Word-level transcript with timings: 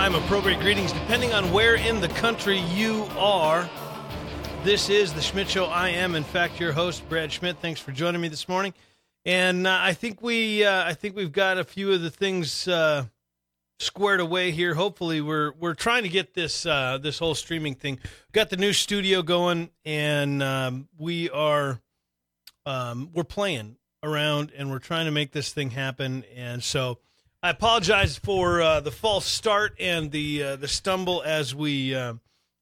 Time 0.00 0.14
appropriate 0.14 0.58
greetings 0.60 0.94
depending 0.94 1.34
on 1.34 1.52
where 1.52 1.74
in 1.74 2.00
the 2.00 2.08
country 2.08 2.56
you 2.58 3.06
are. 3.18 3.68
This 4.64 4.88
is 4.88 5.12
the 5.12 5.20
Schmidt 5.20 5.50
Show. 5.50 5.66
I 5.66 5.90
am, 5.90 6.14
in 6.14 6.24
fact, 6.24 6.58
your 6.58 6.72
host, 6.72 7.06
Brad 7.10 7.30
Schmidt. 7.30 7.58
Thanks 7.58 7.80
for 7.80 7.92
joining 7.92 8.22
me 8.22 8.28
this 8.28 8.48
morning. 8.48 8.72
And 9.26 9.66
uh, 9.66 9.78
I 9.78 9.92
think 9.92 10.22
we, 10.22 10.64
uh, 10.64 10.86
I 10.86 10.94
think 10.94 11.16
we've 11.16 11.30
got 11.30 11.58
a 11.58 11.64
few 11.64 11.92
of 11.92 12.00
the 12.00 12.08
things 12.08 12.66
uh, 12.66 13.04
squared 13.78 14.20
away 14.20 14.52
here. 14.52 14.72
Hopefully, 14.72 15.20
we're 15.20 15.52
we're 15.60 15.74
trying 15.74 16.04
to 16.04 16.08
get 16.08 16.32
this 16.32 16.64
uh, 16.64 16.96
this 16.96 17.18
whole 17.18 17.34
streaming 17.34 17.74
thing. 17.74 17.98
Got 18.32 18.48
the 18.48 18.56
new 18.56 18.72
studio 18.72 19.20
going, 19.20 19.68
and 19.84 20.42
um, 20.42 20.88
we 20.96 21.28
are 21.28 21.78
um, 22.64 23.10
we're 23.12 23.22
playing 23.24 23.76
around, 24.02 24.50
and 24.56 24.70
we're 24.70 24.78
trying 24.78 25.04
to 25.04 25.12
make 25.12 25.32
this 25.32 25.52
thing 25.52 25.68
happen. 25.68 26.24
And 26.34 26.64
so, 26.64 27.00
I 27.42 27.50
apologize 27.50 28.18
for 28.18 28.60
uh, 28.60 28.80
the 28.80 28.90
false 28.90 29.26
start 29.26 29.74
and 29.80 30.10
the 30.10 30.42
uh, 30.42 30.56
the 30.56 30.68
stumble 30.68 31.22
as 31.24 31.54
we 31.54 31.94
uh, 31.94 32.14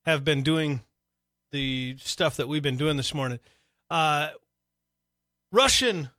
have 0.04 0.24
been 0.24 0.42
doing 0.42 0.82
the 1.50 1.96
stuff 1.98 2.36
that 2.36 2.48
we've 2.48 2.62
been 2.62 2.76
doing 2.76 2.96
this 2.96 3.12
morning. 3.12 3.40
Uh, 3.90 4.30
Russian 5.50 6.10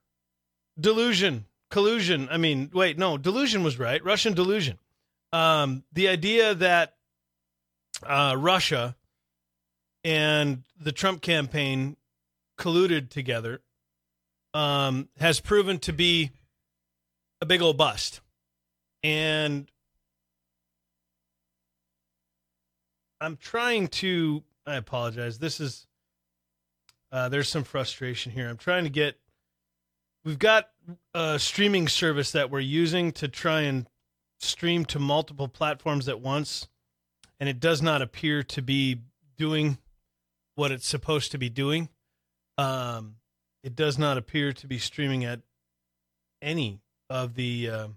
delusion 0.80 1.46
collusion. 1.70 2.28
I 2.32 2.38
mean, 2.38 2.72
wait, 2.74 2.98
no, 2.98 3.18
delusion 3.18 3.64
was 3.64 3.80
right. 3.80 4.04
Russian 4.04 4.34
delusion 4.34 4.78
um, 5.32 5.84
the 5.92 6.08
idea 6.08 6.56
that 6.56 6.96
uh, 8.04 8.36
Russia 8.38 8.96
and 10.04 10.64
the 10.80 10.92
Trump 10.92 11.22
campaign 11.22 11.98
colluded 12.58 13.10
together 13.10 13.62
um, 14.54 15.10
has 15.20 15.40
proven 15.40 15.80
to 15.80 15.94
be 15.94 16.32
a 17.42 17.46
big 17.46 17.62
old 17.62 17.78
bust. 17.78 18.22
And 19.04 19.70
I'm 23.22 23.38
trying 23.38 23.88
to, 23.88 24.44
I 24.66 24.76
apologize. 24.76 25.40
This 25.40 25.60
is, 25.60 25.88
uh, 27.12 27.30
there's 27.30 27.50
some 27.50 27.64
frustration 27.64 28.32
here. 28.32 28.50
I'm 28.50 28.58
trying 28.58 28.84
to 28.84 28.90
get, 28.90 29.18
we've 30.24 30.40
got 30.40 30.70
a 31.14 31.40
streaming 31.40 31.88
service 31.88 32.32
that 32.32 32.50
we're 32.50 32.60
using 32.60 33.12
to 33.14 33.28
try 33.28 33.62
and 33.62 33.88
stream 34.40 34.86
to 34.86 35.00
multiple 35.00 35.48
platforms 35.48 36.08
at 36.08 36.22
once, 36.22 36.68
and 37.40 37.50
it 37.50 37.60
does 37.60 37.82
not 37.82 38.02
appear 38.02 38.44
to 38.44 38.62
be 38.62 39.02
doing 39.38 39.78
what 40.56 40.72
it's 40.72 40.88
supposed 40.88 41.32
to 41.32 41.38
be 41.38 41.50
doing. 41.50 41.90
Um, 42.58 43.16
it 43.64 43.76
does 43.76 43.98
not 43.98 44.18
appear 44.18 44.54
to 44.54 44.68
be 44.68 44.78
streaming 44.78 45.26
at 45.26 45.42
any 46.42 46.82
of 47.10 47.36
the 47.36 47.70
uh, 47.70 47.88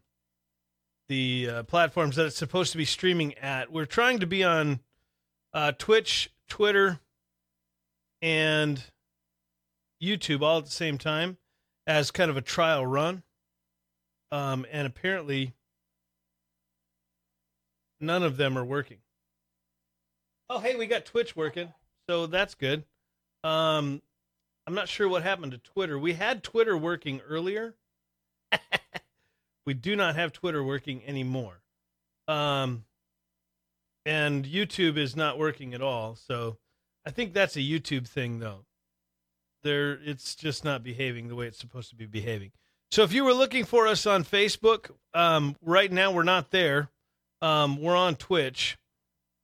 the 1.12 1.48
uh, 1.50 1.62
platforms 1.64 2.16
that 2.16 2.24
it's 2.24 2.38
supposed 2.38 2.72
to 2.72 2.78
be 2.78 2.86
streaming 2.86 3.34
at. 3.34 3.70
We're 3.70 3.84
trying 3.84 4.20
to 4.20 4.26
be 4.26 4.42
on 4.42 4.80
uh, 5.52 5.72
Twitch, 5.72 6.32
Twitter, 6.48 7.00
and 8.22 8.82
YouTube 10.02 10.40
all 10.40 10.56
at 10.56 10.64
the 10.64 10.70
same 10.70 10.96
time 10.96 11.36
as 11.86 12.10
kind 12.10 12.30
of 12.30 12.38
a 12.38 12.40
trial 12.40 12.86
run. 12.86 13.24
Um, 14.30 14.64
and 14.72 14.86
apparently, 14.86 15.52
none 18.00 18.22
of 18.22 18.38
them 18.38 18.56
are 18.56 18.64
working. 18.64 19.00
Oh, 20.48 20.60
hey, 20.60 20.76
we 20.76 20.86
got 20.86 21.04
Twitch 21.04 21.36
working, 21.36 21.74
so 22.08 22.26
that's 22.26 22.54
good. 22.54 22.84
Um, 23.44 24.00
I'm 24.66 24.72
not 24.72 24.88
sure 24.88 25.10
what 25.10 25.24
happened 25.24 25.52
to 25.52 25.58
Twitter. 25.58 25.98
We 25.98 26.14
had 26.14 26.42
Twitter 26.42 26.74
working 26.74 27.20
earlier. 27.28 27.74
we 29.66 29.74
do 29.74 29.96
not 29.96 30.16
have 30.16 30.32
Twitter 30.32 30.62
working 30.62 31.02
anymore. 31.06 31.62
Um, 32.28 32.84
and 34.04 34.44
YouTube 34.44 34.96
is 34.96 35.14
not 35.14 35.38
working 35.38 35.74
at 35.74 35.82
all. 35.82 36.16
So 36.16 36.58
I 37.06 37.10
think 37.10 37.32
that's 37.32 37.56
a 37.56 37.60
YouTube 37.60 38.06
thing, 38.06 38.38
though. 38.38 38.64
There, 39.62 39.92
it's 40.04 40.34
just 40.34 40.64
not 40.64 40.82
behaving 40.82 41.28
the 41.28 41.36
way 41.36 41.46
it's 41.46 41.58
supposed 41.58 41.90
to 41.90 41.96
be 41.96 42.06
behaving. 42.06 42.50
So 42.90 43.04
if 43.04 43.12
you 43.12 43.24
were 43.24 43.32
looking 43.32 43.64
for 43.64 43.86
us 43.86 44.06
on 44.06 44.24
Facebook, 44.24 44.90
um, 45.14 45.56
right 45.62 45.90
now 45.90 46.10
we're 46.10 46.24
not 46.24 46.50
there. 46.50 46.90
Um, 47.40 47.80
we're 47.80 47.96
on 47.96 48.16
Twitch. 48.16 48.76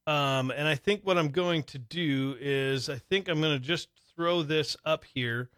Um, 0.06 0.50
and 0.50 0.66
I 0.66 0.74
think 0.74 1.02
what 1.04 1.18
I'm 1.18 1.30
going 1.30 1.62
to 1.64 1.78
do 1.78 2.36
is 2.40 2.88
I 2.88 2.96
think 2.96 3.28
I'm 3.28 3.40
going 3.40 3.58
to 3.58 3.64
just 3.64 3.88
throw 4.16 4.42
this 4.42 4.76
up 4.84 5.04
here. 5.14 5.50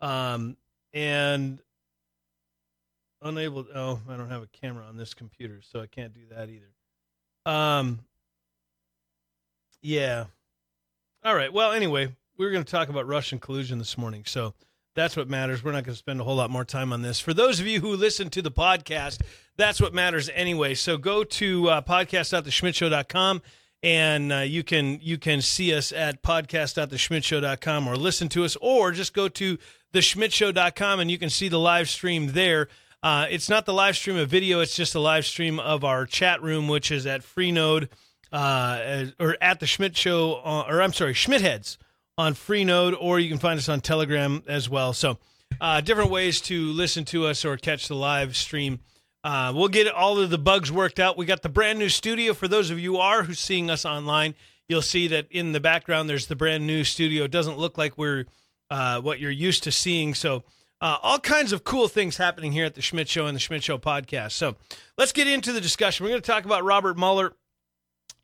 Um, 0.00 0.56
and 0.92 1.60
unable 3.22 3.66
oh, 3.74 4.00
I 4.08 4.16
don't 4.16 4.30
have 4.30 4.42
a 4.42 4.48
camera 4.48 4.84
on 4.84 4.96
this 4.96 5.14
computer, 5.14 5.60
so 5.62 5.80
I 5.80 5.86
can't 5.86 6.12
do 6.12 6.22
that 6.30 6.48
either. 6.48 7.52
Um, 7.52 8.00
yeah. 9.82 10.24
All 11.24 11.34
right. 11.34 11.52
Well, 11.52 11.72
anyway, 11.72 12.14
we 12.36 12.46
are 12.46 12.50
going 12.50 12.64
to 12.64 12.70
talk 12.70 12.88
about 12.88 13.06
Russian 13.06 13.38
collusion 13.38 13.78
this 13.78 13.98
morning. 13.98 14.24
So 14.26 14.54
that's 14.94 15.16
what 15.16 15.28
matters. 15.28 15.62
We're 15.62 15.72
not 15.72 15.84
going 15.84 15.94
to 15.94 15.98
spend 15.98 16.20
a 16.20 16.24
whole 16.24 16.36
lot 16.36 16.50
more 16.50 16.64
time 16.64 16.92
on 16.92 17.02
this. 17.02 17.20
For 17.20 17.32
those 17.32 17.60
of 17.60 17.66
you 17.66 17.80
who 17.80 17.94
listen 17.94 18.30
to 18.30 18.42
the 18.42 18.50
podcast, 18.50 19.20
that's 19.56 19.80
what 19.80 19.94
matters 19.94 20.30
anyway. 20.34 20.74
So 20.74 20.98
go 20.98 21.24
to 21.24 21.68
uh, 21.68 21.82
podcast.theschmidtshow.com 21.82 23.42
and 23.82 24.32
uh, 24.32 24.38
you 24.38 24.64
can 24.64 24.98
you 25.00 25.18
can 25.18 25.40
see 25.40 25.72
us 25.72 25.92
at 25.92 26.22
podcast.theschmidtshow.com 26.22 27.86
or 27.86 27.96
listen 27.96 28.28
to 28.30 28.44
us 28.44 28.56
or 28.60 28.90
just 28.90 29.14
go 29.14 29.28
to 29.28 29.56
theschmidtshow.com 29.92 31.00
and 31.00 31.10
you 31.10 31.18
can 31.18 31.30
see 31.30 31.48
the 31.48 31.60
live 31.60 31.88
stream 31.88 32.32
there. 32.32 32.68
Uh, 33.02 33.26
it's 33.30 33.48
not 33.48 33.64
the 33.64 33.72
live 33.72 33.96
stream 33.96 34.16
of 34.16 34.28
video, 34.28 34.60
it's 34.60 34.74
just 34.74 34.94
a 34.94 35.00
live 35.00 35.24
stream 35.24 35.60
of 35.60 35.84
our 35.84 36.04
chat 36.04 36.42
room, 36.42 36.66
which 36.66 36.90
is 36.90 37.06
at 37.06 37.22
Freenode 37.22 37.88
uh, 38.32 39.06
or 39.18 39.36
at 39.40 39.60
the 39.60 39.66
Schmidt 39.66 39.96
Show, 39.96 40.34
uh, 40.44 40.64
or 40.68 40.82
I'm 40.82 40.92
sorry, 40.92 41.14
Schmidt 41.14 41.40
Heads 41.40 41.78
on 42.16 42.34
Freenode, 42.34 42.96
or 43.00 43.20
you 43.20 43.28
can 43.28 43.38
find 43.38 43.58
us 43.58 43.68
on 43.68 43.80
Telegram 43.80 44.42
as 44.46 44.68
well. 44.68 44.92
So, 44.92 45.18
uh, 45.60 45.80
different 45.80 46.10
ways 46.10 46.40
to 46.42 46.72
listen 46.72 47.04
to 47.06 47.26
us 47.26 47.44
or 47.44 47.56
catch 47.56 47.88
the 47.88 47.94
live 47.94 48.36
stream. 48.36 48.80
Uh, 49.24 49.52
we'll 49.54 49.68
get 49.68 49.88
all 49.88 50.18
of 50.18 50.30
the 50.30 50.38
bugs 50.38 50.70
worked 50.70 50.98
out. 50.98 51.16
We 51.16 51.26
got 51.26 51.42
the 51.42 51.48
brand 51.48 51.78
new 51.78 51.88
studio. 51.88 52.34
For 52.34 52.48
those 52.48 52.70
of 52.70 52.78
you 52.78 52.98
are 52.98 53.24
who's 53.24 53.40
seeing 53.40 53.70
us 53.70 53.84
online, 53.84 54.34
you'll 54.68 54.82
see 54.82 55.08
that 55.08 55.26
in 55.30 55.52
the 55.52 55.60
background 55.60 56.08
there's 56.08 56.26
the 56.26 56.36
brand 56.36 56.66
new 56.66 56.84
studio. 56.84 57.24
It 57.24 57.30
doesn't 57.30 57.58
look 57.58 57.78
like 57.78 57.96
we're 57.96 58.26
uh, 58.70 59.00
what 59.00 59.20
you're 59.20 59.30
used 59.30 59.64
to 59.64 59.72
seeing. 59.72 60.14
So, 60.14 60.44
uh, 60.80 60.98
all 61.02 61.18
kinds 61.18 61.52
of 61.52 61.64
cool 61.64 61.88
things 61.88 62.16
happening 62.16 62.52
here 62.52 62.64
at 62.64 62.74
the 62.74 62.82
Schmidt 62.82 63.08
Show 63.08 63.26
and 63.26 63.34
the 63.34 63.40
Schmidt 63.40 63.62
Show 63.62 63.78
podcast. 63.78 64.32
So, 64.32 64.56
let's 64.96 65.12
get 65.12 65.26
into 65.26 65.52
the 65.52 65.60
discussion. 65.60 66.04
We're 66.04 66.10
going 66.10 66.22
to 66.22 66.30
talk 66.30 66.44
about 66.44 66.64
Robert 66.64 66.96
Mueller 66.96 67.32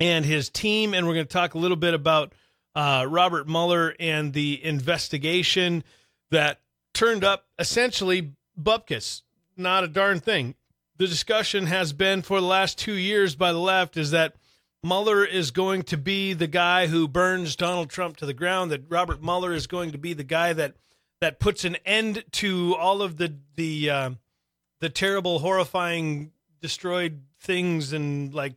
and 0.00 0.24
his 0.24 0.50
team, 0.50 0.94
and 0.94 1.06
we're 1.06 1.14
going 1.14 1.26
to 1.26 1.32
talk 1.32 1.54
a 1.54 1.58
little 1.58 1.76
bit 1.76 1.94
about 1.94 2.32
uh, 2.74 3.06
Robert 3.08 3.48
Mueller 3.48 3.94
and 3.98 4.32
the 4.32 4.64
investigation 4.64 5.84
that 6.30 6.60
turned 6.92 7.24
up 7.24 7.46
essentially 7.58 8.32
bupkis, 8.60 9.22
not 9.56 9.84
a 9.84 9.88
darn 9.88 10.20
thing 10.20 10.54
the 10.96 11.06
discussion 11.06 11.66
has 11.66 11.92
been 11.92 12.22
for 12.22 12.40
the 12.40 12.46
last 12.46 12.78
two 12.78 12.94
years 12.94 13.34
by 13.34 13.52
the 13.52 13.58
left 13.58 13.96
is 13.96 14.12
that 14.12 14.36
Mueller 14.82 15.24
is 15.24 15.50
going 15.50 15.82
to 15.84 15.96
be 15.96 16.34
the 16.34 16.46
guy 16.46 16.86
who 16.86 17.08
burns 17.08 17.56
Donald 17.56 17.90
Trump 17.90 18.16
to 18.18 18.26
the 18.26 18.34
ground. 18.34 18.70
That 18.70 18.84
Robert 18.88 19.22
Mueller 19.22 19.52
is 19.52 19.66
going 19.66 19.92
to 19.92 19.98
be 19.98 20.12
the 20.12 20.24
guy 20.24 20.52
that 20.52 20.76
that 21.24 21.40
puts 21.40 21.64
an 21.64 21.74
end 21.86 22.22
to 22.32 22.76
all 22.76 23.00
of 23.00 23.16
the 23.16 23.34
the 23.56 23.88
uh, 23.88 24.10
the 24.80 24.90
terrible, 24.90 25.38
horrifying, 25.38 26.32
destroyed 26.60 27.22
things 27.40 27.94
and 27.94 28.34
like 28.34 28.52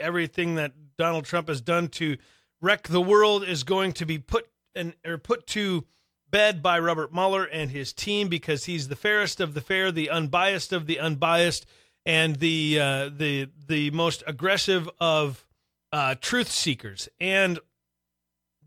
everything 0.00 0.56
that 0.56 0.72
Donald 0.96 1.26
Trump 1.26 1.46
has 1.46 1.60
done 1.60 1.86
to 1.86 2.16
wreck 2.60 2.88
the 2.88 3.00
world 3.00 3.44
is 3.44 3.62
going 3.62 3.92
to 3.92 4.04
be 4.04 4.18
put 4.18 4.48
and 4.74 4.94
or 5.06 5.16
put 5.16 5.46
to 5.46 5.84
bed 6.28 6.60
by 6.60 6.76
Robert 6.80 7.14
Mueller 7.14 7.44
and 7.44 7.70
his 7.70 7.92
team 7.92 8.26
because 8.26 8.64
he's 8.64 8.88
the 8.88 8.96
fairest 8.96 9.40
of 9.40 9.54
the 9.54 9.60
fair, 9.60 9.92
the 9.92 10.10
unbiased 10.10 10.72
of 10.72 10.88
the 10.88 10.98
unbiased, 10.98 11.66
and 12.04 12.34
the 12.40 12.80
uh, 12.80 13.10
the 13.16 13.48
the 13.68 13.92
most 13.92 14.24
aggressive 14.26 14.90
of 14.98 15.46
uh, 15.92 16.16
truth 16.20 16.50
seekers. 16.50 17.08
And 17.20 17.60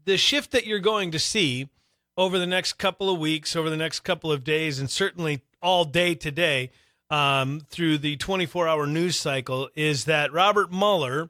the 0.05 0.15
shift 0.15 0.51
that 0.51 0.65
you're 0.65 0.79
going 0.79 1.11
to 1.11 1.19
see 1.19 1.67
over 2.17 2.37
the 2.37 2.47
next 2.47 2.73
couple 2.73 3.09
of 3.09 3.19
weeks, 3.19 3.55
over 3.55 3.69
the 3.69 3.77
next 3.77 4.01
couple 4.01 4.31
of 4.31 4.43
days, 4.43 4.79
and 4.79 4.89
certainly 4.89 5.41
all 5.61 5.85
day 5.85 6.15
today, 6.15 6.71
um, 7.09 7.61
through 7.69 7.97
the 7.97 8.15
24 8.15 8.67
hour 8.67 8.87
news 8.87 9.19
cycle 9.19 9.69
is 9.75 10.05
that 10.05 10.31
Robert 10.31 10.71
Mueller 10.71 11.29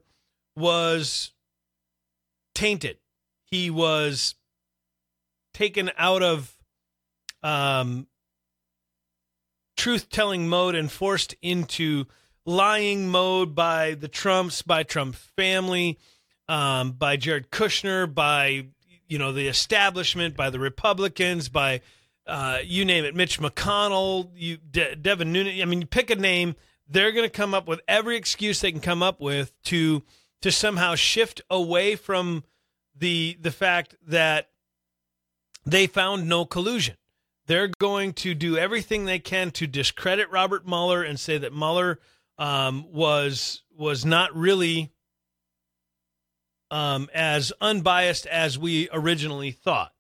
was 0.56 1.32
tainted. 2.54 2.98
He 3.46 3.70
was 3.70 4.36
taken 5.54 5.92
out 5.98 6.22
of 6.22 6.56
um, 7.42 8.08
truth 9.76 10.10
telling 10.10 10.48
mode 10.48 10.76
and 10.76 10.92
forced 10.92 11.36
into 11.42 12.06
lying 12.46 13.08
mode 13.08 13.56
by 13.56 13.96
the 13.96 14.08
Trumps, 14.08 14.62
by 14.62 14.84
Trump 14.84 15.16
family, 15.16 15.98
um, 16.48 16.92
by 16.92 17.18
Jared 17.18 17.50
Kushner, 17.50 18.12
by 18.14 18.68
you 19.12 19.18
know 19.18 19.34
the 19.34 19.50
establishment, 19.50 20.38
by 20.38 20.50
the 20.50 20.58
Republicans, 20.58 21.50
by 21.50 21.82
uh, 22.26 22.60
you 22.64 22.86
name 22.86 23.04
it, 23.04 23.14
Mitch 23.14 23.42
McConnell, 23.42 24.30
you 24.38 24.56
De- 24.56 24.96
Devin 24.96 25.34
Nunes. 25.34 25.62
I 25.62 25.66
mean, 25.66 25.82
you 25.82 25.88
pick 25.88 26.10
a 26.10 26.16
name, 26.16 26.56
they're 26.88 27.12
going 27.12 27.26
to 27.26 27.30
come 27.30 27.54
up 27.54 27.68
with 27.68 27.82
every 27.90 28.16
excuse 28.16 28.62
they 28.62 28.72
can 28.72 28.80
come 28.80 29.04
up 29.04 29.20
with 29.20 29.52
to 29.64 30.02
to 30.42 30.50
somehow 30.50 30.96
shift 30.96 31.42
away 31.50 31.98
from 31.98 32.46
the 32.96 33.38
the 33.42 33.52
fact 33.52 33.96
that 34.08 34.48
they 35.66 35.88
found 35.88 36.30
no 36.30 36.46
collusion. 36.46 36.96
They're 37.48 37.72
going 37.82 38.14
to 38.14 38.34
do 38.34 38.58
everything 38.58 39.04
they 39.04 39.20
can 39.20 39.52
to 39.52 39.68
discredit 39.68 40.32
Robert 40.32 40.66
Mueller 40.66 41.04
and 41.04 41.20
say 41.20 41.38
that 41.38 41.54
Mueller 41.54 42.00
um, 42.38 42.90
was 42.94 43.64
was 43.76 44.06
not 44.06 44.34
really 44.34 44.94
um, 46.72 47.10
as 47.14 47.54
unbiased 47.62 48.26
as 48.26 48.58
we 48.58 48.90
originally 48.92 49.52
thought. 49.52 49.94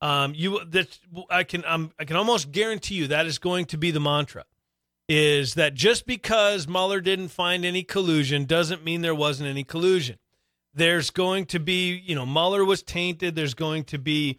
Um, 0.00 0.32
you 0.34 0.64
that 0.66 0.98
I 1.30 1.44
can 1.44 1.64
I 1.98 2.04
can 2.04 2.16
almost 2.16 2.52
guarantee 2.52 2.94
you 2.94 3.06
that 3.08 3.26
is 3.26 3.38
going 3.38 3.66
to 3.66 3.78
be 3.78 3.90
the 3.90 4.00
mantra 4.00 4.44
is 5.08 5.54
that 5.54 5.74
just 5.74 6.06
because 6.06 6.66
Mueller 6.66 7.00
didn't 7.00 7.28
find 7.28 7.64
any 7.64 7.82
collusion 7.82 8.44
doesn't 8.44 8.84
mean 8.84 9.02
there 9.02 9.14
wasn't 9.14 9.48
any 9.48 9.64
collusion. 9.64 10.18
There's 10.72 11.10
going 11.10 11.46
to 11.46 11.60
be, 11.60 12.02
you 12.04 12.14
know, 12.14 12.26
Mueller 12.26 12.64
was 12.64 12.82
tainted. 12.82 13.34
There's 13.34 13.54
going 13.54 13.84
to 13.84 13.98
be 13.98 14.38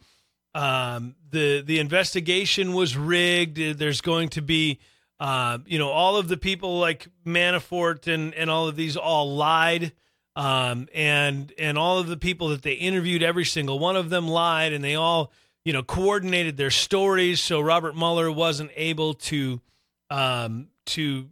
um, 0.54 1.16
the 1.30 1.62
the 1.62 1.80
investigation 1.80 2.74
was 2.74 2.98
rigged. 2.98 3.58
There's 3.58 4.02
going 4.02 4.30
to 4.30 4.42
be, 4.42 4.80
uh, 5.20 5.60
you 5.66 5.78
know, 5.78 5.90
all 5.90 6.18
of 6.18 6.28
the 6.28 6.38
people 6.38 6.80
like 6.80 7.08
Manafort 7.26 8.12
and 8.12 8.34
and 8.34 8.50
all 8.50 8.68
of 8.68 8.76
these 8.76 8.98
all 8.98 9.36
lied, 9.36 9.94
um, 10.36 10.88
and 10.94 11.54
and 11.58 11.78
all 11.78 12.00
of 12.00 12.08
the 12.08 12.18
people 12.18 12.50
that 12.50 12.62
they 12.62 12.74
interviewed, 12.74 13.24
every 13.24 13.46
single 13.46 13.80
one 13.80 13.96
of 13.96 14.10
them 14.10 14.28
lied, 14.28 14.74
and 14.74 14.84
they 14.84 14.96
all, 14.96 15.32
you 15.64 15.74
know, 15.74 15.84
coordinated 15.84 16.58
their 16.58 16.72
stories. 16.72 17.40
So 17.40 17.62
Robert 17.62 17.96
Mueller 17.96 18.32
wasn't 18.32 18.72
able 18.76 19.14
to 19.14 19.62
um, 20.10 20.68
to 20.88 21.30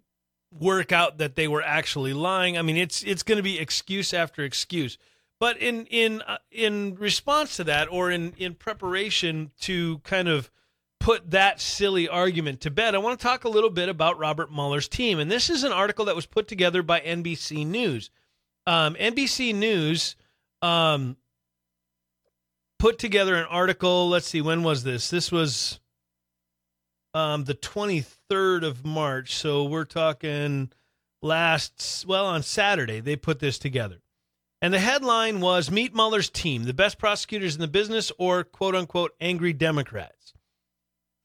work 0.51 0.91
out 0.91 1.17
that 1.17 1.35
they 1.35 1.47
were 1.47 1.63
actually 1.63 2.13
lying. 2.13 2.57
I 2.57 2.61
mean, 2.61 2.77
it's 2.77 3.03
it's 3.03 3.23
going 3.23 3.37
to 3.37 3.43
be 3.43 3.59
excuse 3.59 4.13
after 4.13 4.43
excuse. 4.43 4.97
But 5.39 5.57
in 5.57 5.85
in 5.87 6.21
uh, 6.21 6.37
in 6.51 6.95
response 6.95 7.57
to 7.57 7.65
that, 7.65 7.91
or 7.91 8.09
in 8.09 8.33
in 8.37 8.53
preparation 8.53 9.51
to 9.61 9.99
kind 9.99 10.29
of 10.29 10.49
put 11.01 11.31
that 11.31 11.59
silly 11.59 12.07
argument 12.07 12.61
to 12.61 12.71
bed, 12.71 12.95
I 12.95 12.99
want 12.99 13.19
to 13.19 13.23
talk 13.23 13.43
a 13.43 13.49
little 13.49 13.69
bit 13.69 13.89
about 13.89 14.17
Robert 14.17 14.49
Mueller's 14.49 14.87
team. 14.87 15.19
And 15.19 15.29
this 15.29 15.49
is 15.49 15.65
an 15.65 15.73
article 15.73 16.05
that 16.05 16.15
was 16.15 16.25
put 16.25 16.47
together 16.47 16.81
by 16.81 17.01
NBC 17.01 17.67
News. 17.67 18.09
Um, 18.65 18.95
NBC 18.95 19.53
News 19.53 20.15
um, 20.61 21.17
put 22.79 22.97
together 22.97 23.35
an 23.35 23.45
article. 23.45 24.09
Let's 24.09 24.27
see, 24.27 24.41
when 24.41 24.63
was 24.63 24.83
this? 24.83 25.09
This 25.09 25.31
was 25.31 25.79
um, 27.13 27.43
the 27.43 27.55
23rd 27.55 28.63
of 28.63 28.85
March. 28.85 29.35
So 29.35 29.65
we're 29.65 29.85
talking 29.85 30.71
last, 31.21 32.05
well, 32.07 32.25
on 32.25 32.43
Saturday, 32.43 32.99
they 32.99 33.15
put 33.15 33.39
this 33.39 33.59
together. 33.59 33.99
And 34.61 34.73
the 34.73 34.79
headline 34.79 35.41
was 35.41 35.69
Meet 35.69 35.93
Mueller's 35.93 36.29
team, 36.29 36.63
the 36.63 36.73
best 36.73 36.97
prosecutors 36.97 37.55
in 37.55 37.61
the 37.61 37.67
business, 37.67 38.13
or 38.17 38.45
quote 38.45 38.75
unquote 38.75 39.11
angry 39.19 39.51
Democrats. 39.51 40.33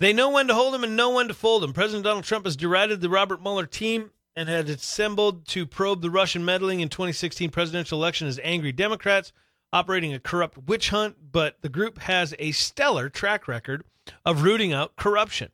They 0.00 0.12
know 0.12 0.30
when 0.30 0.48
to 0.48 0.54
hold 0.54 0.74
him 0.74 0.84
and 0.84 0.96
know 0.96 1.10
when 1.10 1.28
to 1.28 1.34
fold 1.34 1.62
him. 1.62 1.72
President 1.72 2.04
Donald 2.04 2.24
Trump 2.24 2.46
has 2.46 2.56
derided 2.56 3.00
the 3.00 3.08
Robert 3.08 3.40
Mueller 3.40 3.66
team 3.66 4.10
and 4.38 4.48
had 4.48 4.68
assembled 4.68 5.48
to 5.48 5.66
probe 5.66 6.00
the 6.00 6.10
Russian 6.10 6.44
meddling 6.44 6.78
in 6.78 6.88
2016 6.88 7.50
presidential 7.50 7.98
election 7.98 8.28
as 8.28 8.38
angry 8.44 8.70
Democrats 8.70 9.32
operating 9.72 10.14
a 10.14 10.20
corrupt 10.20 10.56
witch 10.56 10.90
hunt, 10.90 11.16
but 11.32 11.60
the 11.60 11.68
group 11.68 11.98
has 11.98 12.36
a 12.38 12.52
stellar 12.52 13.08
track 13.08 13.48
record 13.48 13.82
of 14.24 14.44
rooting 14.44 14.72
out 14.72 14.94
corruption 14.94 15.50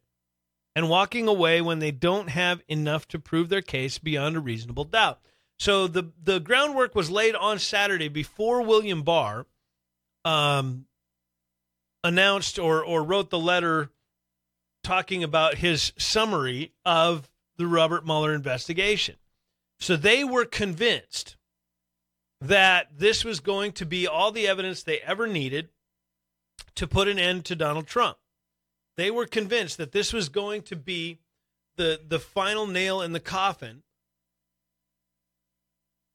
and 0.77 0.91
walking 0.91 1.27
away 1.27 1.63
when 1.63 1.79
they 1.79 1.93
don't 1.93 2.29
have 2.29 2.61
enough 2.69 3.09
to 3.09 3.19
prove 3.19 3.49
their 3.49 3.63
case 3.63 3.97
beyond 3.97 4.37
a 4.37 4.41
reasonable 4.41 4.85
doubt. 4.85 5.19
So 5.59 5.87
the 5.87 6.13
the 6.23 6.39
groundwork 6.39 6.95
was 6.95 7.11
laid 7.11 7.35
on 7.35 7.59
Saturday 7.59 8.09
before 8.09 8.61
William 8.61 9.03
Barr 9.03 9.47
um, 10.27 10.85
announced 12.03 12.59
or 12.59 12.85
or 12.85 13.03
wrote 13.03 13.31
the 13.31 13.39
letter 13.39 13.89
talking 14.83 15.25
about 15.25 15.55
his 15.55 15.95
summary 15.97 16.75
of 16.85 17.31
the 17.56 17.67
Robert 17.67 18.05
Mueller 18.05 18.35
investigation. 18.35 19.17
So 19.79 19.97
they 19.97 20.25
were 20.25 20.45
convinced 20.45 21.37
that 22.41 22.99
this 22.99 23.25
was 23.25 23.41
going 23.41 23.73
to 23.73 23.87
be 23.87 24.06
all 24.06 24.31
the 24.33 24.47
evidence 24.47 24.83
they 24.83 24.99
ever 25.01 25.27
needed 25.27 25.69
to 26.75 26.87
put 26.87 27.09
an 27.09 27.19
end 27.19 27.45
to 27.47 27.56
Donald 27.56 27.87
Trump. 27.87 28.19
They 28.97 29.11
were 29.11 29.27
convinced 29.27 29.79
that 29.79 29.93
this 29.93 30.12
was 30.12 30.29
going 30.29 30.62
to 30.62 30.77
be 30.77 31.19
the 31.77 32.01
the 32.06 32.21
final 32.21 32.67
nail 32.67 33.01
in 33.01 33.12
the 33.12 33.21
coffin 33.21 33.83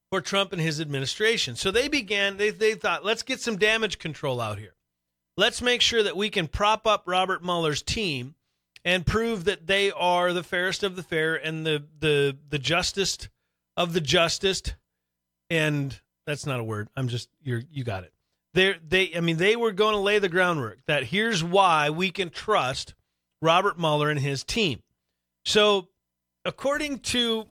for 0.09 0.21
Trump 0.21 0.53
and 0.53 0.62
his 0.62 0.80
administration. 0.80 1.56
So 1.56 1.71
they 1.71 1.88
began 1.88 2.38
they 2.38 2.50
they 2.51 2.75
thought, 2.75 3.06
let's 3.06 3.24
get 3.24 3.41
some 3.41 3.57
damage 3.57 4.00
control 4.00 4.39
out 4.39 4.59
here. 4.59 4.75
Let's 5.36 5.62
make 5.62 5.81
sure 5.81 6.03
that 6.03 6.18
we 6.18 6.30
can 6.30 6.47
prop 6.47 6.86
up 6.86 7.03
Robert 7.06 7.44
Mueller's 7.44 7.81
team 7.81 8.36
and 8.85 9.05
prove 9.05 9.45
that 9.45 9.67
they 9.67 9.91
are 9.91 10.33
the 10.33 10.43
fairest 10.43 10.83
of 10.83 10.95
the 10.95 11.03
fair 11.03 11.35
and 11.35 11.65
the 11.65 11.83
the 11.99 12.37
the 12.49 12.59
justest 12.59 13.29
of 13.77 13.93
the 13.93 14.01
justest 14.01 14.75
and 15.49 15.99
that's 16.25 16.45
not 16.45 16.59
a 16.59 16.63
word. 16.63 16.89
I'm 16.95 17.07
just 17.07 17.29
you're 17.41 17.63
you 17.71 17.83
got 17.83 18.03
it 18.03 18.13
they 18.53 18.75
they 18.87 19.15
I 19.15 19.19
mean 19.19 19.37
they 19.37 19.55
were 19.55 19.71
going 19.71 19.93
to 19.93 19.99
lay 19.99 20.19
the 20.19 20.29
groundwork 20.29 20.79
that 20.87 21.05
here's 21.05 21.43
why 21.43 21.89
we 21.89 22.11
can 22.11 22.29
trust 22.29 22.93
Robert 23.41 23.79
Mueller 23.79 24.09
and 24.09 24.19
his 24.19 24.43
team. 24.43 24.81
So, 25.45 25.87
according 26.43 26.99
to 26.99 27.47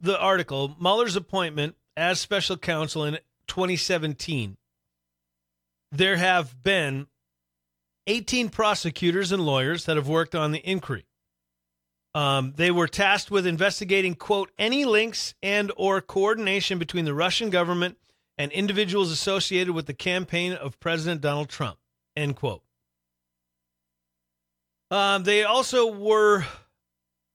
the 0.00 0.18
article, 0.18 0.76
Mueller's 0.80 1.16
appointment 1.16 1.76
as 1.96 2.20
special 2.20 2.56
counsel 2.56 3.04
in 3.04 3.18
2017, 3.48 4.56
there 5.90 6.16
have 6.16 6.62
been 6.62 7.08
18 8.06 8.48
prosecutors 8.48 9.32
and 9.32 9.44
lawyers 9.44 9.84
that 9.84 9.96
have 9.96 10.08
worked 10.08 10.34
on 10.34 10.52
the 10.52 10.68
inquiry. 10.68 11.06
Um, 12.14 12.54
they 12.56 12.70
were 12.70 12.88
tasked 12.88 13.30
with 13.30 13.46
investigating, 13.46 14.14
quote, 14.14 14.50
any 14.58 14.84
links 14.84 15.34
and 15.42 15.70
or 15.76 16.00
coordination 16.00 16.78
between 16.78 17.04
the 17.04 17.14
Russian 17.14 17.50
government 17.50 17.98
and 18.36 18.50
individuals 18.52 19.12
associated 19.12 19.74
with 19.74 19.86
the 19.86 19.94
campaign 19.94 20.52
of 20.52 20.80
President 20.80 21.20
Donald 21.20 21.48
Trump. 21.48 21.78
End 22.16 22.34
quote. 22.36 22.62
Um, 24.90 25.22
they 25.22 25.44
also 25.44 25.92
were 25.92 26.44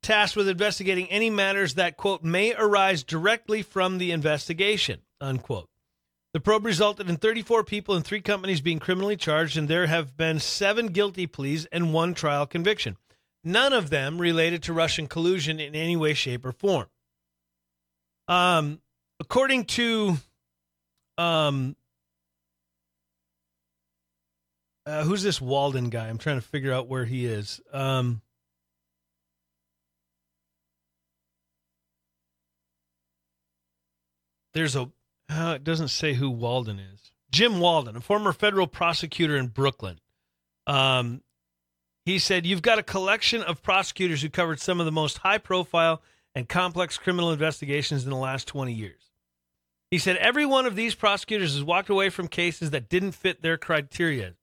tasked 0.04 0.36
with 0.36 0.50
investigating 0.50 1.08
any 1.08 1.30
matters 1.30 1.76
that, 1.76 1.96
quote, 1.96 2.24
may 2.24 2.54
arise 2.54 3.04
directly 3.04 3.62
from 3.62 3.98
the 3.98 4.12
investigation, 4.12 5.02
unquote. 5.22 5.70
The 6.36 6.42
probe 6.42 6.66
resulted 6.66 7.10
in 7.10 7.16
34 7.16 7.64
people 7.64 7.96
and 7.96 8.04
three 8.04 8.20
companies 8.20 8.60
being 8.60 8.80
criminally 8.80 9.16
charged, 9.16 9.56
and 9.56 9.70
there 9.70 9.88
have 9.88 10.18
been 10.18 10.42
seven 10.42 10.88
guilty 10.88 11.28
pleas 11.28 11.66
and 11.68 11.94
one 11.94 12.14
trial 12.14 12.46
conviction. 12.46 12.98
None 13.46 13.72
of 13.72 13.90
them 13.90 14.18
related 14.18 14.62
to 14.64 14.74
Russian 14.74 15.08
collusion 15.08 15.62
in 15.62 15.74
any 15.76 15.96
way, 15.96 16.14
shape, 16.14 16.46
or 16.46 16.52
form. 16.52 16.88
Um, 18.28 18.82
according 19.22 19.64
to 19.64 20.18
um, 21.18 21.78
uh, 24.86 25.06
who's 25.06 25.24
this 25.24 25.40
Walden 25.40 25.90
guy? 25.90 26.10
I'm 26.10 26.18
trying 26.18 26.42
to 26.42 26.46
figure 26.46 26.74
out 26.74 26.90
where 26.90 27.06
he 27.06 27.26
is. 27.26 27.62
Um, 27.72 28.22
there's 34.54 34.76
a. 34.76 34.92
Uh, 35.30 35.54
it 35.56 35.64
doesn't 35.64 35.88
say 35.90 36.14
who 36.14 36.30
Walden 36.30 36.80
is. 36.80 37.12
Jim 37.32 37.60
Walden, 37.60 37.96
a 37.96 38.02
former 38.02 38.32
federal 38.32 38.68
prosecutor 38.68 39.36
in 39.36 39.48
Brooklyn. 39.48 40.00
Um, 40.68 41.22
he 42.06 42.20
said, 42.20 42.46
You've 42.46 42.62
got 42.62 42.80
a 42.80 42.84
collection 42.84 43.42
of 43.42 43.64
prosecutors 43.64 44.22
who 44.22 44.30
covered 44.30 44.60
some 44.60 44.80
of 44.80 44.86
the 44.86 44.92
most 44.92 45.20
high 45.20 45.40
profile 45.40 46.02
and 46.34 46.48
complex 46.48 46.98
criminal 46.98 47.32
investigations 47.32 48.04
in 48.04 48.10
the 48.10 48.16
last 48.16 48.48
20 48.48 48.74
years. 48.74 49.12
He 49.92 49.98
said 49.98 50.18
every 50.18 50.46
one 50.46 50.66
of 50.66 50.76
these 50.76 50.96
prosecutors 50.96 51.54
has 51.54 51.64
walked 51.64 51.90
away 51.90 52.10
from 52.10 52.28
cases 52.28 52.72
that 52.72 52.90
didn't 52.90 53.14
fit 53.14 53.42
their 53.42 53.58
criteria. 53.58 54.34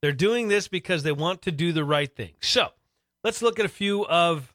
They're 0.00 0.12
doing 0.12 0.48
this 0.48 0.68
because 0.68 1.02
they 1.02 1.12
want 1.12 1.42
to 1.42 1.52
do 1.52 1.72
the 1.72 1.84
right 1.84 2.14
thing. 2.14 2.34
So 2.40 2.68
let's 3.24 3.42
look 3.42 3.58
at 3.58 3.66
a 3.66 3.70
few 3.70 4.06
of 4.06 4.54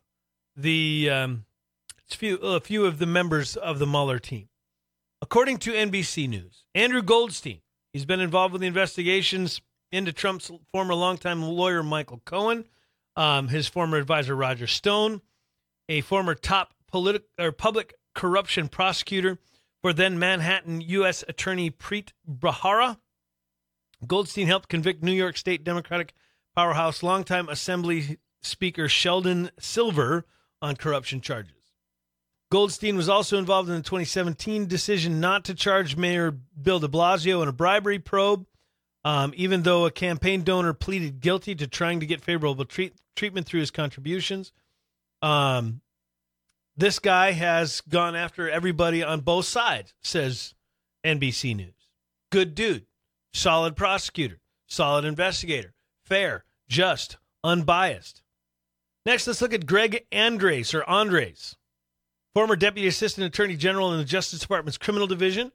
the 0.56 1.10
um, 1.10 1.46
few 2.08 2.38
a 2.38 2.60
few 2.60 2.86
of 2.86 3.00
the 3.00 3.06
members 3.06 3.56
of 3.56 3.80
the 3.80 3.88
Mueller 3.88 4.20
team. 4.20 4.48
According 5.22 5.58
to 5.60 5.72
NBC 5.72 6.28
News, 6.28 6.66
Andrew 6.74 7.02
Goldstein, 7.02 7.62
he's 7.94 8.06
been 8.06 8.20
involved 8.20 8.54
with 8.54 8.62
the 8.62 8.68
investigations 8.68 9.62
into 9.92 10.12
Trump's 10.12 10.50
former 10.72 10.96
longtime 10.96 11.44
lawyer 11.44 11.84
Michael 11.84 12.22
Cohen, 12.26 12.66
um, 13.16 13.50
his 13.50 13.68
former 13.68 13.98
advisor 13.98 14.36
Roger 14.36 14.68
Stone, 14.68 15.22
a 15.88 16.02
former 16.02 16.34
top 16.34 16.74
politi- 16.92 17.24
or 17.38 17.52
public 17.52 17.94
corruption 18.16 18.68
prosecutor 18.68 19.38
for 19.82 19.94
then 19.94 20.18
Manhattan 20.18 20.82
U.S. 20.82 21.24
Attorney 21.28 21.70
Preet 21.70 22.10
Bharara. 22.28 22.98
Goldstein 24.08 24.48
helped 24.48 24.70
convict 24.70 25.04
New 25.04 25.12
York 25.12 25.38
State 25.38 25.64
Democratic 25.64 26.14
powerhouse 26.56 27.04
longtime 27.04 27.48
Assembly 27.48 28.18
Speaker 28.42 28.90
Sheldon 28.90 29.52
Silver 29.60 30.26
on 30.62 30.76
corruption 30.76 31.22
charges. 31.22 31.61
Goldstein 32.52 32.98
was 32.98 33.08
also 33.08 33.38
involved 33.38 33.70
in 33.70 33.76
the 33.76 33.82
2017 33.82 34.68
decision 34.68 35.22
not 35.22 35.46
to 35.46 35.56
charge 35.56 35.96
Mayor 35.96 36.32
Bill 36.62 36.82
de 36.82 36.90
Blasio 36.90 37.42
in 37.42 37.48
a 37.48 37.54
bribery 37.54 37.98
probe, 37.98 38.46
um, 39.06 39.34
even 39.38 39.64
though 39.64 39.86
a 39.86 39.92
campaign 39.92 40.44
donor 40.44 40.74
pleaded 40.74 41.22
guilty 41.22 41.56
to 41.56 41.66
trying 41.66 42.02
to 42.02 42.06
get 42.06 42.22
favorable 42.22 42.66
treat- 42.66 42.94
treatment 43.16 43.48
through 43.48 43.62
his 43.62 43.72
contributions. 43.72 44.52
Um, 45.22 45.80
this 46.76 47.00
guy 47.00 47.32
has 47.32 47.80
gone 47.88 48.18
after 48.18 48.50
everybody 48.50 49.02
on 49.02 49.22
both 49.22 49.46
sides, 49.46 49.94
says 50.02 50.54
NBC 51.06 51.56
News. 51.56 51.88
Good 52.32 52.54
dude, 52.54 52.86
solid 53.34 53.78
prosecutor, 53.78 54.42
solid 54.68 55.06
investigator, 55.06 55.74
fair, 56.04 56.44
just, 56.68 57.16
unbiased. 57.46 58.24
Next, 59.06 59.26
let's 59.26 59.42
look 59.42 59.54
at 59.54 59.66
Greg 59.66 60.06
Andres 60.12 60.74
or 60.74 60.84
Andres, 60.84 61.56
former 62.34 62.56
Deputy 62.56 62.88
Assistant 62.88 63.26
Attorney 63.26 63.56
General 63.56 63.92
in 63.94 64.00
the 64.00 64.06
Justice 64.06 64.40
Department's 64.40 64.78
Criminal 64.78 65.08
Division. 65.08 65.52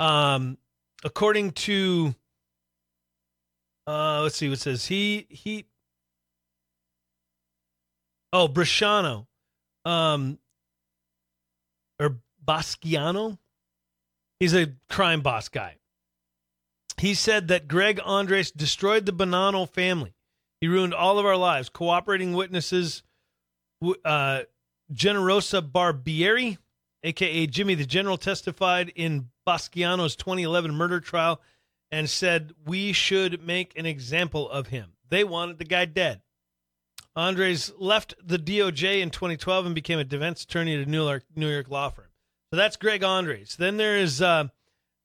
Um, 0.00 0.58
according 1.04 1.52
to, 1.52 2.14
uh, 3.86 4.22
let's 4.22 4.36
see 4.36 4.48
what 4.48 4.58
says. 4.58 4.86
He 4.86 5.26
he. 5.28 5.66
Oh, 8.32 8.46
Bresciano, 8.46 9.26
um, 9.84 10.38
or 11.98 12.18
Basciano. 12.44 13.38
He's 14.38 14.54
a 14.54 14.74
crime 14.90 15.22
boss 15.22 15.48
guy. 15.48 15.76
He 16.98 17.14
said 17.14 17.48
that 17.48 17.68
Greg 17.68 18.00
Andres 18.04 18.50
destroyed 18.50 19.06
the 19.06 19.12
Bonanno 19.12 19.68
family. 19.68 20.14
He 20.60 20.68
ruined 20.68 20.94
all 20.94 21.18
of 21.18 21.26
our 21.26 21.36
lives. 21.36 21.68
Cooperating 21.68 22.32
witnesses, 22.32 23.02
uh, 24.04 24.42
Generosa 24.92 25.60
Barbieri, 25.60 26.58
aka 27.02 27.46
Jimmy 27.46 27.74
the 27.74 27.86
General, 27.86 28.16
testified 28.16 28.92
in 28.94 29.30
Basciano's 29.46 30.16
2011 30.16 30.74
murder 30.74 31.00
trial 31.00 31.40
and 31.90 32.08
said 32.08 32.52
we 32.66 32.92
should 32.92 33.44
make 33.44 33.78
an 33.78 33.86
example 33.86 34.48
of 34.50 34.68
him. 34.68 34.92
They 35.08 35.24
wanted 35.24 35.58
the 35.58 35.64
guy 35.64 35.86
dead. 35.86 36.20
Andres 37.16 37.72
left 37.78 38.14
the 38.22 38.38
DOJ 38.38 39.00
in 39.00 39.10
2012 39.10 39.66
and 39.66 39.74
became 39.74 39.98
a 39.98 40.04
defense 40.04 40.44
attorney 40.44 40.74
at 40.74 40.86
a 40.86 40.90
New 40.90 41.04
York, 41.04 41.24
New 41.34 41.48
York 41.48 41.68
law 41.68 41.88
firm. 41.88 42.06
So 42.52 42.56
that's 42.56 42.76
Greg 42.76 43.02
Andres. 43.02 43.56
Then 43.56 43.76
there 43.76 43.96
is 43.96 44.22
uh, 44.22 44.48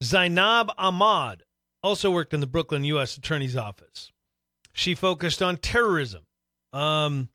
Zainab 0.03 0.71
Ahmad, 0.77 1.43
also 1.81 2.11
worked 2.11 2.33
in 2.33 2.39
the 2.39 2.47
Brooklyn 2.47 2.83
U.S. 2.85 3.17
Attorney's 3.17 3.57
Office. 3.57 4.11
She 4.73 4.95
focused 4.95 5.41
on 5.41 5.57
terrorism. 5.57 6.23
Um, 6.71 7.29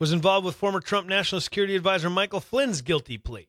was 0.00 0.12
involved 0.12 0.46
with 0.46 0.54
former 0.54 0.80
Trump 0.80 1.08
National 1.08 1.40
Security 1.40 1.74
Advisor 1.74 2.10
Michael 2.10 2.40
Flynn's 2.40 2.82
guilty 2.82 3.18
plea. 3.18 3.48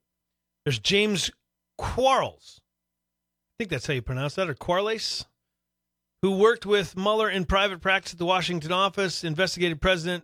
There's 0.65 0.79
James 0.79 1.31
Quarles. 1.77 2.59
I 2.61 3.53
think 3.59 3.69
that's 3.69 3.87
how 3.87 3.93
you 3.93 4.01
pronounce 4.01 4.35
that, 4.35 4.49
or 4.49 4.55
Quarles, 4.55 5.25
who 6.21 6.37
worked 6.37 6.65
with 6.65 6.97
Mueller 6.97 7.29
in 7.29 7.45
private 7.45 7.81
practice 7.81 8.13
at 8.13 8.19
the 8.19 8.25
Washington 8.25 8.71
office, 8.71 9.23
investigated 9.23 9.79
President 9.79 10.23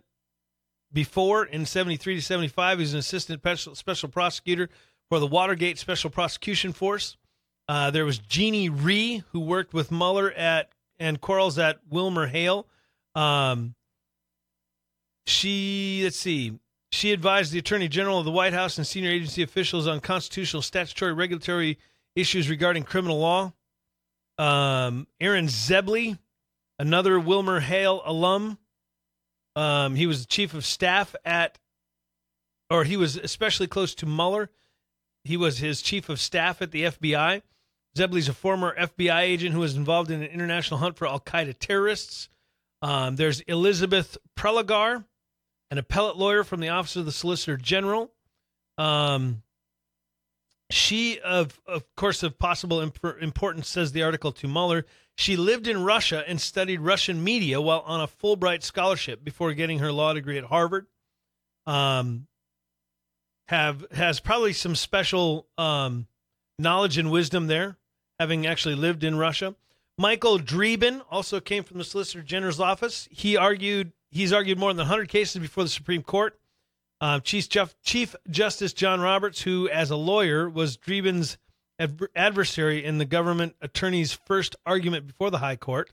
before 0.92 1.44
in 1.44 1.64
73 1.66 2.16
to 2.16 2.22
75. 2.22 2.78
He's 2.78 2.92
an 2.92 2.98
assistant 2.98 3.40
special, 3.40 3.74
special 3.74 4.08
prosecutor 4.08 4.68
for 5.08 5.20
the 5.20 5.26
Watergate 5.26 5.78
Special 5.78 6.10
Prosecution 6.10 6.72
Force. 6.72 7.16
Uh, 7.68 7.90
there 7.90 8.04
was 8.04 8.18
Jeannie 8.18 8.68
Rhee, 8.68 9.22
who 9.30 9.40
worked 9.40 9.74
with 9.74 9.90
Mueller 9.90 10.32
at 10.32 10.70
and 10.98 11.20
Quarles 11.20 11.58
at 11.58 11.78
Wilmer 11.88 12.26
Hale. 12.26 12.66
Um, 13.14 13.74
she, 15.26 16.00
let's 16.04 16.18
see, 16.18 16.58
she 16.90 17.12
advised 17.12 17.52
the 17.52 17.58
Attorney 17.58 17.88
General 17.88 18.20
of 18.20 18.24
the 18.24 18.30
White 18.30 18.52
House 18.52 18.78
and 18.78 18.86
senior 18.86 19.10
agency 19.10 19.42
officials 19.42 19.86
on 19.86 20.00
constitutional, 20.00 20.62
statutory, 20.62 21.12
regulatory 21.12 21.78
issues 22.14 22.48
regarding 22.48 22.84
criminal 22.84 23.18
law. 23.18 23.52
Um, 24.38 25.06
Aaron 25.20 25.46
Zebley, 25.46 26.18
another 26.78 27.18
Wilmer 27.18 27.60
Hale 27.60 28.02
alum. 28.04 28.58
Um, 29.56 29.94
he 29.94 30.06
was 30.06 30.26
chief 30.26 30.54
of 30.54 30.64
staff 30.64 31.14
at, 31.24 31.58
or 32.70 32.84
he 32.84 32.96
was 32.96 33.16
especially 33.16 33.66
close 33.66 33.94
to 33.96 34.06
Mueller. 34.06 34.50
He 35.24 35.36
was 35.36 35.58
his 35.58 35.82
chief 35.82 36.08
of 36.08 36.20
staff 36.20 36.62
at 36.62 36.70
the 36.70 36.84
FBI. 36.84 37.42
Zebley's 37.96 38.28
a 38.28 38.34
former 38.34 38.76
FBI 38.78 39.22
agent 39.22 39.54
who 39.54 39.60
was 39.60 39.74
involved 39.74 40.10
in 40.10 40.22
an 40.22 40.28
international 40.28 40.78
hunt 40.78 40.96
for 40.96 41.06
Al 41.06 41.18
Qaeda 41.18 41.58
terrorists. 41.58 42.28
Um, 42.82 43.16
there's 43.16 43.40
Elizabeth 43.40 44.18
Prelogar, 44.36 45.04
an 45.70 45.78
appellate 45.78 46.16
lawyer 46.16 46.44
from 46.44 46.60
the 46.60 46.68
Office 46.68 46.96
of 46.96 47.06
the 47.06 47.12
Solicitor 47.12 47.56
General. 47.56 48.12
Um, 48.78 49.42
she, 50.70 51.20
of 51.20 51.60
of 51.66 51.84
course, 51.94 52.22
of 52.22 52.38
possible 52.38 52.80
imp- 52.80 53.16
importance, 53.20 53.68
says 53.68 53.92
the 53.92 54.02
article 54.02 54.32
to 54.32 54.48
Mueller. 54.48 54.84
She 55.16 55.36
lived 55.36 55.66
in 55.66 55.82
Russia 55.82 56.24
and 56.26 56.40
studied 56.40 56.80
Russian 56.80 57.22
media 57.22 57.60
while 57.60 57.82
on 57.86 58.00
a 58.00 58.08
Fulbright 58.08 58.62
scholarship 58.62 59.24
before 59.24 59.54
getting 59.54 59.78
her 59.78 59.92
law 59.92 60.12
degree 60.12 60.38
at 60.38 60.44
Harvard. 60.44 60.86
Um, 61.66 62.26
have 63.48 63.86
has 63.92 64.20
probably 64.20 64.52
some 64.52 64.74
special 64.74 65.46
um, 65.56 66.06
knowledge 66.58 66.98
and 66.98 67.10
wisdom 67.10 67.46
there, 67.46 67.76
having 68.18 68.46
actually 68.46 68.74
lived 68.74 69.04
in 69.04 69.16
Russia. 69.16 69.54
Michael 69.98 70.38
Dreeben 70.38 71.00
also 71.10 71.40
came 71.40 71.62
from 71.62 71.78
the 71.78 71.84
Solicitor 71.84 72.22
General's 72.22 72.60
office. 72.60 73.08
He 73.10 73.36
argued 73.36 73.92
he's 74.10 74.32
argued 74.32 74.58
more 74.58 74.72
than 74.72 74.78
100 74.78 75.08
cases 75.08 75.40
before 75.40 75.64
the 75.64 75.70
Supreme 75.70 76.02
Court. 76.02 76.38
Uh, 77.00 77.20
Chief, 77.20 77.48
Chief 77.82 78.16
Justice 78.30 78.72
John 78.72 79.00
Roberts, 79.00 79.42
who 79.42 79.68
as 79.68 79.90
a 79.90 79.96
lawyer 79.96 80.48
was 80.48 80.76
Dreeben's 80.76 81.36
adversary 82.14 82.84
in 82.84 82.98
the 82.98 83.04
government 83.04 83.54
attorney's 83.60 84.12
first 84.12 84.56
argument 84.64 85.06
before 85.06 85.30
the 85.30 85.38
High 85.38 85.56
Court, 85.56 85.92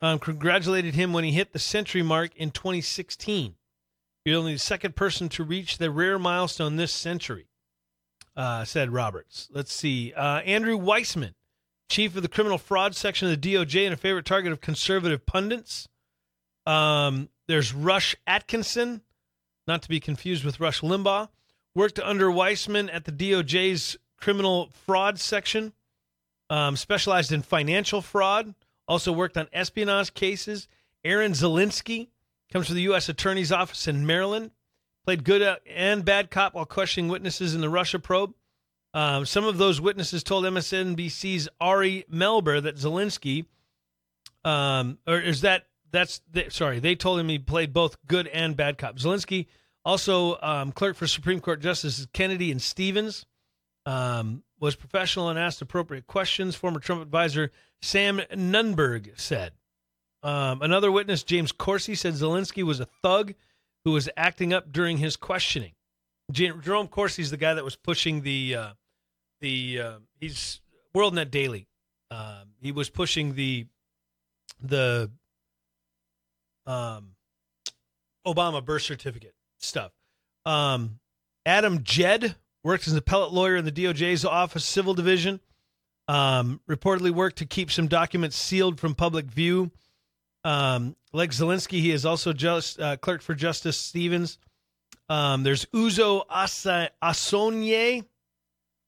um, 0.00 0.18
congratulated 0.18 0.94
him 0.94 1.12
when 1.12 1.24
he 1.24 1.32
hit 1.32 1.52
the 1.52 1.58
century 1.58 2.02
mark 2.02 2.34
in 2.36 2.50
2016. 2.50 3.56
You're 4.24 4.38
only 4.38 4.54
the 4.54 4.58
second 4.58 4.96
person 4.96 5.28
to 5.30 5.44
reach 5.44 5.78
the 5.78 5.90
rare 5.90 6.18
milestone 6.18 6.76
this 6.76 6.92
century, 6.92 7.46
uh, 8.36 8.64
said 8.64 8.92
Roberts. 8.92 9.48
Let's 9.52 9.72
see. 9.72 10.12
Uh, 10.12 10.40
Andrew 10.40 10.78
Weissmann, 10.78 11.34
chief 11.88 12.14
of 12.16 12.22
the 12.22 12.28
criminal 12.28 12.58
fraud 12.58 12.94
section 12.94 13.30
of 13.30 13.40
the 13.40 13.54
DOJ 13.54 13.84
and 13.84 13.94
a 13.94 13.96
favorite 13.96 14.26
target 14.26 14.52
of 14.52 14.60
conservative 14.60 15.26
pundits. 15.26 15.88
Um, 16.70 17.28
there's 17.48 17.74
Rush 17.74 18.14
Atkinson, 18.28 19.02
not 19.66 19.82
to 19.82 19.88
be 19.88 19.98
confused 19.98 20.44
with 20.44 20.60
Rush 20.60 20.82
Limbaugh, 20.82 21.28
worked 21.74 21.98
under 21.98 22.28
Weissmann 22.30 22.88
at 22.94 23.06
the 23.06 23.12
DOJ's 23.12 23.96
criminal 24.16 24.70
fraud 24.86 25.18
section, 25.18 25.72
um, 26.48 26.76
specialized 26.76 27.32
in 27.32 27.42
financial 27.42 28.00
fraud, 28.00 28.54
also 28.86 29.10
worked 29.10 29.36
on 29.36 29.48
espionage 29.52 30.14
cases. 30.14 30.68
Aaron 31.04 31.32
Zelinsky 31.32 32.06
comes 32.52 32.66
from 32.66 32.76
the 32.76 32.82
U.S. 32.82 33.08
Attorney's 33.08 33.50
Office 33.50 33.88
in 33.88 34.06
Maryland, 34.06 34.52
played 35.04 35.24
good 35.24 35.58
and 35.66 36.04
bad 36.04 36.30
cop 36.30 36.54
while 36.54 36.66
questioning 36.66 37.10
witnesses 37.10 37.52
in 37.52 37.62
the 37.62 37.68
Russia 37.68 37.98
probe. 37.98 38.32
Um, 38.94 39.26
some 39.26 39.44
of 39.44 39.58
those 39.58 39.80
witnesses 39.80 40.22
told 40.22 40.44
MSNBC's 40.44 41.48
Ari 41.60 42.04
Melber 42.12 42.62
that 42.62 42.76
Zelinsky, 42.76 43.46
um, 44.44 44.98
or 45.04 45.18
is 45.18 45.40
that 45.40 45.64
that's 45.90 46.20
the, 46.30 46.46
sorry, 46.50 46.78
they 46.78 46.94
told 46.94 47.20
him 47.20 47.28
he 47.28 47.38
played 47.38 47.72
both 47.72 47.96
good 48.06 48.26
and 48.28 48.56
bad 48.56 48.78
cop. 48.78 48.96
Zelinsky 48.96 49.46
also 49.84 50.38
um, 50.40 50.72
clerk 50.72 50.96
for 50.96 51.06
Supreme 51.06 51.40
Court 51.40 51.60
Justices 51.60 52.06
Kennedy 52.12 52.50
and 52.50 52.60
Stevens. 52.60 53.26
Um, 53.86 54.42
was 54.60 54.76
professional 54.76 55.30
and 55.30 55.38
asked 55.38 55.62
appropriate 55.62 56.06
questions. 56.06 56.54
Former 56.54 56.80
Trump 56.80 57.02
advisor 57.02 57.50
Sam 57.80 58.20
Nunberg 58.32 59.18
said. 59.18 59.52
Um, 60.22 60.60
another 60.60 60.92
witness, 60.92 61.22
James 61.22 61.50
Corsi, 61.50 61.94
said 61.94 62.12
Zelinsky 62.12 62.62
was 62.62 62.78
a 62.78 62.84
thug 63.02 63.34
who 63.84 63.92
was 63.92 64.08
acting 64.16 64.52
up 64.52 64.70
during 64.70 64.98
his 64.98 65.16
questioning. 65.16 65.72
Jerome 66.30 66.88
Corsi 66.88 67.22
is 67.22 67.30
the 67.30 67.38
guy 67.38 67.54
that 67.54 67.64
was 67.64 67.76
pushing 67.76 68.20
the 68.20 68.54
uh, 68.54 68.70
the 69.40 69.80
uh, 69.80 69.98
he's 70.20 70.60
WorldNet 70.94 71.30
Daily. 71.30 71.66
Uh, 72.10 72.44
he 72.60 72.70
was 72.70 72.90
pushing 72.90 73.34
the 73.34 73.66
the 74.60 75.10
um, 76.70 77.10
Obama 78.26 78.64
birth 78.64 78.82
certificate 78.82 79.34
stuff. 79.58 79.92
Um, 80.46 81.00
Adam 81.44 81.82
Jed 81.82 82.36
worked 82.62 82.86
as 82.86 82.92
an 82.92 82.98
appellate 82.98 83.32
lawyer 83.32 83.56
in 83.56 83.64
the 83.64 83.72
DOJ's 83.72 84.24
Office 84.24 84.64
Civil 84.64 84.94
Division. 84.94 85.40
Um, 86.06 86.60
reportedly 86.68 87.10
worked 87.10 87.38
to 87.38 87.46
keep 87.46 87.70
some 87.70 87.88
documents 87.88 88.36
sealed 88.36 88.78
from 88.78 88.94
public 88.94 89.26
view. 89.26 89.70
Um, 90.44 90.96
like 91.12 91.30
Zelinsky, 91.30 91.80
he 91.80 91.90
is 91.90 92.06
also 92.06 92.32
just 92.32 92.80
uh, 92.80 92.96
clerk 92.96 93.22
for 93.22 93.34
Justice 93.34 93.76
Stevens. 93.76 94.38
Um, 95.08 95.42
there's 95.42 95.66
Uzo 95.66 96.22
Asa- 96.30 96.90
Asonye, 97.02 98.04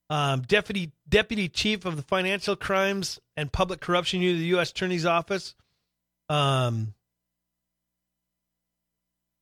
um, 0.09 0.43
deputy 0.43 0.93
deputy 1.09 1.49
chief 1.49 1.85
of 1.85 1.97
the 1.97 2.03
Financial 2.03 2.55
Crimes 2.55 3.21
and 3.37 3.53
Public 3.53 3.81
Corruption 3.81 4.21
Unit 4.21 4.37
of 4.37 4.41
the 4.41 4.47
U.S. 4.47 4.71
Attorney's 4.71 5.07
Office. 5.07 5.55
Um, 6.29 6.95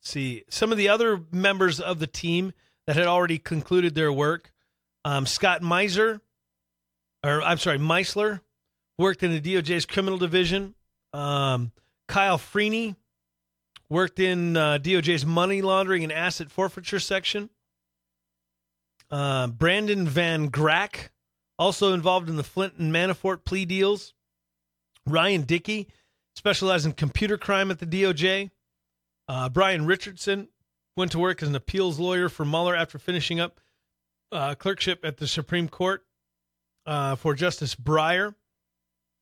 see 0.00 0.45
some 0.49 0.73
of 0.73 0.78
the 0.78 0.88
other 0.88 1.23
members 1.30 1.80
of 1.80 1.99
the 1.99 2.07
team 2.07 2.52
that 2.87 2.97
had 2.97 3.07
already 3.07 3.38
concluded 3.38 3.95
their 3.95 4.12
work. 4.12 4.50
Um, 5.04 5.26
Scott 5.26 5.62
Meiser, 5.62 6.21
or 7.25 7.42
I'm 7.42 7.59
sorry, 7.59 7.78
Meisler, 7.78 8.40
worked 8.99 9.23
in 9.23 9.30
the 9.30 9.40
DOJ's 9.40 9.87
criminal 9.87 10.19
division. 10.19 10.75
Um, 11.12 11.73
Kyle 12.09 12.38
Freeney 12.38 12.97
worked 13.88 14.21
in 14.21 14.57
uh, 14.57 14.78
DOJ's 14.78 15.26
money 15.26 15.62
laundering 15.62 16.02
and 16.04 16.12
asset 16.12 16.50
forfeiture 16.50 17.00
section. 17.00 17.50
Uh, 19.11 19.49
Brandon 19.49 20.07
Van 20.07 20.50
Grack, 20.50 21.11
also 21.59 21.92
involved 21.92 22.28
in 22.28 22.37
the 22.37 22.45
Flynn 22.45 22.73
and 22.78 22.92
Manafort 22.92 23.45
plea 23.45 23.64
deals. 23.64 24.14
Ryan 25.07 25.42
Dickey, 25.42 25.88
specialized 26.35 26.87
in 26.87 26.92
computer 26.92 27.37
crime 27.37 27.71
at 27.71 27.80
the 27.80 27.87
DOJ. 27.87 28.50
Uh, 29.30 29.49
Brian 29.49 29.87
Richardson 29.87 30.49
went 30.96 31.12
to 31.12 31.18
work 31.20 31.40
as 31.40 31.49
an 31.49 31.54
appeals 31.54 32.00
lawyer 32.00 32.28
for 32.28 32.44
Mueller 32.44 32.75
after 32.75 32.99
finishing 32.99 33.38
up 33.38 33.60
uh, 34.32 34.56
clerkship 34.56 35.04
at 35.04 35.18
the 35.18 35.28
Supreme 35.28 35.68
Court 35.68 36.04
uh, 36.84 37.14
for 37.14 37.34
Justice 37.34 37.76
Breyer. 37.76 38.34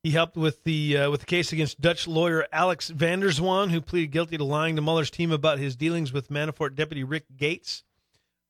He 0.03 0.13
helped 0.13 0.35
with 0.35 0.65
the 0.65 0.97
uh, 0.97 1.11
with 1.11 1.21
the 1.21 1.27
case 1.27 1.53
against 1.53 1.83
Dutch 1.83 2.09
lawyer 2.09 2.47
Alex 2.51 2.89
van 2.89 3.21
der 3.21 3.29
Zwaan, 3.29 3.71
who 3.71 3.83
pleaded 3.83 4.11
guilty 4.11 4.39
to 4.39 4.45
lying 4.45 4.77
to 4.77 4.83
Mueller's 4.83 5.11
team 5.11 5.31
about 5.31 5.59
his 5.59 5.77
dealings 5.77 6.11
with 6.11 6.31
Manafort 6.31 6.75
deputy 6.75 7.05
Rick 7.05 7.27
Gates. 7.37 7.85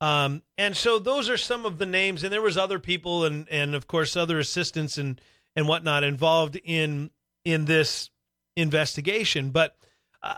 Um, 0.00 0.42
and 0.56 0.76
so 0.76 1.00
those 1.00 1.28
are 1.28 1.36
some 1.36 1.66
of 1.66 1.78
the 1.78 1.86
names, 1.86 2.22
and 2.22 2.32
there 2.32 2.40
was 2.40 2.56
other 2.56 2.78
people, 2.78 3.24
and 3.24 3.48
and 3.48 3.74
of 3.74 3.88
course 3.88 4.16
other 4.16 4.38
assistants 4.38 4.96
and 4.96 5.20
and 5.56 5.66
whatnot 5.66 6.04
involved 6.04 6.54
in 6.62 7.10
in 7.44 7.64
this 7.64 8.10
investigation. 8.54 9.50
But 9.50 9.74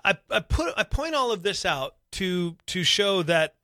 I, 0.04 0.18
I 0.30 0.40
put 0.40 0.72
I 0.76 0.84
point 0.84 1.14
all 1.14 1.32
of 1.32 1.42
this 1.42 1.64
out 1.64 1.96
to 2.12 2.56
to 2.66 2.84
show 2.84 3.22
that 3.24 3.54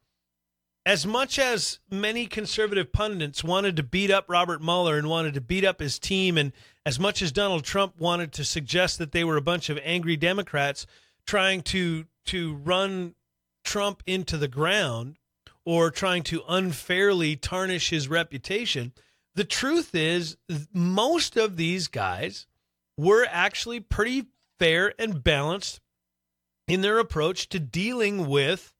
as 0.84 1.04
much 1.04 1.38
as 1.38 1.80
many 1.90 2.26
conservative 2.26 2.92
pundits 2.92 3.42
wanted 3.42 3.76
to 3.76 3.82
beat 3.82 4.10
up 4.10 4.24
Robert 4.28 4.62
Mueller 4.62 4.98
and 4.98 5.08
wanted 5.08 5.34
to 5.34 5.40
beat 5.40 5.64
up 5.64 5.80
his 5.80 5.98
team, 5.98 6.38
and 6.38 6.52
as 6.84 7.00
much 7.00 7.22
as 7.22 7.32
Donald 7.32 7.64
Trump 7.64 7.98
wanted 7.98 8.32
to 8.32 8.44
suggest 8.44 8.98
that 8.98 9.12
they 9.12 9.24
were 9.24 9.36
a 9.36 9.42
bunch 9.42 9.68
of 9.68 9.78
angry 9.82 10.16
Democrats 10.16 10.86
trying 11.26 11.60
to 11.62 12.06
to 12.26 12.54
run 12.54 13.14
Trump 13.64 14.02
into 14.06 14.36
the 14.36 14.48
ground 14.48 15.16
or 15.64 15.90
trying 15.90 16.22
to 16.22 16.42
unfairly 16.48 17.34
tarnish 17.34 17.90
his 17.90 18.08
reputation, 18.08 18.92
the 19.34 19.44
truth 19.44 19.94
is 19.94 20.36
most 20.72 21.36
of 21.36 21.56
these 21.56 21.88
guys 21.88 22.46
were 22.96 23.26
actually 23.28 23.80
pretty 23.80 24.26
fair 24.58 24.94
and 24.98 25.22
balanced 25.22 25.80
in 26.68 26.80
their 26.80 26.98
approach 26.98 27.48
to 27.50 27.60
dealing 27.60 28.26
with 28.26 28.74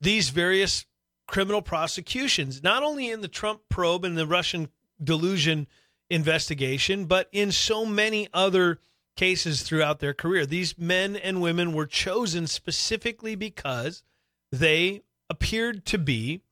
these 0.00 0.30
various 0.30 0.86
criminal 1.28 1.62
prosecutions, 1.62 2.62
not 2.62 2.82
only 2.82 3.10
in 3.10 3.20
the 3.20 3.28
Trump 3.28 3.62
probe 3.68 4.04
and 4.04 4.16
the 4.16 4.26
Russian 4.26 4.68
delusion 5.02 5.66
investigation, 6.10 7.06
but 7.06 7.28
in 7.32 7.50
so 7.52 7.86
many 7.86 8.28
other 8.34 8.78
cases 9.16 9.62
throughout 9.62 10.00
their 10.00 10.14
career. 10.14 10.46
These 10.46 10.78
men 10.78 11.16
and 11.16 11.40
women 11.40 11.72
were 11.72 11.86
chosen 11.86 12.46
specifically 12.46 13.34
because 13.34 14.02
they 14.50 15.02
appeared 15.28 15.84
to 15.86 15.98
be 15.98 16.42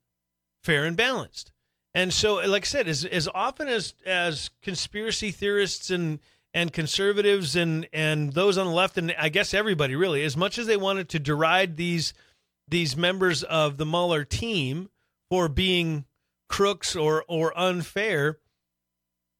fair 0.63 0.85
and 0.85 0.97
balanced. 0.97 1.53
And 1.95 2.13
so, 2.13 2.37
like 2.37 2.63
I 2.63 2.67
said, 2.67 2.89
as 2.89 3.05
as 3.05 3.29
often 3.35 3.67
as 3.67 3.95
as 4.07 4.51
conspiracy 4.63 5.31
theorists 5.33 5.91
and 5.91 6.21
and 6.53 6.73
conservatives 6.73 7.57
and 7.57 7.89
and 7.93 8.33
those 8.33 8.59
on 8.59 8.67
the 8.67 8.73
left 8.73 8.99
and 8.99 9.15
I 9.19 9.29
guess 9.29 9.55
everybody 9.55 9.95
really, 9.97 10.25
as 10.25 10.37
much 10.37 10.59
as 10.59 10.67
they 10.67 10.77
wanted 10.77 11.09
to 11.11 11.19
deride 11.19 11.77
these 11.77 12.13
these 12.69 12.97
members 12.97 13.43
of 13.43 13.77
the 13.77 13.87
Mueller 13.87 14.25
team 14.25 14.91
for 15.31 15.49
being 15.49 16.05
crooks 16.49 16.97
or 16.97 17.25
or 17.29 17.57
unfair, 17.59 18.39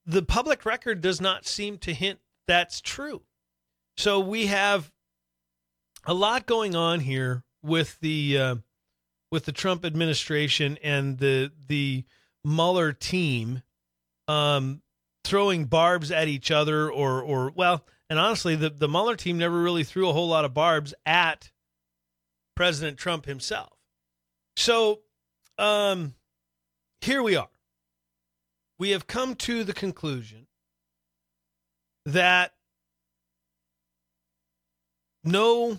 the 0.07 0.23
public 0.23 0.65
record 0.65 1.01
does 1.01 1.21
not 1.21 1.47
seem 1.47 1.79
to 1.79 1.93
hint 1.93 2.21
that's 2.47 2.81
true. 2.81 3.23
So 3.97 4.21
we 4.21 4.47
have 4.47 4.91
a 6.05 6.15
lot 6.15 6.47
going 6.47 6.75
on 6.75 7.01
here 7.01 7.45
with 7.63 7.99
the 8.01 8.39
uh, 8.39 8.55
with 9.31 9.45
the 9.45 9.53
Trump 9.53 9.85
administration 9.85 10.79
and 10.83 11.19
the 11.19 11.53
the 11.69 12.05
Mueller 12.45 12.93
team 12.93 13.63
um, 14.29 14.83
throwing 15.25 15.65
barbs 15.67 16.11
at 16.11 16.29
each 16.29 16.51
other, 16.51 16.91
or 16.91 17.23
or 17.23 17.53
well, 17.55 17.85
and 18.09 18.19
honestly, 18.19 18.57
the 18.57 18.71
the 18.71 18.89
Mueller 18.89 19.17
team 19.17 19.39
never 19.39 19.61
really 19.61 19.85
threw 19.85 20.09
a 20.09 20.13
whole 20.13 20.29
lot 20.29 20.45
of 20.45 20.55
barbs 20.55 20.95
at 21.07 21.51
President 22.57 22.99
Trump 22.99 23.27
himself. 23.27 23.73
So, 24.57 25.01
um, 25.59 26.15
here 27.01 27.23
we 27.23 27.37
are. 27.37 27.49
We 28.79 28.91
have 28.91 29.07
come 29.07 29.35
to 29.37 29.65
the 29.65 29.73
conclusion 29.73 30.47
that 32.07 32.53
no 35.23 35.79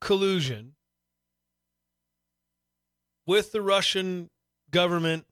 collusion 0.00 0.74
with 3.26 3.52
the 3.52 3.62
Russian 3.62 4.30
government 4.70 5.26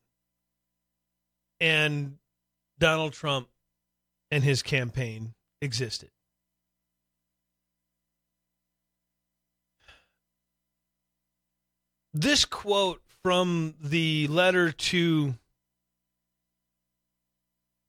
and 1.63 2.17
Donald 2.81 3.13
Trump 3.13 3.49
and 4.33 4.43
his 4.43 4.65
campaign 4.65 5.33
existed. 5.61 6.11
This 12.13 12.45
quote 12.45 13.01
from 13.23 13.75
the 13.81 14.27
letter 14.27 14.73
to 14.73 15.35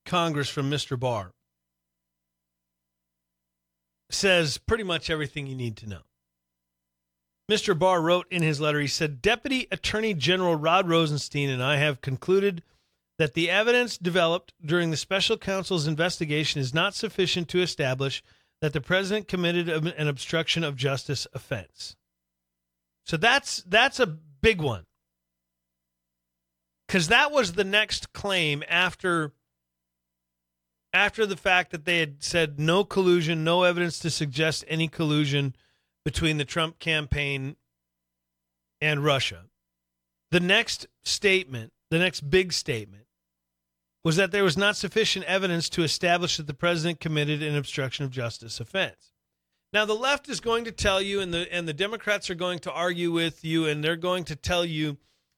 Congress 0.05 0.49
from 0.49 0.69
Mr. 0.69 0.97
Barr 0.97 1.31
says 4.11 4.59
pretty 4.59 4.83
much 4.83 5.09
everything 5.09 5.47
you 5.47 5.55
need 5.55 5.75
to 5.77 5.89
know. 5.89 6.01
Mr. 7.51 7.77
Barr 7.77 7.99
wrote 7.99 8.27
in 8.29 8.43
his 8.43 8.61
letter, 8.61 8.79
he 8.79 8.87
said, 8.87 9.19
Deputy 9.19 9.67
Attorney 9.71 10.13
General 10.13 10.55
Rod 10.55 10.87
Rosenstein 10.87 11.49
and 11.49 11.63
I 11.63 11.77
have 11.77 12.01
concluded 12.01 12.61
that 13.17 13.33
the 13.33 13.49
evidence 13.49 13.97
developed 13.97 14.53
during 14.63 14.91
the 14.91 14.97
special 14.97 15.37
counsel's 15.37 15.87
investigation 15.87 16.59
is 16.59 16.73
not 16.73 16.95
sufficient 16.95 17.47
to 17.49 17.61
establish 17.61 18.23
that 18.61 18.73
the 18.73 18.81
president 18.81 19.27
committed 19.27 19.69
an 19.69 20.07
obstruction 20.07 20.63
of 20.63 20.75
justice 20.75 21.27
offense. 21.33 21.95
So 23.05 23.17
that's 23.17 23.63
that's 23.67 23.99
a 23.99 24.07
big 24.07 24.61
one. 24.61 24.85
Cuz 26.87 27.07
that 27.09 27.31
was 27.31 27.53
the 27.53 27.63
next 27.63 28.13
claim 28.13 28.63
after 28.67 29.33
after 30.93 31.25
the 31.25 31.35
fact 31.37 31.71
that 31.71 31.85
they 31.85 31.99
had 31.99 32.23
said 32.23 32.59
no 32.59 32.83
collusion, 32.83 33.43
no 33.43 33.63
evidence 33.63 33.99
to 33.99 34.09
suggest 34.09 34.63
any 34.67 34.87
collusion 34.87 35.55
between 36.05 36.37
the 36.37 36.45
Trump 36.45 36.79
campaign 36.79 37.55
and 38.79 39.03
Russia. 39.03 39.45
The 40.31 40.39
next 40.39 40.87
statement, 41.03 41.73
the 41.89 41.99
next 41.99 42.29
big 42.29 42.53
statement, 42.53 43.02
was 44.03 44.15
that 44.17 44.31
there 44.31 44.43
was 44.43 44.57
not 44.57 44.75
sufficient 44.75 45.25
evidence 45.25 45.69
to 45.69 45.83
establish 45.83 46.37
that 46.37 46.47
the 46.47 46.53
president 46.53 46.99
committed 46.99 47.41
an 47.41 47.55
obstruction 47.55 48.05
of 48.05 48.11
justice 48.11 48.59
offense. 48.59 49.13
Now 49.71 49.85
the 49.85 49.93
left 49.93 50.29
is 50.29 50.39
going 50.39 50.65
to 50.65 50.71
tell 50.71 51.01
you 51.01 51.19
and 51.19 51.33
the 51.33 51.51
and 51.53 51.67
the 51.67 51.73
Democrats 51.73 52.29
are 52.29 52.35
going 52.35 52.59
to 52.59 52.71
argue 52.71 53.11
with 53.11 53.43
you 53.43 53.65
and 53.65 53.83
they're 53.83 53.95
going 53.95 54.23
to 54.25 54.35
tell 54.35 54.65
you 54.65 54.97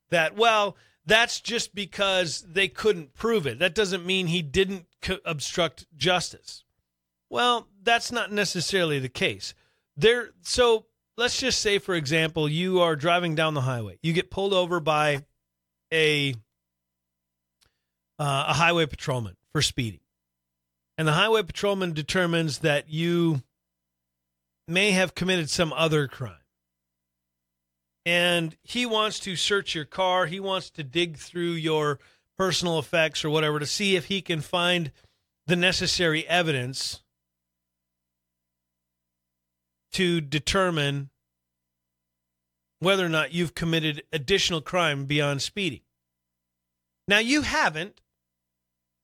that 0.10 0.36
well 0.36 0.76
that's 1.06 1.40
just 1.40 1.76
because 1.76 2.42
they 2.42 2.68
couldn't 2.68 3.14
prove 3.14 3.46
it. 3.46 3.60
That 3.60 3.76
doesn't 3.76 4.06
mean 4.06 4.28
he 4.28 4.42
didn't 4.42 4.88
co- 5.02 5.20
obstruct 5.24 5.86
justice. 5.96 6.64
Well, 7.30 7.68
that's 7.84 8.12
not 8.12 8.32
necessarily 8.32 9.00
the 9.00 9.10
case 9.10 9.54
there 9.98 10.32
so 10.42 10.86
let's 11.18 11.40
just 11.40 11.62
say 11.62 11.80
for 11.80 11.96
example 11.96 12.50
you 12.50 12.82
are 12.82 12.96
driving 12.96 13.36
down 13.36 13.54
the 13.54 13.62
highway 13.62 13.98
you 14.02 14.14
get 14.14 14.32
pulled 14.32 14.54
over 14.54 14.80
by 14.80 15.24
a 15.94 16.34
uh, 18.20 18.46
a 18.48 18.54
highway 18.54 18.86
patrolman 18.86 19.36
for 19.52 19.62
speeding 19.62 20.00
and 20.98 21.08
the 21.08 21.14
highway 21.14 21.44
patrolman 21.44 21.94
determines 21.94 22.60
that 22.60 22.90
you 22.90 23.42
may 24.68 24.92
have 24.92 25.16
committed 25.16 25.50
some 25.50 25.74
other 25.74 26.08
crime 26.08 26.38
and 28.06 28.56
he 28.62 28.86
wants 28.86 29.20
to 29.22 29.36
search 29.36 29.74
your 29.74 29.86
car. 29.86 30.28
He 30.28 30.40
wants 30.40 30.70
to 30.72 30.84
dig 30.84 31.18
through 31.18 31.54
your 31.54 32.00
personal 32.38 32.78
effects 32.78 33.26
or 33.26 33.30
whatever 33.30 33.60
to 33.60 33.66
see 33.66 33.96
if 33.96 34.06
he 34.06 34.22
can 34.22 34.42
find 34.42 34.92
the 35.48 35.56
necessary 35.56 36.28
evidence 36.28 37.02
to 39.94 40.22
determine 40.22 41.10
whether 42.80 43.06
or 43.06 43.10
not 43.10 43.34
you've 43.34 43.56
committed 43.56 44.04
additional 44.12 44.62
crime 44.62 45.06
beyond 45.06 45.42
speeding. 45.42 45.82
Now, 47.08 47.20
you 47.20 47.42
haven't. 47.42 48.02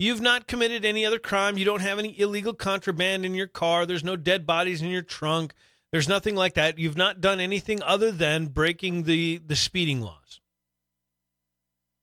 You've 0.01 0.19
not 0.19 0.47
committed 0.47 0.83
any 0.83 1.05
other 1.05 1.19
crime. 1.19 1.59
You 1.59 1.65
don't 1.65 1.83
have 1.83 1.99
any 1.99 2.19
illegal 2.19 2.55
contraband 2.55 3.23
in 3.23 3.35
your 3.35 3.45
car. 3.45 3.85
There's 3.85 4.03
no 4.03 4.15
dead 4.15 4.47
bodies 4.47 4.81
in 4.81 4.89
your 4.89 5.03
trunk. 5.03 5.53
There's 5.91 6.07
nothing 6.09 6.35
like 6.35 6.55
that. 6.55 6.79
You've 6.79 6.97
not 6.97 7.21
done 7.21 7.39
anything 7.39 7.83
other 7.83 8.11
than 8.11 8.47
breaking 8.47 9.03
the, 9.03 9.39
the 9.45 9.55
speeding 9.55 10.01
laws. 10.01 10.41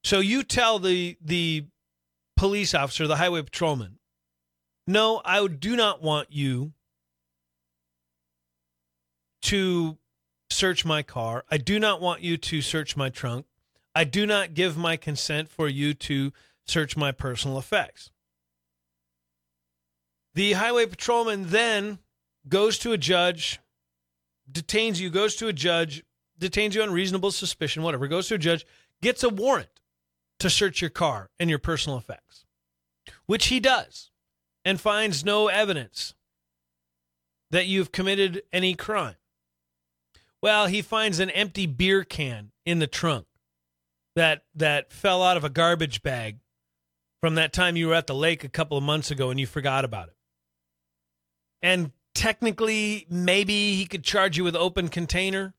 So 0.05 0.21
you 0.21 0.43
tell 0.43 0.79
the 0.79 1.17
the 1.19 1.65
police 2.37 2.73
officer, 2.73 3.05
the 3.05 3.17
highway 3.17 3.41
patrolman, 3.41 3.99
no, 4.87 5.21
I 5.25 5.45
do 5.47 5.75
not 5.75 6.01
want 6.01 6.31
you 6.31 6.71
to 9.41 9.97
search 10.49 10.85
my 10.85 11.03
car. 11.03 11.43
I 11.51 11.57
do 11.57 11.77
not 11.77 11.99
want 11.99 12.21
you 12.21 12.37
to 12.37 12.61
search 12.61 12.95
my 12.95 13.09
trunk. 13.09 13.45
I 13.93 14.05
do 14.05 14.25
not 14.25 14.53
give 14.53 14.77
my 14.77 14.95
consent 14.95 15.49
for 15.49 15.67
you 15.67 15.93
to 15.95 16.31
search 16.69 16.95
my 16.95 17.11
personal 17.11 17.57
effects. 17.57 18.11
The 20.35 20.53
highway 20.53 20.85
patrolman 20.85 21.49
then 21.49 21.99
goes 22.47 22.77
to 22.79 22.93
a 22.93 22.97
judge, 22.97 23.59
detains 24.49 25.01
you, 25.01 25.09
goes 25.09 25.35
to 25.37 25.47
a 25.47 25.53
judge, 25.53 26.03
detains 26.37 26.75
you 26.75 26.81
on 26.81 26.91
reasonable 26.91 27.31
suspicion, 27.31 27.83
whatever, 27.83 28.07
goes 28.07 28.27
to 28.29 28.35
a 28.35 28.39
judge, 28.39 28.65
gets 29.01 29.23
a 29.23 29.29
warrant 29.29 29.81
to 30.39 30.49
search 30.49 30.81
your 30.81 30.89
car 30.89 31.29
and 31.39 31.49
your 31.49 31.59
personal 31.59 31.97
effects, 31.97 32.45
which 33.25 33.47
he 33.47 33.59
does, 33.59 34.11
and 34.63 34.79
finds 34.79 35.25
no 35.25 35.47
evidence 35.47 36.13
that 37.51 37.65
you've 37.65 37.91
committed 37.91 38.43
any 38.53 38.75
crime. 38.75 39.15
Well, 40.41 40.67
he 40.67 40.81
finds 40.81 41.19
an 41.19 41.29
empty 41.31 41.65
beer 41.65 42.03
can 42.03 42.51
in 42.65 42.79
the 42.79 42.87
trunk 42.87 43.25
that 44.15 44.43
that 44.55 44.91
fell 44.91 45.21
out 45.23 45.37
of 45.37 45.43
a 45.43 45.49
garbage 45.49 46.01
bag 46.01 46.37
from 47.21 47.35
that 47.35 47.53
time 47.53 47.75
you 47.75 47.87
were 47.87 47.93
at 47.95 48.07
the 48.07 48.15
lake 48.15 48.43
a 48.43 48.49
couple 48.49 48.77
of 48.77 48.83
months 48.83 49.11
ago 49.11 49.29
and 49.29 49.39
you 49.39 49.45
forgot 49.45 49.85
about 49.85 50.07
it. 50.07 50.15
And 51.61 51.91
technically, 52.15 53.05
maybe 53.09 53.75
he 53.75 53.85
could 53.85 54.03
charge 54.03 54.37
you 54.37 54.43
with 54.43 54.55
open 54.55 54.87
container, 54.87 55.53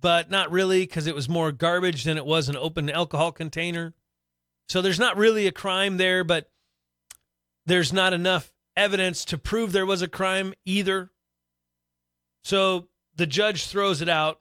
but 0.00 0.30
not 0.30 0.50
really 0.50 0.80
because 0.82 1.06
it 1.06 1.14
was 1.14 1.28
more 1.28 1.50
garbage 1.52 2.04
than 2.04 2.16
it 2.16 2.26
was 2.26 2.48
an 2.48 2.56
open 2.56 2.88
alcohol 2.88 3.32
container. 3.32 3.94
So 4.68 4.82
there's 4.82 4.98
not 4.98 5.16
really 5.16 5.46
a 5.46 5.52
crime 5.52 5.96
there, 5.96 6.22
but 6.22 6.50
there's 7.66 7.92
not 7.92 8.12
enough 8.12 8.52
evidence 8.76 9.24
to 9.26 9.38
prove 9.38 9.72
there 9.72 9.86
was 9.86 10.02
a 10.02 10.08
crime 10.08 10.54
either. 10.64 11.10
So 12.44 12.88
the 13.16 13.26
judge 13.26 13.66
throws 13.66 14.00
it 14.00 14.08
out, 14.08 14.40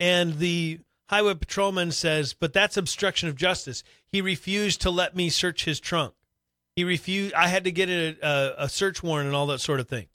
and 0.00 0.38
the 0.38 0.80
highway 1.10 1.34
patrolman 1.34 1.92
says, 1.92 2.34
But 2.34 2.52
that's 2.52 2.76
obstruction 2.76 3.28
of 3.28 3.36
justice. 3.36 3.82
He 4.10 4.20
refused 4.20 4.80
to 4.82 4.90
let 4.90 5.14
me 5.14 5.28
search 5.28 5.64
his 5.64 5.80
trunk. 5.80 6.14
He 6.76 6.84
refused. 6.84 7.34
I 7.34 7.48
had 7.48 7.64
to 7.64 7.72
get 7.72 7.88
a, 7.88 8.16
a, 8.22 8.64
a 8.64 8.68
search 8.68 9.02
warrant 9.02 9.26
and 9.26 9.36
all 9.36 9.46
that 9.48 9.60
sort 9.60 9.80
of 9.80 9.88
thing. 9.88 10.06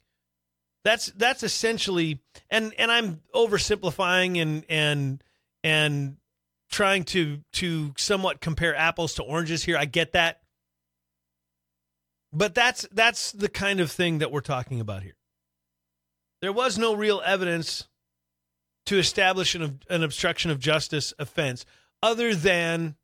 That's 0.84 1.06
that's 1.16 1.42
essentially, 1.42 2.20
and 2.50 2.74
and 2.78 2.90
I'm 2.90 3.20
oversimplifying 3.34 4.40
and 4.40 4.64
and 4.68 5.22
and 5.62 6.16
trying 6.70 7.04
to 7.04 7.38
to 7.52 7.94
somewhat 7.96 8.40
compare 8.40 8.74
apples 8.74 9.14
to 9.14 9.22
oranges 9.22 9.64
here. 9.64 9.78
I 9.78 9.84
get 9.84 10.12
that, 10.12 10.40
but 12.32 12.54
that's 12.54 12.86
that's 12.92 13.32
the 13.32 13.48
kind 13.48 13.80
of 13.80 13.90
thing 13.90 14.18
that 14.18 14.32
we're 14.32 14.40
talking 14.40 14.80
about 14.80 15.02
here. 15.02 15.16
There 16.40 16.52
was 16.52 16.76
no 16.76 16.94
real 16.94 17.22
evidence 17.24 17.88
to 18.86 18.98
establish 18.98 19.54
an, 19.54 19.80
an 19.88 20.02
obstruction 20.02 20.50
of 20.50 20.58
justice 20.58 21.14
offense 21.18 21.64
other 22.02 22.34
than 22.34 22.96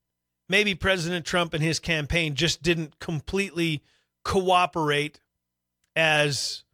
maybe 0.51 0.75
President 0.75 1.25
Trump 1.25 1.55
and 1.55 1.63
his 1.63 1.79
campaign 1.79 2.35
just 2.35 2.61
didn't 2.61 2.99
completely 2.99 3.83
cooperate 4.25 5.21
as 5.95 6.65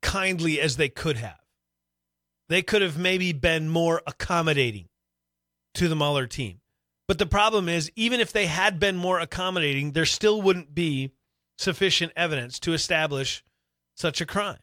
kindly 0.00 0.60
as 0.60 0.76
they 0.76 0.88
could 0.88 1.16
have. 1.16 1.40
They 2.48 2.62
could 2.62 2.82
have 2.82 2.96
maybe 2.96 3.32
been 3.32 3.68
more 3.68 4.00
accommodating 4.06 4.88
to 5.74 5.88
the 5.88 5.96
Mueller 5.96 6.28
team. 6.28 6.60
But 7.08 7.18
the 7.18 7.26
problem 7.26 7.68
is, 7.68 7.90
even 7.96 8.20
if 8.20 8.32
they 8.32 8.46
had 8.46 8.78
been 8.78 8.96
more 8.96 9.18
accommodating, 9.18 9.92
there 9.92 10.06
still 10.06 10.40
wouldn't 10.40 10.72
be 10.72 11.10
sufficient 11.58 12.12
evidence 12.14 12.60
to 12.60 12.74
establish 12.74 13.44
such 13.96 14.20
a 14.20 14.26
crime. 14.26 14.58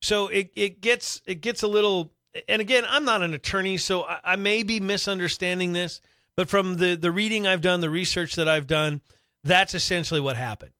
So 0.00 0.28
it, 0.28 0.50
it 0.54 0.80
gets 0.80 1.20
it 1.26 1.40
gets 1.40 1.62
a 1.62 1.68
little 1.68 2.12
and 2.48 2.60
again, 2.60 2.84
I'm 2.88 3.04
not 3.04 3.22
an 3.22 3.34
attorney, 3.34 3.76
so 3.76 4.04
I, 4.04 4.20
I 4.24 4.36
may 4.36 4.62
be 4.62 4.80
misunderstanding 4.80 5.72
this, 5.72 6.00
but 6.36 6.48
from 6.48 6.76
the, 6.76 6.94
the 6.94 7.10
reading 7.10 7.46
I've 7.46 7.60
done, 7.60 7.80
the 7.80 7.90
research 7.90 8.36
that 8.36 8.48
I've 8.48 8.66
done, 8.66 9.00
that's 9.44 9.74
essentially 9.74 10.20
what 10.20 10.36
happened. 10.36 10.72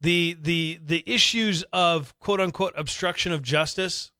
The 0.00 0.36
the 0.40 0.78
the 0.84 1.02
issues 1.06 1.64
of 1.72 2.16
quote 2.18 2.40
unquote 2.40 2.74
obstruction 2.76 3.32
of 3.32 3.42
justice 3.42 4.12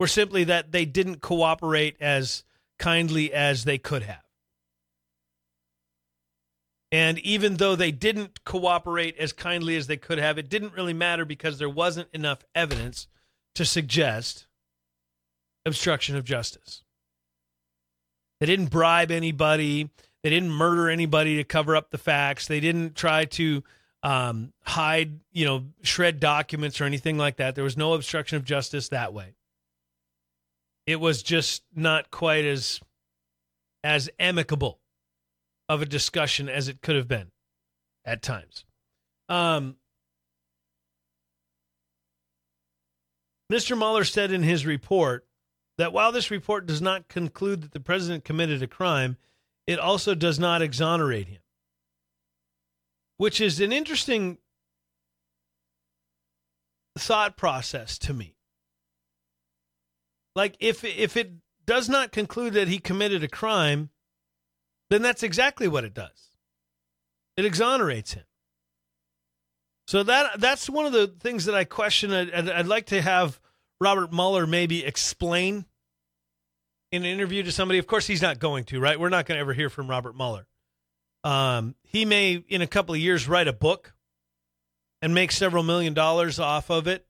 were 0.00 0.08
simply 0.08 0.44
that 0.44 0.72
they 0.72 0.84
didn't 0.84 1.20
cooperate 1.20 1.96
as 2.00 2.42
kindly 2.78 3.32
as 3.32 3.64
they 3.64 3.78
could 3.78 4.02
have. 4.02 4.22
And 6.90 7.18
even 7.20 7.56
though 7.56 7.76
they 7.76 7.92
didn't 7.92 8.44
cooperate 8.44 9.16
as 9.16 9.32
kindly 9.32 9.76
as 9.76 9.86
they 9.86 9.96
could 9.96 10.18
have, 10.18 10.36
it 10.36 10.50
didn't 10.50 10.74
really 10.74 10.92
matter 10.92 11.24
because 11.24 11.58
there 11.58 11.70
wasn't 11.70 12.08
enough 12.12 12.44
evidence 12.54 13.06
to 13.54 13.64
suggest 13.64 14.46
obstruction 15.66 16.16
of 16.16 16.24
justice. 16.24 16.82
They 18.40 18.46
didn't 18.46 18.70
bribe 18.70 19.10
anybody. 19.10 19.90
They 20.22 20.30
didn't 20.30 20.50
murder 20.50 20.88
anybody 20.88 21.36
to 21.36 21.44
cover 21.44 21.76
up 21.76 21.90
the 21.90 21.98
facts. 21.98 22.46
They 22.46 22.60
didn't 22.60 22.96
try 22.96 23.24
to 23.26 23.62
um, 24.02 24.52
hide, 24.62 25.20
you 25.32 25.44
know, 25.44 25.64
shred 25.82 26.18
documents 26.18 26.80
or 26.80 26.84
anything 26.84 27.18
like 27.18 27.36
that. 27.36 27.54
There 27.54 27.64
was 27.64 27.76
no 27.76 27.94
obstruction 27.94 28.36
of 28.36 28.44
justice 28.44 28.88
that 28.88 29.12
way. 29.12 29.34
It 30.86 30.98
was 30.98 31.22
just 31.22 31.62
not 31.74 32.10
quite 32.10 32.44
as 32.44 32.80
as 33.84 34.10
amicable 34.18 34.80
of 35.68 35.82
a 35.82 35.86
discussion 35.86 36.48
as 36.48 36.68
it 36.68 36.82
could 36.82 36.96
have 36.96 37.08
been 37.08 37.30
at 38.04 38.22
times. 38.22 38.64
Um, 39.28 39.76
Mr. 43.52 43.76
Mueller 43.76 44.04
said 44.04 44.32
in 44.32 44.42
his 44.42 44.66
report 44.66 45.26
that 45.82 45.92
while 45.92 46.12
this 46.12 46.30
report 46.30 46.64
does 46.64 46.80
not 46.80 47.08
conclude 47.08 47.60
that 47.60 47.72
the 47.72 47.80
president 47.80 48.22
committed 48.22 48.62
a 48.62 48.68
crime, 48.68 49.16
it 49.66 49.80
also 49.80 50.14
does 50.14 50.38
not 50.38 50.62
exonerate 50.62 51.26
him, 51.26 51.40
which 53.16 53.40
is 53.40 53.58
an 53.58 53.72
interesting 53.72 54.38
thought 56.96 57.36
process 57.36 57.98
to 57.98 58.14
me. 58.14 58.36
Like 60.36 60.56
if 60.60 60.84
if 60.84 61.16
it 61.16 61.32
does 61.66 61.88
not 61.88 62.12
conclude 62.12 62.54
that 62.54 62.68
he 62.68 62.78
committed 62.78 63.24
a 63.24 63.28
crime, 63.28 63.90
then 64.88 65.02
that's 65.02 65.24
exactly 65.24 65.66
what 65.66 65.82
it 65.82 65.94
does. 65.94 66.36
It 67.36 67.44
exonerates 67.44 68.12
him. 68.12 68.24
So 69.88 70.04
that 70.04 70.38
that's 70.38 70.70
one 70.70 70.86
of 70.86 70.92
the 70.92 71.08
things 71.08 71.46
that 71.46 71.56
I 71.56 71.64
question. 71.64 72.12
I'd, 72.12 72.48
I'd 72.48 72.66
like 72.68 72.86
to 72.86 73.02
have 73.02 73.40
Robert 73.80 74.12
Mueller 74.12 74.46
maybe 74.46 74.84
explain 74.84 75.66
in 76.92 77.04
an 77.04 77.08
interview 77.08 77.42
to 77.42 77.50
somebody. 77.50 77.78
Of 77.78 77.86
course, 77.86 78.06
he's 78.06 78.22
not 78.22 78.38
going 78.38 78.64
to. 78.64 78.78
Right? 78.78 79.00
We're 79.00 79.08
not 79.08 79.26
going 79.26 79.36
to 79.36 79.40
ever 79.40 79.54
hear 79.54 79.70
from 79.70 79.88
Robert 79.88 80.14
Mueller. 80.14 80.46
Um, 81.24 81.74
he 81.82 82.04
may, 82.04 82.34
in 82.48 82.62
a 82.62 82.66
couple 82.66 82.94
of 82.94 83.00
years, 83.00 83.26
write 83.26 83.48
a 83.48 83.52
book 83.52 83.94
and 85.00 85.14
make 85.14 85.32
several 85.32 85.62
million 85.62 85.94
dollars 85.94 86.38
off 86.38 86.70
of 86.70 86.86
it. 86.86 87.06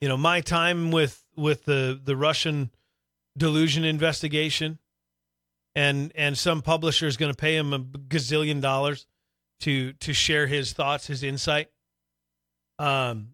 You 0.00 0.08
know, 0.08 0.16
my 0.16 0.40
time 0.40 0.90
with 0.90 1.22
with 1.36 1.64
the 1.64 2.00
the 2.02 2.16
Russian 2.16 2.70
delusion 3.36 3.84
investigation, 3.84 4.78
and 5.74 6.12
and 6.14 6.38
some 6.38 6.62
publisher 6.62 7.06
is 7.06 7.16
going 7.16 7.32
to 7.32 7.36
pay 7.36 7.56
him 7.56 7.72
a 7.72 7.80
gazillion 7.80 8.60
dollars 8.60 9.06
to 9.60 9.92
to 9.94 10.12
share 10.12 10.46
his 10.46 10.72
thoughts, 10.72 11.08
his 11.08 11.22
insight. 11.22 11.68
Um, 12.78 13.30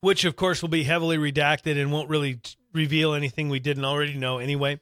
which 0.00 0.24
of 0.24 0.36
course 0.36 0.60
will 0.60 0.68
be 0.68 0.82
heavily 0.82 1.16
redacted 1.16 1.80
and 1.80 1.92
won't 1.92 2.10
really 2.10 2.40
reveal 2.74 3.14
anything 3.14 3.48
we 3.48 3.60
didn't 3.60 3.84
already 3.84 4.14
know 4.14 4.38
anyway. 4.38 4.80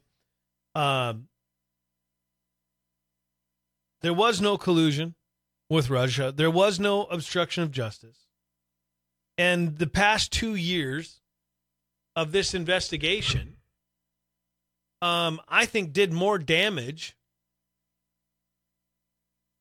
Um, 0.74 1.28
there 4.00 4.14
was 4.14 4.40
no 4.40 4.56
collusion 4.56 5.14
with 5.70 5.90
Russia. 5.90 6.32
There 6.34 6.50
was 6.50 6.80
no 6.80 7.04
obstruction 7.04 7.62
of 7.62 7.70
justice. 7.70 8.26
And 9.38 9.78
the 9.78 9.86
past 9.86 10.32
two 10.32 10.54
years 10.54 11.20
of 12.16 12.32
this 12.32 12.54
investigation, 12.54 13.56
um, 15.00 15.40
I 15.48 15.66
think, 15.66 15.92
did 15.92 16.12
more 16.12 16.38
damage 16.38 17.16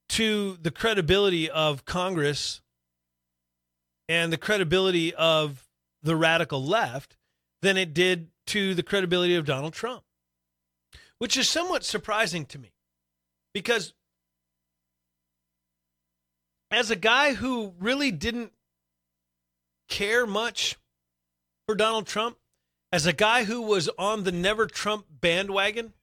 to 0.10 0.58
the 0.62 0.72
credibility 0.72 1.50
of 1.50 1.86
Congress 1.86 2.62
and 4.10 4.34
the 4.34 4.38
credibility 4.38 5.13
of 5.13 5.65
the 6.04 6.15
radical 6.15 6.62
left 6.63 7.15
than 7.62 7.78
it 7.78 7.93
did 7.93 8.30
to 8.47 8.74
the 8.74 8.84
credibility 8.84 9.36
of 9.36 9.45
Donald 9.45 9.74
Trump, 9.74 10.04
which 11.19 11.38
is 11.38 11.47
somewhat 11.47 11.84
surprising 11.84 12.45
to 12.45 12.60
me 12.60 12.74
because 13.54 13.93
as 16.71 16.89
a 16.89 16.95
guy 16.95 17.34
who 17.34 17.74
really 17.80 18.12
didn't 18.12 18.54
care 19.89 20.26
much 20.26 20.78
for 21.67 21.76
Donald 21.76 22.08
Trump, 22.08 22.38
as 22.91 23.06
a 23.06 23.13
guy 23.13 23.43
who 23.43 23.62
was 23.62 23.89
on 23.97 24.24
the 24.24 24.32
never 24.32 24.65
Trump 24.67 25.06
bandwagon 25.10 25.93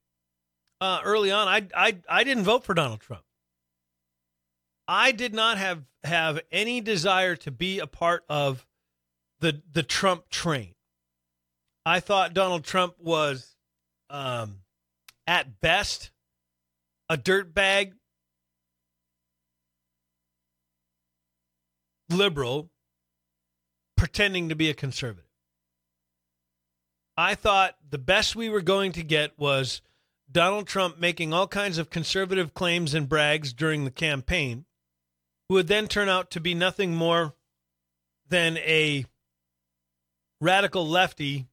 uh, 0.80 1.00
early 1.04 1.30
on, 1.30 1.48
I, 1.48 1.66
I 1.74 1.98
I 2.08 2.24
didn't 2.24 2.44
vote 2.44 2.64
for 2.64 2.74
Donald 2.74 3.00
Trump. 3.00 3.24
I 4.86 5.12
did 5.12 5.34
not 5.34 5.58
have 5.58 5.84
have 6.04 6.40
any 6.52 6.80
desire 6.80 7.36
to 7.36 7.50
be 7.50 7.78
a 7.78 7.86
part 7.86 8.24
of 8.28 8.66
the 9.40 9.62
the 9.72 9.82
Trump 9.82 10.28
train. 10.28 10.74
I 11.88 12.00
thought 12.00 12.34
Donald 12.34 12.64
Trump 12.64 12.96
was, 13.00 13.56
um, 14.10 14.58
at 15.26 15.58
best, 15.62 16.10
a 17.08 17.16
dirtbag 17.16 17.94
liberal 22.10 22.68
pretending 23.96 24.50
to 24.50 24.54
be 24.54 24.68
a 24.68 24.74
conservative. 24.74 25.30
I 27.16 27.34
thought 27.34 27.76
the 27.88 27.96
best 27.96 28.36
we 28.36 28.50
were 28.50 28.60
going 28.60 28.92
to 28.92 29.02
get 29.02 29.38
was 29.38 29.80
Donald 30.30 30.66
Trump 30.66 30.98
making 30.98 31.32
all 31.32 31.48
kinds 31.48 31.78
of 31.78 31.88
conservative 31.88 32.52
claims 32.52 32.92
and 32.92 33.08
brags 33.08 33.54
during 33.54 33.86
the 33.86 33.90
campaign 33.90 34.66
who 35.48 35.54
would 35.54 35.68
then 35.68 35.88
turn 35.88 36.10
out 36.10 36.30
to 36.32 36.40
be 36.40 36.52
nothing 36.52 36.94
more 36.94 37.32
than 38.28 38.58
a 38.58 39.06
radical 40.38 40.86
lefty 40.86 41.46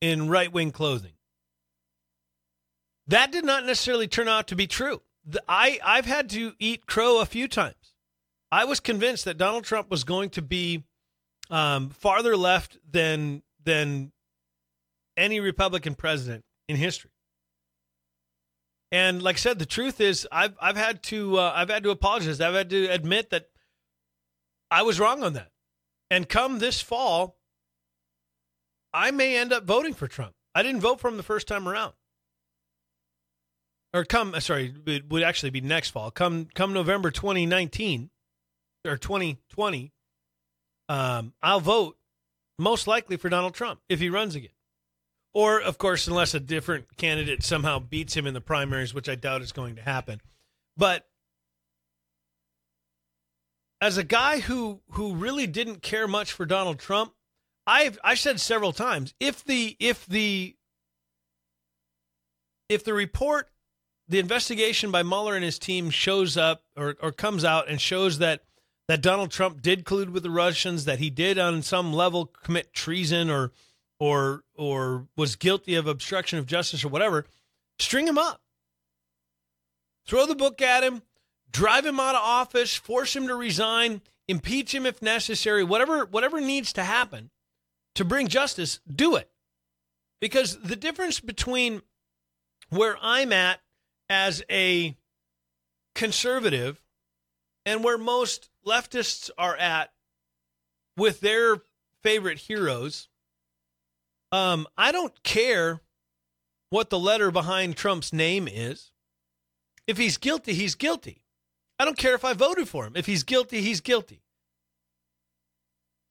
in 0.00 0.28
right 0.28 0.52
wing 0.52 0.70
clothing. 0.70 1.12
That 3.06 3.32
did 3.32 3.44
not 3.44 3.64
necessarily 3.64 4.06
turn 4.06 4.28
out 4.28 4.48
to 4.48 4.56
be 4.56 4.66
true. 4.66 5.02
The, 5.24 5.42
I, 5.48 5.78
I've 5.84 6.06
had 6.06 6.28
to 6.30 6.52
eat 6.58 6.86
crow 6.86 7.20
a 7.20 7.26
few 7.26 7.48
times. 7.48 7.94
I 8.52 8.64
was 8.64 8.80
convinced 8.80 9.24
that 9.24 9.38
Donald 9.38 9.64
Trump 9.64 9.90
was 9.90 10.04
going 10.04 10.30
to 10.30 10.42
be 10.42 10.84
um, 11.50 11.90
farther 11.90 12.36
left 12.36 12.78
than 12.90 13.42
than 13.62 14.12
any 15.16 15.40
Republican 15.40 15.94
president 15.94 16.44
in 16.68 16.76
history. 16.76 17.10
And 18.90 19.22
like 19.22 19.36
I 19.36 19.38
said, 19.38 19.58
the 19.58 19.66
truth 19.66 20.00
is, 20.00 20.26
I've 20.32 20.56
I've 20.60 20.76
had 20.76 21.02
to 21.04 21.38
uh, 21.38 21.52
I've 21.54 21.68
had 21.68 21.82
to 21.82 21.90
apologize. 21.90 22.40
I've 22.40 22.54
had 22.54 22.70
to 22.70 22.86
admit 22.86 23.30
that 23.30 23.48
I 24.70 24.82
was 24.82 24.98
wrong 25.00 25.22
on 25.22 25.34
that. 25.34 25.50
And 26.10 26.28
come 26.28 26.58
this 26.58 26.80
fall, 26.80 27.37
I 28.98 29.12
may 29.12 29.36
end 29.36 29.52
up 29.52 29.64
voting 29.64 29.94
for 29.94 30.08
Trump. 30.08 30.34
I 30.54 30.64
didn't 30.64 30.80
vote 30.80 30.98
for 31.00 31.08
him 31.08 31.16
the 31.16 31.22
first 31.22 31.46
time 31.46 31.68
around. 31.68 31.92
Or 33.94 34.04
come, 34.04 34.34
uh, 34.34 34.40
sorry, 34.40 34.74
it 34.86 35.08
would 35.08 35.22
actually 35.22 35.50
be 35.50 35.60
next 35.60 35.90
fall. 35.90 36.10
Come 36.10 36.48
come 36.52 36.72
November 36.72 37.10
2019 37.10 38.10
or 38.84 38.96
2020, 38.96 39.92
um, 40.88 41.32
I'll 41.42 41.60
vote 41.60 41.96
most 42.58 42.86
likely 42.86 43.16
for 43.16 43.28
Donald 43.28 43.54
Trump 43.54 43.80
if 43.88 44.00
he 44.00 44.10
runs 44.10 44.34
again. 44.34 44.50
Or, 45.32 45.60
of 45.60 45.78
course, 45.78 46.08
unless 46.08 46.34
a 46.34 46.40
different 46.40 46.96
candidate 46.96 47.44
somehow 47.44 47.78
beats 47.78 48.16
him 48.16 48.26
in 48.26 48.34
the 48.34 48.40
primaries, 48.40 48.94
which 48.94 49.08
I 49.08 49.14
doubt 49.14 49.42
is 49.42 49.52
going 49.52 49.76
to 49.76 49.82
happen. 49.82 50.20
But 50.76 51.06
as 53.80 53.96
a 53.96 54.04
guy 54.04 54.40
who 54.40 54.80
who 54.92 55.14
really 55.14 55.46
didn't 55.46 55.82
care 55.82 56.08
much 56.08 56.32
for 56.32 56.44
Donald 56.44 56.80
Trump, 56.80 57.12
I've 57.68 57.98
I 58.02 58.14
said 58.14 58.40
several 58.40 58.72
times 58.72 59.12
if 59.20 59.44
the 59.44 59.76
if 59.78 60.06
the 60.06 60.56
if 62.70 62.82
the 62.82 62.94
report, 62.94 63.50
the 64.08 64.18
investigation 64.18 64.90
by 64.90 65.02
Mueller 65.02 65.34
and 65.34 65.44
his 65.44 65.58
team 65.58 65.90
shows 65.90 66.38
up 66.38 66.62
or, 66.76 66.96
or 67.02 67.12
comes 67.12 67.44
out 67.44 67.68
and 67.68 67.78
shows 67.78 68.18
that 68.18 68.44
that 68.88 69.02
Donald 69.02 69.30
Trump 69.30 69.60
did 69.60 69.84
collude 69.84 70.08
with 70.08 70.22
the 70.22 70.30
Russians, 70.30 70.86
that 70.86 70.98
he 70.98 71.10
did 71.10 71.38
on 71.38 71.60
some 71.60 71.92
level 71.92 72.24
commit 72.24 72.72
treason 72.72 73.28
or 73.28 73.52
or 74.00 74.44
or 74.54 75.06
was 75.14 75.36
guilty 75.36 75.74
of 75.74 75.86
obstruction 75.86 76.38
of 76.38 76.46
justice 76.46 76.82
or 76.82 76.88
whatever, 76.88 77.26
string 77.78 78.08
him 78.08 78.16
up. 78.16 78.40
Throw 80.06 80.24
the 80.24 80.34
book 80.34 80.62
at 80.62 80.84
him, 80.84 81.02
drive 81.52 81.84
him 81.84 82.00
out 82.00 82.14
of 82.14 82.22
office, 82.22 82.74
force 82.74 83.14
him 83.14 83.26
to 83.26 83.34
resign, 83.34 84.00
impeach 84.26 84.74
him 84.74 84.86
if 84.86 85.02
necessary, 85.02 85.62
whatever 85.62 86.06
whatever 86.06 86.40
needs 86.40 86.72
to 86.72 86.82
happen 86.82 87.28
to 87.98 88.04
bring 88.04 88.28
justice, 88.28 88.80
do 88.92 89.16
it. 89.16 89.30
Because 90.20 90.58
the 90.60 90.76
difference 90.76 91.20
between 91.20 91.82
where 92.70 92.96
I'm 93.00 93.32
at 93.32 93.60
as 94.08 94.42
a 94.50 94.96
conservative 95.94 96.80
and 97.66 97.84
where 97.84 97.98
most 97.98 98.50
leftists 98.66 99.30
are 99.36 99.56
at 99.56 99.92
with 100.96 101.20
their 101.20 101.58
favorite 102.02 102.38
heroes 102.38 103.08
um, 104.30 104.66
I 104.76 104.92
don't 104.92 105.22
care 105.22 105.80
what 106.70 106.90
the 106.90 106.98
letter 106.98 107.30
behind 107.30 107.76
Trump's 107.76 108.12
name 108.12 108.46
is. 108.46 108.92
If 109.86 109.96
he's 109.96 110.18
guilty, 110.18 110.52
he's 110.52 110.74
guilty. 110.74 111.24
I 111.78 111.84
don't 111.84 111.96
care 111.96 112.14
if 112.14 112.24
I 112.24 112.34
voted 112.34 112.68
for 112.68 112.86
him. 112.86 112.92
If 112.94 113.06
he's 113.06 113.22
guilty, 113.22 113.62
he's 113.62 113.80
guilty. 113.80 114.22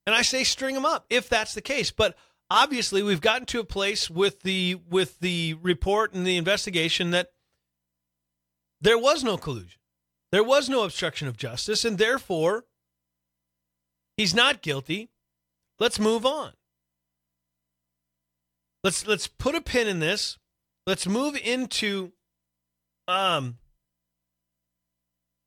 And 0.07 0.15
I 0.15 0.21
say 0.21 0.45
string 0.45 0.73
him 0.73 0.85
up 0.85 1.05
if 1.09 1.27
that's 1.27 1.53
the 1.53 1.61
case. 1.61 1.91
But 1.91 2.15
obviously, 2.49 3.03
we've 3.03 3.21
gotten 3.21 3.45
to 3.47 3.59
a 3.59 3.65
place 3.65 4.09
with 4.09 4.41
the 4.41 4.79
with 4.89 5.19
the 5.19 5.55
report 5.61 6.13
and 6.13 6.25
the 6.25 6.37
investigation 6.37 7.11
that 7.11 7.31
there 8.79 8.97
was 8.97 9.21
no 9.21 9.37
collusion. 9.37 9.81
There 10.31 10.45
was 10.45 10.69
no 10.69 10.83
obstruction 10.83 11.27
of 11.27 11.35
justice, 11.35 11.83
and 11.83 11.97
therefore 11.97 12.63
he's 14.15 14.33
not 14.33 14.61
guilty. 14.61 15.09
Let's 15.77 15.99
move 15.99 16.25
on. 16.25 16.53
Let's 18.85 19.05
let's 19.05 19.27
put 19.27 19.55
a 19.55 19.61
pin 19.61 19.89
in 19.89 19.99
this. 19.99 20.37
Let's 20.85 21.05
move 21.05 21.35
into 21.35 22.13
um 23.09 23.57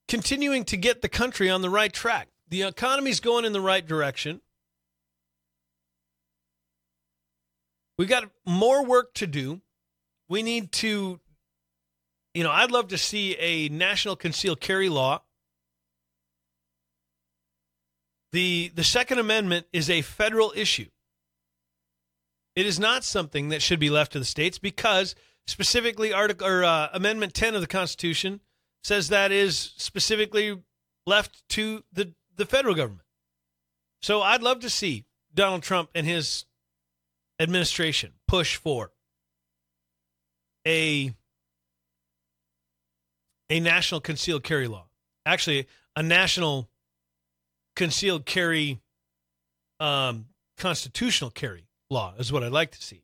continuing 0.07 0.65
to 0.67 0.77
get 0.77 1.01
the 1.01 1.09
country 1.09 1.49
on 1.49 1.63
the 1.63 1.71
right 1.71 1.93
track. 1.93 2.29
The 2.47 2.63
economy's 2.65 3.21
going 3.21 3.47
in 3.47 3.55
the 3.55 3.61
right 3.63 3.87
direction. 3.87 4.43
We 8.01 8.07
got 8.07 8.31
more 8.47 8.83
work 8.83 9.13
to 9.17 9.27
do. 9.27 9.61
We 10.27 10.43
need 10.43 10.73
to 10.73 11.21
you 12.33 12.43
know, 12.43 12.51
I'd 12.51 12.71
love 12.71 12.89
to 12.89 12.97
see 12.97 13.37
a 13.37 13.69
national 13.69 14.17
concealed 14.17 14.59
carry 14.59 14.89
law. 14.89 15.21
The 18.33 18.73
the 18.75 18.85
second 18.85 19.19
amendment 19.19 19.67
is 19.75 19.91
a 19.91 20.01
federal 20.01 20.51
issue. 20.57 20.87
It 22.57 22.65
is 22.65 22.81
not 22.81 23.05
something 23.05 23.51
that 23.51 23.61
should 23.61 23.79
be 23.79 23.91
left 23.91 24.13
to 24.13 24.19
the 24.19 24.25
states 24.25 24.57
because 24.57 25.15
specifically 25.47 26.11
article 26.11 26.47
or 26.47 26.65
uh, 26.65 26.89
amendment 26.95 27.35
10 27.35 27.55
of 27.55 27.61
the 27.61 27.67
constitution 27.67 28.41
says 28.83 29.09
that 29.09 29.31
is 29.31 29.75
specifically 29.77 30.59
left 31.05 31.47
to 31.51 31.85
the 31.93 32.15
the 32.35 32.47
federal 32.47 32.75
government. 32.75 33.05
So 34.01 34.23
I'd 34.23 34.43
love 34.43 34.61
to 34.61 34.71
see 34.71 35.05
Donald 35.35 35.63
Trump 35.63 35.91
and 35.95 36.07
his 36.07 36.47
administration 37.41 38.13
push 38.29 38.57
for 38.57 38.93
a 40.67 41.13
a 43.49 43.59
national 43.59 44.01
concealed 44.01 44.45
carry 44.45 44.69
law. 44.69 44.87
Actually, 45.27 45.67
a 45.97 46.03
national 46.03 46.69
concealed 47.75 48.25
carry 48.27 48.81
um, 49.81 50.27
constitutional 50.57 51.31
carry 51.31 51.67
law 51.89 52.15
is 52.19 52.33
what 52.33 52.45
I'd 52.45 52.53
like 52.53 52.71
to 52.73 52.83
see. 52.83 53.03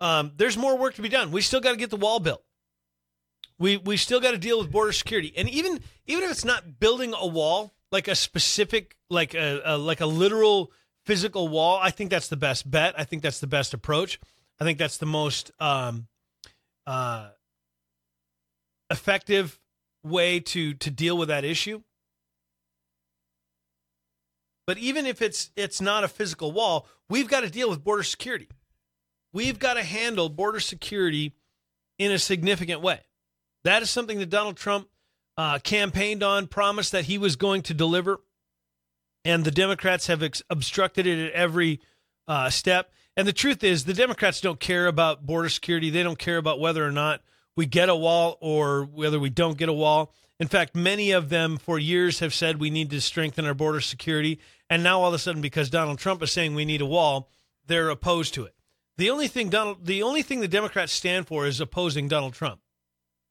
Um, 0.00 0.32
there's 0.36 0.56
more 0.56 0.76
work 0.76 0.94
to 0.94 1.02
be 1.02 1.08
done. 1.08 1.32
We 1.32 1.40
still 1.40 1.60
got 1.60 1.72
to 1.72 1.76
get 1.76 1.90
the 1.90 1.96
wall 1.96 2.20
built. 2.20 2.42
We 3.58 3.76
we 3.76 3.96
still 3.96 4.20
got 4.20 4.32
to 4.32 4.38
deal 4.38 4.58
with 4.58 4.70
border 4.70 4.92
security, 4.92 5.32
and 5.36 5.48
even 5.48 5.80
even 6.06 6.24
if 6.24 6.30
it's 6.30 6.44
not 6.44 6.78
building 6.78 7.14
a 7.16 7.26
wall, 7.26 7.72
like 7.90 8.08
a 8.08 8.14
specific, 8.14 8.96
like 9.08 9.34
a, 9.34 9.62
a 9.64 9.78
like 9.78 10.00
a 10.00 10.06
literal 10.06 10.72
physical 11.04 11.48
wall, 11.48 11.78
I 11.82 11.90
think 11.90 12.10
that's 12.10 12.28
the 12.28 12.36
best 12.36 12.70
bet. 12.70 12.94
I 12.98 13.04
think 13.04 13.22
that's 13.22 13.40
the 13.40 13.46
best 13.46 13.74
approach. 13.74 14.20
I 14.60 14.64
think 14.64 14.78
that's 14.78 14.98
the 14.98 15.06
most 15.06 15.50
um, 15.58 16.06
uh, 16.86 17.30
effective 18.90 19.58
way 20.04 20.40
to 20.40 20.74
to 20.74 20.90
deal 20.90 21.16
with 21.16 21.28
that 21.28 21.44
issue. 21.44 21.82
But 24.66 24.78
even 24.78 25.06
if 25.06 25.20
it's 25.20 25.50
it's 25.56 25.80
not 25.80 26.04
a 26.04 26.08
physical 26.08 26.52
wall, 26.52 26.86
we've 27.08 27.28
got 27.28 27.40
to 27.40 27.50
deal 27.50 27.68
with 27.68 27.82
border 27.82 28.02
security. 28.02 28.48
We've 29.32 29.58
got 29.58 29.74
to 29.74 29.82
handle 29.82 30.28
border 30.28 30.60
security 30.60 31.32
in 31.98 32.12
a 32.12 32.18
significant 32.18 32.80
way. 32.80 33.00
That 33.64 33.82
is 33.82 33.90
something 33.90 34.18
that 34.18 34.30
Donald 34.30 34.56
Trump 34.56 34.88
uh, 35.36 35.58
campaigned 35.60 36.22
on, 36.22 36.46
promised 36.46 36.92
that 36.92 37.06
he 37.06 37.16
was 37.16 37.36
going 37.36 37.62
to 37.62 37.74
deliver, 37.74 38.20
and 39.24 39.44
the 39.44 39.50
Democrats 39.50 40.06
have 40.06 40.22
ex- 40.22 40.42
obstructed 40.50 41.06
it 41.06 41.26
at 41.26 41.32
every 41.32 41.80
uh, 42.26 42.50
step. 42.50 42.92
And 43.16 43.28
the 43.28 43.32
truth 43.32 43.62
is, 43.62 43.84
the 43.84 43.94
Democrats 43.94 44.40
don't 44.40 44.60
care 44.60 44.86
about 44.86 45.26
border 45.26 45.48
security. 45.48 45.90
They 45.90 46.02
don't 46.02 46.18
care 46.18 46.38
about 46.38 46.60
whether 46.60 46.86
or 46.86 46.92
not 46.92 47.20
we 47.56 47.66
get 47.66 47.88
a 47.88 47.96
wall 47.96 48.38
or 48.40 48.84
whether 48.84 49.20
we 49.20 49.30
don't 49.30 49.58
get 49.58 49.68
a 49.68 49.72
wall. 49.72 50.12
In 50.40 50.48
fact, 50.48 50.74
many 50.74 51.12
of 51.12 51.28
them 51.28 51.58
for 51.58 51.78
years 51.78 52.18
have 52.20 52.34
said 52.34 52.58
we 52.58 52.70
need 52.70 52.90
to 52.90 53.00
strengthen 53.00 53.44
our 53.44 53.54
border 53.54 53.80
security. 53.80 54.40
And 54.68 54.82
now 54.82 55.00
all 55.00 55.08
of 55.08 55.14
a 55.14 55.18
sudden, 55.18 55.42
because 55.42 55.70
Donald 55.70 55.98
Trump 55.98 56.22
is 56.22 56.32
saying 56.32 56.54
we 56.54 56.64
need 56.64 56.80
a 56.80 56.86
wall, 56.86 57.28
they're 57.66 57.90
opposed 57.90 58.34
to 58.34 58.44
it. 58.44 58.54
The 58.96 59.10
only 59.10 59.28
thing 59.28 59.50
Donald, 59.50 59.84
the 59.86 60.02
only 60.02 60.22
thing 60.22 60.40
the 60.40 60.48
Democrats 60.48 60.92
stand 60.92 61.26
for 61.26 61.46
is 61.46 61.60
opposing 61.60 62.08
Donald 62.08 62.32
Trump. 62.34 62.60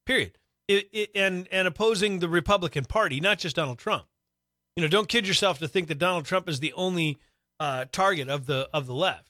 Period. 0.06 0.38
It, 0.68 0.90
it, 0.92 1.10
and 1.16 1.48
and 1.52 1.68
opposing 1.68 2.20
the 2.20 2.30
Republican 2.30 2.86
Party, 2.86 3.20
not 3.20 3.40
just 3.40 3.56
Donald 3.56 3.78
Trump. 3.78 4.06
You 4.76 4.84
know, 4.84 4.88
don't 4.88 5.10
kid 5.10 5.28
yourself 5.28 5.60
to 5.60 5.68
think 5.68 5.88
that 5.88 6.00
Donald 6.00 6.26
Trump 6.26 6.48
is 6.48 6.60
the 6.60 6.74
only 6.74 7.18
uh, 7.60 7.86
target 7.92 8.30
of 8.30 8.46
the 8.46 8.70
of 8.74 8.88
the 8.88 8.94
left. 8.94 9.30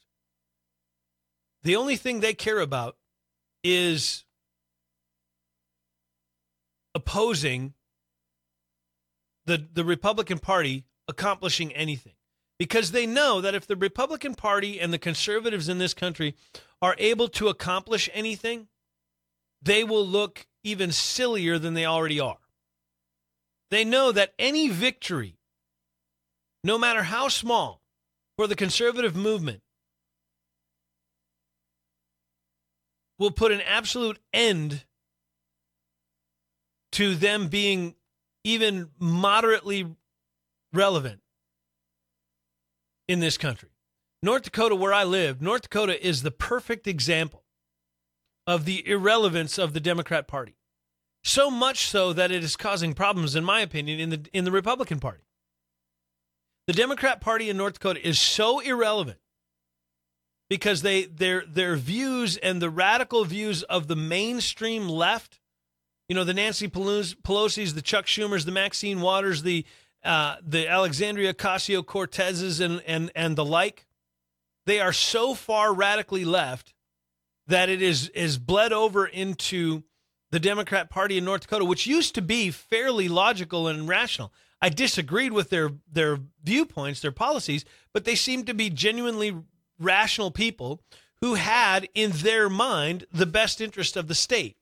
The 1.64 1.76
only 1.76 1.96
thing 1.96 2.20
they 2.20 2.34
care 2.34 2.60
about 2.60 2.98
is 3.64 4.24
opposing 6.94 7.74
the 9.46 9.68
the 9.74 9.84
Republican 9.84 10.40
Party 10.40 10.86
accomplishing 11.08 11.74
anything 11.74 12.14
because 12.58 12.92
they 12.92 13.08
know 13.08 13.42
that 13.42 13.56
if 13.56 13.66
the 13.66 13.76
Republican 13.76 14.36
Party 14.36 14.80
and 14.80 14.94
the 14.94 15.00
conservatives 15.00 15.68
in 15.68 15.80
this 15.80 15.94
country 15.94 16.36
are 16.82 16.96
able 17.00 17.28
to 17.28 17.48
accomplish 17.48 18.10
anything, 18.14 18.68
they 19.62 19.84
will 19.84 20.06
look 20.06 20.46
even 20.64 20.92
sillier 20.92 21.58
than 21.58 21.74
they 21.74 21.86
already 21.86 22.20
are. 22.20 22.38
They 23.72 23.86
know 23.86 24.12
that 24.12 24.34
any 24.38 24.68
victory, 24.68 25.38
no 26.64 26.78
matter 26.78 27.04
how 27.04 27.30
small, 27.30 27.82
for 28.36 28.46
the 28.46 28.56
conservative 28.56 29.16
movement 29.16 29.62
will 33.18 33.32
put 33.32 33.52
an 33.52 33.62
absolute 33.62 34.20
end 34.34 34.84
to 36.92 37.16
them 37.16 37.48
being 37.48 37.96
even 38.44 38.90
moderately 39.00 39.96
relevant 40.74 41.22
in 43.08 43.22
this 43.22 43.38
country. 43.38 43.70
North 44.22 44.44
Dakota, 44.44 44.76
where 44.76 44.94
I 44.94 45.04
live, 45.04 45.42
North 45.42 45.64
Dakota 45.64 46.06
is 46.06 46.24
the 46.24 46.32
perfect 46.32 46.88
example 46.88 47.46
of 48.46 48.66
the 48.66 48.86
irrelevance 48.88 49.58
of 49.58 49.74
the 49.74 49.80
Democrat 49.80 50.28
Party. 50.28 50.56
So 51.24 51.52
much 51.52 51.88
so 51.88 52.14
that 52.14 52.32
it 52.32 52.44
is 52.44 52.56
causing 52.56 52.94
problems, 52.94 53.36
in 53.36 53.44
my 53.44 53.62
opinion, 53.62 54.00
in 54.00 54.10
the 54.10 54.22
in 54.34 54.44
the 54.44 54.52
Republican 54.52 55.00
Party. 55.00 55.24
The 56.68 56.74
Democrat 56.74 57.22
Party 57.22 57.50
in 57.50 57.58
North 57.58 57.74
Dakota 57.74 58.06
is 58.06 58.20
so 58.20 58.60
irrelevant 58.60 59.20
because 60.50 60.82
they 60.82 61.06
their 61.06 61.46
their 61.46 61.76
views 61.76 62.38
and 62.38 62.62
the 62.62 62.70
radical 62.70 63.24
views 63.24 63.64
of 63.64 63.88
the 63.88 63.96
mainstream 63.96 64.90
left, 64.90 65.40
you 66.10 66.16
know, 66.16 66.24
the 66.24 66.34
Nancy 66.34 66.68
Pelosi's, 66.68 67.74
the 67.74 67.82
Chuck 67.82 68.06
Schumer's, 68.06 68.46
the 68.46 68.52
Maxine 68.52 69.02
Waters, 69.02 69.44
the 69.44 69.66
uh, 70.04 70.38
the 70.42 70.68
Alexandria 70.68 71.34
Ocasio 71.34 71.84
Cortezes, 71.84 72.60
and 72.60 72.82
and 72.88 73.12
and 73.16 73.36
the 73.36 73.46
like, 73.46 73.86
they 74.66 74.80
are 74.80 74.94
so 74.94 75.36
far 75.36 75.74
radically 75.74 76.26
left 76.26 76.74
that 77.48 77.70
it 77.70 77.82
is 77.82 78.10
is 78.10 78.38
bled 78.38 78.74
over 78.74 79.06
into 79.06 79.84
the 80.32 80.40
Democrat 80.40 80.90
Party 80.90 81.18
in 81.18 81.26
North 81.26 81.42
Dakota, 81.42 81.66
which 81.66 81.86
used 81.86 82.16
to 82.16 82.22
be 82.22 82.52
fairly 82.52 83.08
logical 83.08 83.68
and 83.68 83.88
rational. 83.88 84.34
I 84.62 84.70
disagreed 84.70 85.34
with 85.34 85.50
their 85.50 85.72
their 85.92 86.20
viewpoints, 86.44 87.02
their 87.02 87.12
policies, 87.12 87.66
but 87.94 88.06
they 88.06 88.16
seemed 88.16 88.48
to 88.48 88.54
be 88.54 88.70
genuinely 88.70 89.36
rational 89.80 90.32
people 90.32 90.82
who 91.20 91.36
had 91.36 91.88
in 91.94 92.12
their 92.12 92.50
mind 92.50 93.06
the 93.12 93.26
best 93.26 93.62
interest 93.62 93.98
of 93.98 94.08
the 94.08 94.16
state. 94.16 94.58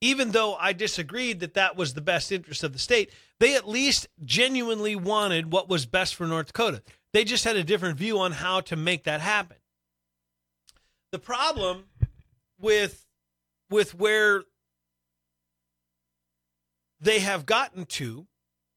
Even 0.00 0.30
though 0.30 0.54
I 0.54 0.72
disagreed 0.72 1.40
that 1.40 1.54
that 1.54 1.76
was 1.76 1.92
the 1.92 2.00
best 2.00 2.32
interest 2.32 2.64
of 2.64 2.72
the 2.72 2.78
state, 2.78 3.12
they 3.38 3.54
at 3.54 3.68
least 3.68 4.08
genuinely 4.24 4.96
wanted 4.96 5.52
what 5.52 5.68
was 5.68 5.84
best 5.84 6.14
for 6.14 6.26
North 6.26 6.46
Dakota. 6.46 6.82
They 7.12 7.24
just 7.24 7.44
had 7.44 7.56
a 7.56 7.64
different 7.64 7.98
view 7.98 8.18
on 8.18 8.32
how 8.32 8.60
to 8.62 8.76
make 8.76 9.04
that 9.04 9.20
happen. 9.20 9.58
The 11.12 11.18
problem 11.18 11.84
with 12.60 13.06
with 13.68 13.94
where 13.94 14.42
they 17.00 17.20
have 17.20 17.46
gotten 17.46 17.86
to 17.86 18.26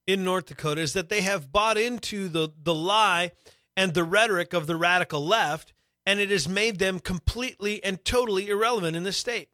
in 0.06 0.24
North 0.24 0.48
Dakota 0.48 0.82
is 0.82 0.94
that 0.94 1.10
they 1.10 1.22
have 1.22 1.52
bought 1.52 1.78
into 1.78 2.30
the 2.30 2.50
the 2.62 2.74
lie 2.74 3.32
and 3.76 3.94
the 3.94 4.04
rhetoric 4.04 4.54
of 4.54 4.68
the 4.68 4.76
radical 4.76 5.26
left 5.26 5.74
and 6.06 6.20
it 6.20 6.30
has 6.30 6.48
made 6.48 6.80
them 6.80 7.00
completely 7.00 7.84
and 7.84 8.04
totally 8.04 8.50
irrelevant 8.50 8.96
in 8.96 9.04
the 9.04 9.12
state. 9.12 9.50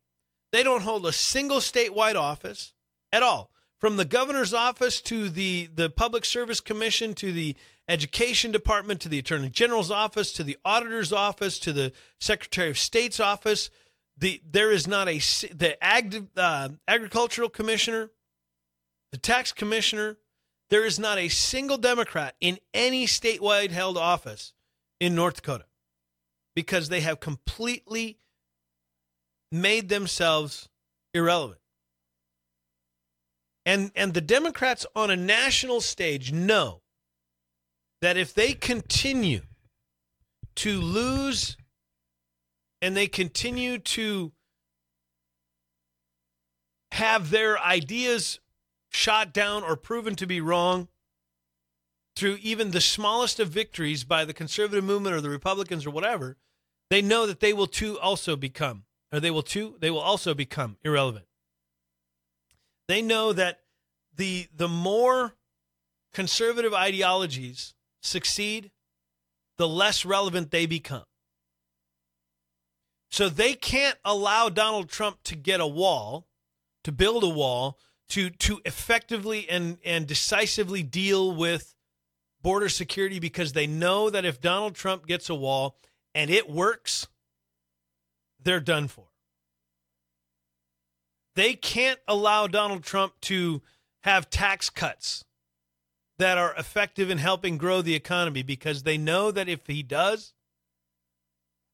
They 0.52 0.64
don't 0.64 0.82
hold 0.82 1.06
a 1.06 1.14
single 1.14 1.60
statewide 1.60 2.16
office 2.16 2.74
at 3.12 3.24
all. 3.24 3.52
From 3.80 3.98
the 3.98 4.06
governor's 4.06 4.54
office 4.54 5.00
to 5.04 5.30
the, 5.30 5.70
the 5.74 5.90
public 5.90 6.26
service 6.26 6.60
commission 6.60 7.14
to 7.16 7.32
the 7.32 7.56
education 7.88 8.52
department 8.52 9.00
to 9.02 9.10
the 9.10 9.20
attorney 9.20 9.50
general's 9.50 9.90
office 9.90 10.32
to 10.34 10.44
the 10.44 10.58
auditor's 10.64 11.12
office 11.14 11.58
to 11.60 11.74
the 11.74 11.92
secretary 12.20 12.70
of 12.70 12.78
state's 12.78 13.20
office 13.20 13.70
the 14.20 14.42
there 14.50 14.72
is 14.72 14.88
not 14.88 15.08
a 15.08 15.18
the 15.54 15.78
ag, 15.82 16.28
uh, 16.38 16.70
agricultural 16.88 17.50
commissioner 17.50 18.12
the 19.12 19.18
tax 19.18 19.52
commissioner 19.52 20.18
there 20.70 20.86
is 20.86 21.00
not 21.00 21.18
a 21.18 21.30
single 21.30 21.78
democrat 21.78 22.36
in 22.40 22.60
any 22.74 23.06
statewide 23.06 23.72
held 23.72 23.98
office 23.98 24.54
in 25.00 25.16
north 25.16 25.38
dakota 25.38 25.66
because 26.56 26.90
they 26.90 27.02
have 27.02 27.20
completely 27.20 28.20
made 29.52 29.90
themselves 29.90 30.70
irrelevant. 31.14 31.62
And 33.66 33.92
and 33.96 34.14
the 34.14 34.22
democrats 34.22 34.86
on 34.96 35.12
a 35.12 35.16
national 35.16 35.82
stage 35.82 36.32
know 36.32 36.82
that 38.02 38.18
if 38.18 38.34
they 38.34 38.54
continue 38.54 39.42
to 40.56 40.82
lose 40.82 41.58
and 42.82 42.96
they 42.96 43.08
continue 43.08 43.78
to 43.78 44.32
have 46.92 47.30
their 47.30 47.60
ideas 47.60 48.40
shot 48.90 49.34
down 49.34 49.64
or 49.64 49.76
proven 49.76 50.16
to 50.16 50.26
be 50.26 50.42
wrong 50.42 50.88
through 52.16 52.38
even 52.42 52.72
the 52.72 52.82
smallest 52.82 53.40
of 53.40 53.50
victories 53.50 54.04
by 54.04 54.26
the 54.26 54.34
conservative 54.34 54.84
movement 54.84 55.16
or 55.16 55.22
the 55.22 55.30
Republicans 55.30 55.86
or 55.86 55.92
whatever, 55.92 56.38
they 56.90 57.02
know 57.02 57.26
that 57.26 57.40
they 57.40 57.54
will 57.54 57.68
too 57.68 57.98
also 58.00 58.36
become, 58.36 58.84
or 59.14 59.20
they 59.20 59.32
will 59.32 59.44
too, 59.44 59.76
they 59.80 59.90
will 59.90 60.00
also 60.00 60.34
become 60.34 60.78
irrelevant. 60.84 61.26
They 62.88 63.02
know 63.02 63.32
that 63.34 63.60
the 64.16 64.48
the 64.54 64.68
more 64.68 65.36
conservative 66.14 66.74
ideologies 66.74 67.76
succeed, 68.02 68.72
the 69.58 69.68
less 69.68 70.04
relevant 70.04 70.52
they 70.52 70.66
become. 70.66 71.04
So 73.10 73.28
they 73.28 73.54
can't 73.54 73.98
allow 74.06 74.50
Donald 74.50 74.90
Trump 74.90 75.24
to 75.24 75.36
get 75.36 75.60
a 75.60 75.68
wall, 75.68 76.28
to 76.84 76.92
build 76.92 77.24
a 77.24 77.30
wall, 77.30 77.78
to 78.10 78.30
to 78.30 78.60
effectively 78.66 79.50
and 79.50 79.78
and 79.84 80.08
decisively 80.08 80.84
deal 80.84 81.36
with 81.36 81.76
border 82.42 82.70
security 82.70 83.20
because 83.20 83.54
they 83.54 83.68
know 83.68 84.10
that 84.10 84.26
if 84.26 84.42
Donald 84.42 84.76
Trump 84.76 85.06
gets 85.06 85.30
a 85.30 85.36
wall 85.36 85.78
and 86.16 86.30
it 86.30 86.50
works, 86.50 87.08
they're 88.42 88.60
done 88.60 88.88
for. 88.88 89.08
They 91.36 91.54
can't 91.54 92.00
allow 92.08 92.48
Donald 92.48 92.84
Trump 92.84 93.14
to 93.22 93.62
have 94.04 94.30
tax 94.30 94.70
cuts 94.70 95.24
that 96.18 96.38
are 96.38 96.54
effective 96.56 97.10
in 97.10 97.18
helping 97.18 97.58
grow 97.58 97.82
the 97.82 97.96
economy 97.96 98.44
because 98.44 98.84
they 98.84 98.98
know 98.98 99.32
that 99.32 99.48
if 99.48 99.68
he 99.68 99.84
does, 99.84 100.34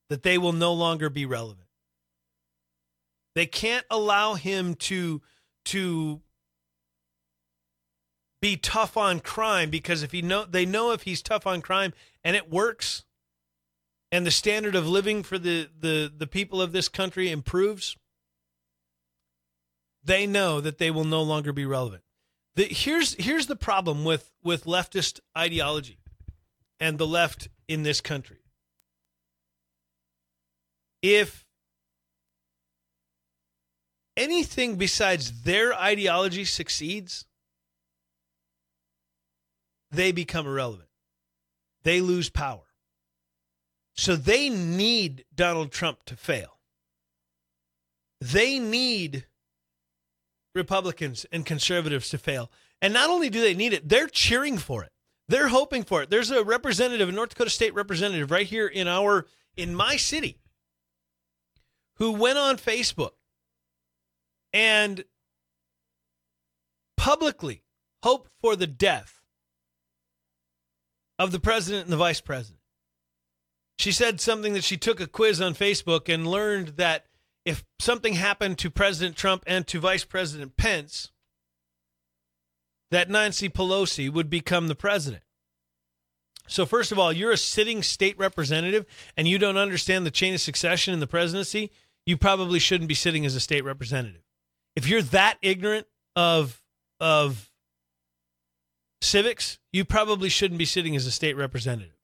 that 0.10 0.24
they 0.24 0.38
will 0.38 0.54
no 0.54 0.74
longer 0.74 1.10
be 1.10 1.26
relevant. 1.26 1.68
They 3.34 3.46
can't 3.46 3.86
allow 3.90 4.36
him 4.36 4.76
to 4.76 5.22
to 5.66 6.22
be 8.42 8.56
tough 8.56 8.96
on 8.96 9.20
crime 9.20 9.70
because 9.70 10.04
if 10.04 10.12
he 10.12 10.22
know 10.22 10.46
they 10.46 10.66
know 10.66 10.92
if 10.92 11.04
he's 11.04 11.22
tough 11.22 11.48
on 11.48 11.62
crime 11.62 11.94
and 12.24 12.36
it 12.36 12.50
works 12.52 13.04
and 14.12 14.26
the 14.26 14.32
standard 14.32 14.76
of 14.76 14.88
living 14.88 15.24
for 15.24 15.38
the 15.40 15.70
the 15.80 16.12
the 16.16 16.28
people 16.28 16.62
of 16.62 16.72
this 16.72 16.88
country 16.88 17.30
improves 17.32 17.98
they 20.04 20.28
know 20.28 20.62
that 20.62 20.78
they 20.78 20.92
will 20.92 21.04
no 21.04 21.24
longer 21.24 21.52
be 21.52 21.66
relevant 21.66 22.04
The, 22.56 22.66
here's 22.66 23.16
here's 23.16 23.48
the 23.48 23.56
problem 23.56 24.06
with 24.06 24.32
with 24.44 24.66
leftist 24.66 25.20
ideology 25.36 25.98
and 26.80 26.98
the 26.98 27.08
left 27.08 27.48
in 27.68 27.84
this 27.84 28.02
country. 28.02 28.45
If 31.08 31.46
anything 34.18 34.76
besides 34.76 35.44
their 35.44 35.72
ideology 35.72 36.46
succeeds, 36.46 37.26
they 39.92 40.12
become 40.12 40.48
irrelevant. 40.48 40.90
They 41.84 42.02
lose 42.02 42.32
power. 42.32 42.64
So 43.94 44.16
they 44.16 44.50
need 44.50 45.26
Donald 45.36 45.72
Trump 45.72 46.06
to 46.06 46.16
fail. 46.16 46.58
They 48.20 48.58
need 48.58 49.28
Republicans 50.56 51.28
and 51.32 51.46
conservatives 51.46 52.10
to 52.10 52.18
fail. 52.18 52.50
And 52.82 52.96
not 52.96 53.12
only 53.12 53.30
do 53.30 53.42
they 53.42 53.54
need 53.54 53.74
it, 53.74 53.88
they're 53.88 54.08
cheering 54.08 54.58
for 54.58 54.84
it. 54.84 54.92
They're 55.28 55.50
hoping 55.50 55.84
for 55.84 56.02
it. 56.02 56.10
There's 56.10 56.32
a 56.32 56.44
representative, 56.44 57.10
a 57.10 57.12
North 57.12 57.30
Dakota 57.30 57.52
state 57.52 57.76
representative 57.76 58.32
right 58.32 58.48
here 58.48 58.66
in 58.66 58.88
our 58.88 59.28
in 59.56 59.76
my 59.76 59.98
city 59.98 60.40
who 61.98 62.12
went 62.12 62.38
on 62.38 62.58
Facebook 62.58 63.12
and 64.54 65.04
publicly 66.98 67.64
hoped 68.04 68.30
for 68.42 68.56
the 68.56 68.68
death 68.68 69.22
of 71.18 71.32
the 71.32 71.40
president 71.40 71.84
and 71.84 71.94
the 71.94 71.98
vice 71.98 72.22
president. 72.22 72.62
She 73.78 73.92
said 73.92 74.22
something 74.22 74.54
that 74.54 74.64
she 74.64 74.78
took 74.78 75.00
a 75.00 75.08
quiz 75.08 75.42
on 75.42 75.54
Facebook 75.54 76.14
and 76.14 76.28
learned 76.28 76.70
that 76.78 77.06
if 77.46 77.64
something 77.80 78.14
happened 78.14 78.58
to 78.60 78.70
President 78.72 79.16
Trump 79.16 79.44
and 79.46 79.68
to 79.68 79.80
Vice 79.80 80.04
President 80.04 80.58
Pence, 80.58 81.12
that 82.92 83.10
Nancy 83.10 83.50
Pelosi 83.50 84.12
would 84.12 84.30
become 84.30 84.68
the 84.68 84.76
president. 84.76 85.24
So, 86.48 86.66
first 86.66 86.92
of 86.92 87.00
all, 87.00 87.12
you're 87.12 87.32
a 87.32 87.38
sitting 87.38 87.82
state 87.82 88.18
representative 88.18 88.86
and 89.18 89.28
you 89.28 89.38
don't 89.38 89.58
understand 89.58 90.06
the 90.06 90.12
chain 90.12 90.34
of 90.34 90.42
succession 90.42 90.94
in 90.94 91.00
the 91.00 91.08
presidency, 91.08 91.72
you 92.06 92.18
probably 92.18 92.60
shouldn't 92.60 92.88
be 92.88 92.96
sitting 92.96 93.26
as 93.26 93.36
a 93.36 93.40
state 93.40 93.64
representative. 93.64 94.22
If 94.76 94.88
you're 94.88 95.02
that 95.02 95.38
ignorant 95.42 95.88
of, 96.16 96.62
of 97.00 97.50
civics, 99.02 99.60
you 99.72 99.86
probably 99.86 100.30
shouldn't 100.30 100.58
be 100.58 100.66
sitting 100.66 100.96
as 100.96 101.06
a 101.06 101.12
state 101.12 101.36
representative. 101.36 101.96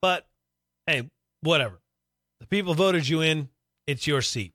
But 0.00 0.26
hey, 0.86 1.10
whatever. 1.40 1.80
The 2.40 2.46
people 2.46 2.74
voted 2.74 3.08
you 3.08 3.20
in, 3.20 3.48
it's 3.86 4.06
your 4.06 4.22
seat. 4.22 4.52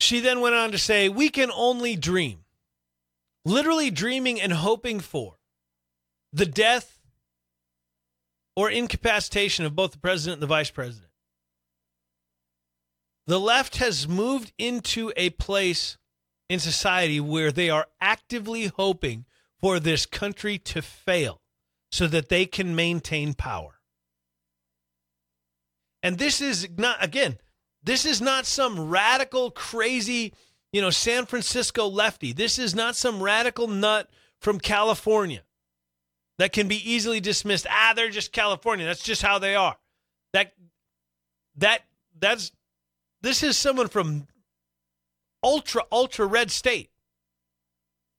She 0.00 0.20
then 0.20 0.40
went 0.40 0.54
on 0.54 0.72
to 0.72 0.78
say, 0.78 1.08
We 1.08 1.28
can 1.28 1.50
only 1.50 1.96
dream, 1.96 2.44
literally 3.44 3.90
dreaming 3.90 4.40
and 4.40 4.52
hoping 4.52 5.00
for 5.00 5.36
the 6.32 6.46
death 6.46 7.00
or 8.56 8.70
incapacitation 8.70 9.64
of 9.64 9.74
both 9.74 9.92
the 9.92 9.98
president 9.98 10.34
and 10.34 10.42
the 10.42 10.46
vice 10.46 10.70
president. 10.70 11.07
The 13.28 13.38
left 13.38 13.76
has 13.76 14.08
moved 14.08 14.52
into 14.56 15.12
a 15.14 15.28
place 15.28 15.98
in 16.48 16.58
society 16.58 17.20
where 17.20 17.52
they 17.52 17.68
are 17.68 17.86
actively 18.00 18.66
hoping 18.66 19.26
for 19.60 19.78
this 19.78 20.06
country 20.06 20.56
to 20.58 20.80
fail 20.80 21.42
so 21.92 22.06
that 22.06 22.30
they 22.30 22.46
can 22.46 22.74
maintain 22.74 23.34
power. 23.34 23.80
And 26.02 26.16
this 26.16 26.40
is 26.40 26.68
not, 26.78 27.04
again, 27.04 27.36
this 27.82 28.06
is 28.06 28.22
not 28.22 28.46
some 28.46 28.88
radical, 28.88 29.50
crazy, 29.50 30.32
you 30.72 30.80
know, 30.80 30.88
San 30.88 31.26
Francisco 31.26 31.86
lefty. 31.86 32.32
This 32.32 32.58
is 32.58 32.74
not 32.74 32.96
some 32.96 33.22
radical 33.22 33.68
nut 33.68 34.08
from 34.40 34.58
California 34.58 35.42
that 36.38 36.54
can 36.54 36.66
be 36.66 36.90
easily 36.90 37.20
dismissed. 37.20 37.66
Ah, 37.68 37.92
they're 37.94 38.08
just 38.08 38.32
California. 38.32 38.86
That's 38.86 39.02
just 39.02 39.20
how 39.20 39.38
they 39.38 39.54
are. 39.54 39.76
That 40.32 40.54
that 41.56 41.82
that's 42.18 42.52
this 43.28 43.42
is 43.42 43.58
someone 43.58 43.88
from 43.88 44.26
ultra 45.42 45.82
ultra 45.92 46.26
red 46.26 46.50
state. 46.50 46.88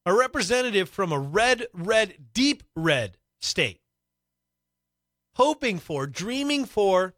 A 0.05 0.13
representative 0.13 0.87
from 0.87 1.11
a 1.11 1.17
red 1.17 1.65
red 1.73 2.13
deep 2.31 2.61
red 2.75 3.17
state. 3.41 3.81
Hoping 5.33 5.79
for, 5.79 6.05
dreaming 6.05 6.63
for 6.63 7.15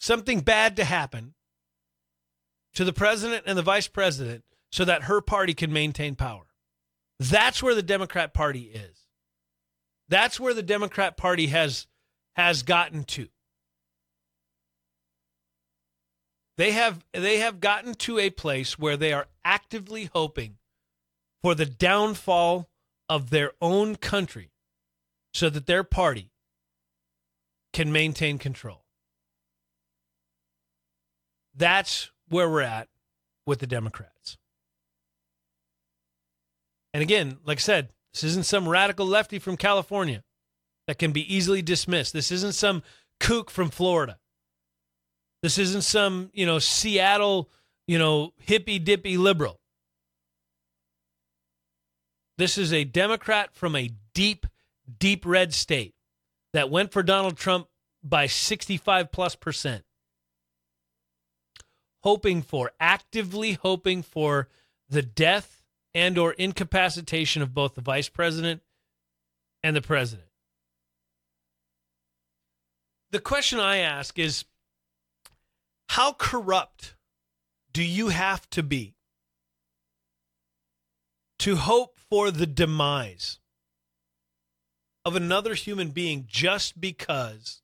something 0.00 0.40
bad 0.40 0.76
to 0.76 0.84
happen 0.84 1.34
to 2.72 2.84
the 2.84 2.94
president 2.94 3.44
and 3.46 3.58
the 3.58 3.62
vice 3.62 3.86
president 3.86 4.42
so 4.72 4.86
that 4.86 5.02
her 5.02 5.20
party 5.20 5.52
can 5.52 5.70
maintain 5.70 6.14
power. 6.14 6.46
That's 7.20 7.62
where 7.62 7.74
the 7.74 7.82
Democrat 7.82 8.32
Party 8.32 8.70
is. 8.74 9.00
That's 10.08 10.40
where 10.40 10.54
the 10.54 10.62
Democrat 10.62 11.18
Party 11.18 11.48
has 11.48 11.86
has 12.36 12.62
gotten 12.62 13.04
to. 13.04 13.28
They 16.56 16.72
have 16.72 17.04
they 17.12 17.38
have 17.38 17.60
gotten 17.60 17.94
to 17.94 18.18
a 18.18 18.30
place 18.30 18.78
where 18.78 18.96
they 18.96 19.12
are 19.12 19.26
actively 19.44 20.10
hoping 20.12 20.56
for 21.42 21.54
the 21.54 21.66
downfall 21.66 22.68
of 23.08 23.30
their 23.30 23.52
own 23.60 23.96
country 23.96 24.50
so 25.32 25.50
that 25.50 25.66
their 25.66 25.84
party 25.84 26.30
can 27.72 27.92
maintain 27.92 28.38
control. 28.38 28.84
That's 31.54 32.10
where 32.28 32.48
we're 32.48 32.62
at 32.62 32.88
with 33.46 33.58
the 33.58 33.66
Democrats. 33.66 34.38
And 36.92 37.02
again, 37.02 37.38
like 37.44 37.58
I 37.58 37.60
said, 37.60 37.88
this 38.12 38.22
isn't 38.24 38.46
some 38.46 38.68
radical 38.68 39.06
lefty 39.06 39.40
from 39.40 39.56
California 39.56 40.22
that 40.86 40.98
can 40.98 41.10
be 41.10 41.34
easily 41.34 41.62
dismissed. 41.62 42.12
This 42.12 42.30
isn't 42.30 42.54
some 42.54 42.82
kook 43.18 43.50
from 43.50 43.70
Florida. 43.70 44.18
This 45.44 45.58
isn't 45.58 45.82
some, 45.82 46.30
you 46.32 46.46
know, 46.46 46.58
Seattle, 46.58 47.50
you 47.86 47.98
know, 47.98 48.32
hippy 48.38 48.78
dippy 48.78 49.18
liberal. 49.18 49.60
This 52.38 52.56
is 52.56 52.72
a 52.72 52.84
Democrat 52.84 53.50
from 53.52 53.76
a 53.76 53.90
deep, 54.14 54.46
deep 54.98 55.26
red 55.26 55.52
state 55.52 55.92
that 56.54 56.70
went 56.70 56.92
for 56.92 57.02
Donald 57.02 57.36
Trump 57.36 57.68
by 58.02 58.24
65 58.26 59.12
plus 59.12 59.36
percent 59.36 59.84
hoping 62.04 62.40
for, 62.40 62.70
actively 62.80 63.52
hoping 63.52 64.02
for 64.02 64.48
the 64.88 65.02
death 65.02 65.62
and 65.92 66.16
or 66.16 66.32
incapacitation 66.32 67.42
of 67.42 67.52
both 67.52 67.74
the 67.74 67.82
vice 67.82 68.08
president 68.08 68.62
and 69.62 69.76
the 69.76 69.82
president. 69.82 70.28
The 73.10 73.20
question 73.20 73.60
I 73.60 73.80
ask 73.80 74.18
is 74.18 74.46
how 75.88 76.12
corrupt 76.12 76.94
do 77.72 77.82
you 77.82 78.08
have 78.08 78.48
to 78.50 78.62
be 78.62 78.94
to 81.38 81.56
hope 81.56 81.98
for 82.08 82.30
the 82.30 82.46
demise 82.46 83.38
of 85.04 85.16
another 85.16 85.54
human 85.54 85.90
being 85.90 86.24
just 86.26 86.80
because 86.80 87.60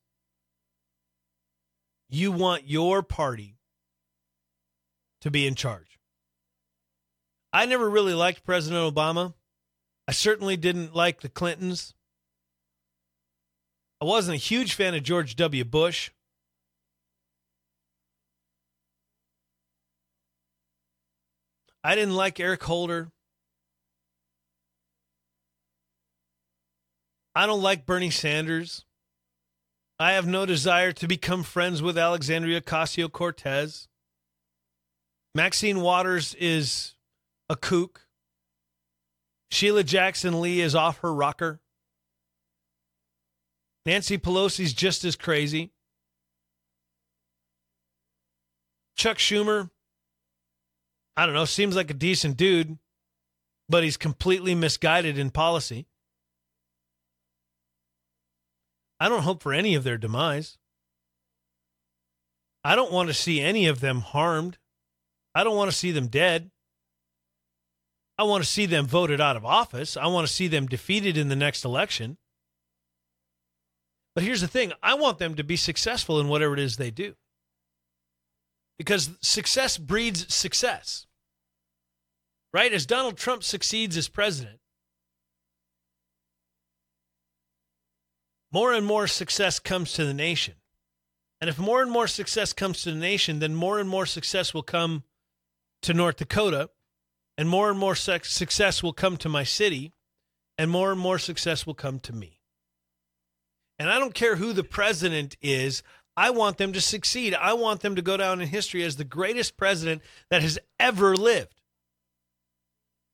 you 2.09 2.33
want 2.33 2.69
your 2.69 3.03
party 3.03 3.57
to 5.21 5.31
be 5.31 5.47
in 5.47 5.55
charge. 5.55 5.99
I 7.53 7.67
never 7.67 7.89
really 7.89 8.15
liked 8.15 8.45
President 8.45 8.95
Obama. 8.95 9.35
I 10.07 10.13
certainly 10.13 10.57
didn't 10.57 10.95
like 10.95 11.21
the 11.21 11.29
Clintons. 11.29 11.95
I 14.01 14.05
wasn't 14.05 14.37
a 14.37 14.39
huge 14.39 14.75
fan 14.75 14.95
of 14.95 15.03
George 15.03 15.37
W. 15.37 15.65
Bush. 15.65 16.11
I 21.83 21.95
didn't 21.95 22.15
like 22.17 22.39
Eric 22.39 22.63
Holder. 22.63 23.11
I 27.35 27.47
don't 27.47 27.63
like 27.63 27.87
Bernie 27.87 28.11
Sanders. 28.11 28.85
I 29.99 30.13
have 30.13 30.27
no 30.27 30.47
desire 30.47 30.93
to 30.93 31.07
become 31.07 31.43
friends 31.43 31.83
with 31.83 31.97
Alexandria 31.97 32.61
Ocasio 32.61 33.11
Cortez. 33.11 33.89
Maxine 35.35 35.81
Waters 35.81 36.35
is 36.35 36.95
a 37.49 37.57
kook. 37.57 38.07
Sheila 39.51 39.85
Jackson 39.85 40.41
Lee 40.41 40.61
is 40.61 40.75
off 40.75 40.99
her 40.99 41.13
rocker. 41.13 41.61
Nancy 43.87 44.19
Pelosi's 44.19 44.73
just 44.73 45.05
as 45.05 45.17
crazy. 45.17 45.73
Chuck 48.97 49.19
Schumer, 49.19 49.71
I 51.17 51.27
don't 51.27 51.35
know, 51.35 51.45
seems 51.45 51.77
like 51.77 51.91
a 51.91 51.95
decent 51.95 52.37
dude, 52.37 52.79
but 53.69 53.85
he's 53.85 53.97
completely 53.97 54.55
misguided 54.55 55.19
in 55.19 55.31
policy. 55.31 55.87
I 58.99 59.09
don't 59.09 59.23
hope 59.23 59.43
for 59.43 59.53
any 59.53 59.75
of 59.75 59.85
their 59.85 59.99
demise. 59.99 60.59
I 62.63 62.77
don't 62.77 62.93
want 62.93 63.09
to 63.09 63.15
see 63.15 63.41
any 63.41 63.67
of 63.67 63.81
them 63.81 64.01
harmed. 64.01 64.59
I 65.35 65.45
don't 65.45 65.57
want 65.57 65.71
to 65.71 65.77
see 65.77 65.91
them 65.91 66.09
dead. 66.09 66.51
I 68.19 68.25
want 68.25 68.45
to 68.45 68.51
see 68.51 68.67
them 68.67 68.87
voted 68.87 69.21
out 69.21 69.37
of 69.37 69.47
office. 69.47 69.97
I 69.97 70.07
want 70.09 70.27
to 70.27 70.33
see 70.33 70.47
them 70.47 70.67
defeated 70.67 71.17
in 71.17 71.29
the 71.29 71.37
next 71.37 71.65
election. 71.65 72.19
But 74.15 74.25
here's 74.25 74.43
the 74.43 74.49
thing 74.49 74.73
I 74.83 74.95
want 74.95 75.19
them 75.19 75.37
to 75.37 75.45
be 75.45 75.57
successful 75.57 76.21
in 76.21 76.29
whatever 76.29 76.53
it 76.53 76.61
is 76.61 76.77
they 76.77 76.91
do. 76.91 77.15
Because 78.81 79.11
success 79.21 79.77
breeds 79.77 80.35
success. 80.35 81.07
Right? 82.51 82.73
As 82.73 82.87
Donald 82.87 83.19
Trump 83.19 83.45
succeeds 83.45 83.95
as 83.99 84.09
president, 84.09 84.59
more 88.51 88.73
and 88.73 88.87
more 88.87 89.07
success 89.07 89.59
comes 89.59 89.93
to 89.93 90.07
the 90.07 90.15
nation. 90.15 90.55
And 91.43 91.51
if 91.51 91.59
more 91.59 91.83
and 91.83 91.91
more 91.91 92.07
success 92.07 92.55
comes 92.55 92.81
to 92.81 92.91
the 92.91 92.99
nation, 92.99 93.41
then 93.41 93.55
more 93.55 93.79
and 93.79 93.87
more 93.87 94.07
success 94.07 94.55
will 94.55 94.63
come 94.63 95.05
to 95.83 95.93
North 95.93 96.17
Dakota, 96.17 96.71
and 97.37 97.51
more 97.51 97.69
and 97.69 97.79
more 97.79 97.95
success 97.95 98.83
will 98.83 98.95
come 98.95 99.19
to 99.19 99.29
my 99.29 99.45
city, 99.45 99.93
and 100.57 100.71
more 100.71 100.91
and 100.91 100.99
more 100.99 101.19
success 101.19 101.67
will 101.67 101.75
come 101.75 101.99
to 101.99 102.15
me. 102.15 102.41
And 103.79 103.91
I 103.91 103.99
don't 103.99 104.15
care 104.15 104.37
who 104.37 104.55
the 104.55 104.65
president 104.65 105.37
is, 105.43 105.83
I 106.17 106.31
want 106.31 106.59
them 106.59 106.73
to 106.73 106.81
succeed. 106.81 107.35
I 107.35 107.53
want 107.55 107.81
them 107.81 107.97
to 107.97 108.03
go 108.03 108.17
down 108.17 108.41
in 108.41 108.49
history 108.49 108.83
as 108.83 108.97
the 108.97 109.05
greatest 109.05 109.57
president 109.57 110.03
that 110.31 110.43
has 110.43 110.59
ever 110.79 111.17
lived. 111.17 111.61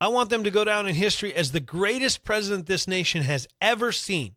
I 0.01 0.09
want 0.09 0.31
them 0.31 0.45
to 0.45 0.51
go 0.51 0.65
down 0.65 0.87
in 0.87 0.95
history 0.95 1.35
as 1.35 1.53
the 1.53 1.61
greatest 1.61 2.25
president 2.25 2.67
this 2.67 2.87
nation 2.87 3.23
has 3.23 3.47
ever 3.61 3.93
seen, 3.93 4.37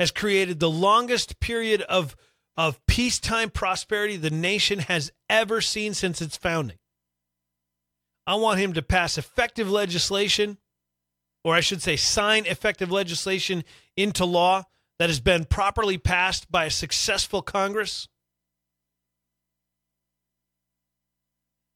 has 0.00 0.10
created 0.10 0.58
the 0.58 0.70
longest 0.70 1.38
period 1.38 1.82
of, 1.82 2.16
of 2.56 2.84
peacetime 2.86 3.50
prosperity 3.50 4.16
the 4.16 4.30
nation 4.30 4.80
has 4.80 5.12
ever 5.28 5.60
seen 5.60 5.94
since 5.94 6.20
its 6.20 6.36
founding. 6.36 6.78
I 8.26 8.34
want 8.34 8.58
him 8.58 8.72
to 8.72 8.82
pass 8.82 9.16
effective 9.16 9.70
legislation, 9.70 10.58
or 11.44 11.54
I 11.54 11.60
should 11.60 11.82
say, 11.82 11.94
sign 11.94 12.44
effective 12.46 12.90
legislation 12.90 13.62
into 13.96 14.24
law 14.24 14.64
that 14.98 15.10
has 15.10 15.20
been 15.20 15.44
properly 15.44 15.98
passed 15.98 16.50
by 16.50 16.64
a 16.64 16.70
successful 16.70 17.42
Congress. 17.42 18.08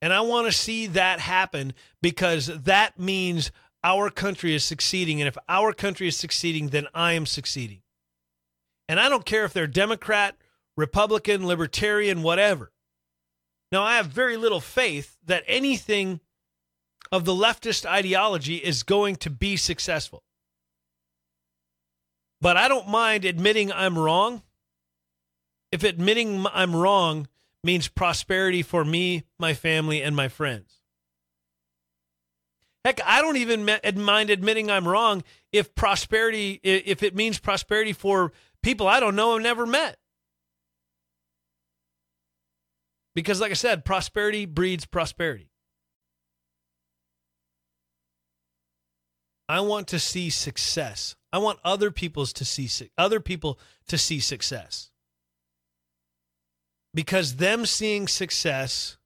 And 0.03 0.13
I 0.13 0.23
want 0.23 0.47
to 0.47 0.53
see 0.53 0.87
that 0.89 1.21
happen 1.21 1.75
because 2.01 2.47
that 2.47 2.99
means 2.99 3.51
our 3.85 4.11
country 4.11 4.55
is 4.55 4.65
succeeding. 4.65 5.21
And 5.21 5.29
if 5.29 5.37
our 5.49 5.73
country 5.73 6.09
is 6.09 6.17
succeeding, 6.17 6.69
then 6.69 6.87
I 6.95 7.13
am 7.13 7.27
succeeding. 7.27 7.83
And 8.89 8.99
I 8.99 9.09
don't 9.09 9.27
care 9.27 9.45
if 9.45 9.53
they're 9.53 9.67
Democrat, 9.67 10.37
Republican, 10.77 11.47
Libertarian, 11.47 12.23
whatever. 12.23 12.73
Now, 13.71 13.83
I 13.83 13.97
have 13.97 14.07
very 14.07 14.37
little 14.37 14.61
faith 14.61 15.17
that 15.27 15.45
anything 15.47 16.21
of 17.13 17.25
the 17.25 17.33
leftist 17.33 17.87
ideology 17.87 18.57
is 18.57 18.83
going 18.83 19.17
to 19.17 19.31
be 19.31 19.57
successful. 19.57 20.25
But 22.41 22.57
I 22.57 22.69
don't 22.69 22.89
mind 22.89 23.25
admitting 23.25 23.71
I'm 23.73 23.99
wrong. 23.99 24.43
If 25.73 25.85
admitting 25.85 26.47
I'm 26.53 26.75
wrong 26.75 27.29
means 27.63 27.89
prosperity 27.89 28.63
for 28.63 28.85
me, 28.85 29.25
my 29.39 29.55
family, 29.55 30.03
and 30.03 30.17
my 30.17 30.29
friends. 30.29 30.81
Heck, 32.85 33.01
I 33.05 33.21
don't 33.21 33.37
even 33.37 33.69
mind 33.97 34.31
admitting 34.31 34.71
I'm 34.71 34.89
wrong 34.89 35.23
if 35.53 35.75
prosperity, 35.75 36.59
if 36.63 37.03
it 37.03 37.15
means 37.15 37.39
prosperity 37.39 37.93
for 37.93 38.33
people 38.63 38.89
I 38.89 39.01
don't 39.01 39.17
know 39.17 39.35
and 39.35 39.43
never 39.43 39.67
met. 39.67 39.99
Because, 43.15 43.41
like 43.41 43.51
I 43.51 43.55
said, 43.55 43.85
prosperity 43.85 44.47
breeds 44.47 44.87
prosperity. 44.87 45.50
I 49.51 49.59
want 49.63 49.89
to 49.89 49.99
see 49.99 50.31
success. 50.31 51.17
I 51.33 51.39
want 51.39 51.59
other 51.65 51.91
people's 51.91 52.33
to 52.35 52.45
see 52.45 52.71
other 52.97 53.19
people 53.19 53.59
to 53.89 53.99
see 53.99 54.21
success. 54.21 54.93
Because 56.95 57.35
them 57.35 57.67
seeing 57.67 58.07
success 58.07 58.97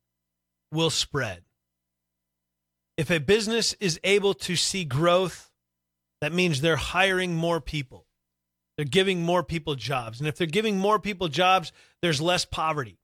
will 0.70 0.90
spread. 0.90 1.44
If 2.98 3.10
a 3.10 3.20
business 3.20 3.74
is 3.80 3.98
able 4.04 4.34
to 4.34 4.54
see 4.54 4.84
growth, 4.84 5.50
that 6.20 6.34
means 6.34 6.60
they're 6.60 6.76
hiring 6.76 7.34
more 7.34 7.62
people. 7.62 8.04
They're 8.76 8.84
giving 8.84 9.22
more 9.22 9.44
people 9.44 9.76
jobs. 9.76 10.20
And 10.20 10.28
if 10.28 10.36
they're 10.36 10.46
giving 10.46 10.76
more 10.76 10.98
people 10.98 11.28
jobs, 11.28 11.72
there's 12.02 12.20
less 12.20 12.44
poverty. 12.44 12.98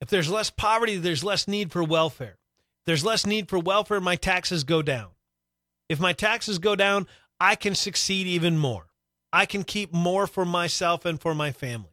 If 0.00 0.10
there's 0.10 0.30
less 0.30 0.50
poverty, 0.50 0.98
there's 0.98 1.24
less 1.24 1.48
need 1.48 1.72
for 1.72 1.82
welfare. 1.82 2.38
If 2.82 2.86
there's 2.86 3.04
less 3.04 3.26
need 3.26 3.48
for 3.48 3.58
welfare, 3.58 4.00
my 4.00 4.14
taxes 4.14 4.62
go 4.62 4.80
down. 4.80 5.08
If 5.88 6.00
my 6.00 6.12
taxes 6.12 6.58
go 6.58 6.76
down, 6.76 7.06
I 7.38 7.56
can 7.56 7.74
succeed 7.74 8.26
even 8.26 8.58
more. 8.58 8.86
I 9.32 9.46
can 9.46 9.64
keep 9.64 9.92
more 9.92 10.26
for 10.26 10.44
myself 10.44 11.04
and 11.04 11.20
for 11.20 11.34
my 11.34 11.52
family. 11.52 11.90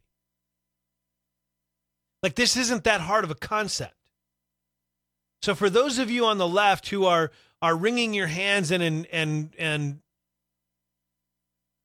Like, 2.22 2.36
this 2.36 2.56
isn't 2.56 2.84
that 2.84 3.00
hard 3.00 3.24
of 3.24 3.30
a 3.30 3.34
concept. 3.34 3.96
So, 5.42 5.56
for 5.56 5.68
those 5.68 5.98
of 5.98 6.08
you 6.08 6.24
on 6.24 6.38
the 6.38 6.46
left 6.46 6.88
who 6.90 7.04
are, 7.04 7.32
are 7.60 7.76
wringing 7.76 8.14
your 8.14 8.28
hands 8.28 8.70
and, 8.70 8.82
and, 8.82 9.06
and, 9.10 9.54
and 9.58 9.98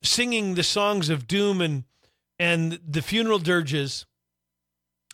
singing 0.03 0.53
the 0.53 0.63
songs 0.63 1.09
of 1.09 1.27
doom 1.27 1.59
and, 1.59 1.85
and 2.37 2.79
the 2.87 3.01
funeral 3.01 3.39
dirges 3.39 4.05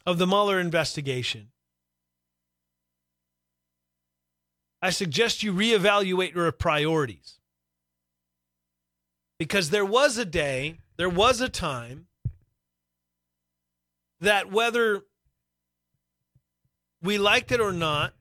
of 0.05 0.17
the 0.17 0.27
Mueller 0.27 0.59
investigation, 0.59 1.52
I 4.83 4.89
suggest 4.89 5.43
you 5.43 5.53
reevaluate 5.53 6.35
your 6.35 6.51
priorities. 6.51 7.39
Because 9.39 9.69
there 9.69 9.85
was 9.85 10.17
a 10.17 10.25
day, 10.25 10.79
there 10.97 11.09
was 11.09 11.39
a 11.39 11.47
time 11.47 12.07
that 14.19 14.51
whether 14.51 15.03
we 17.01 17.17
liked 17.17 17.53
it 17.53 17.61
or 17.61 17.71
not, 17.71 18.13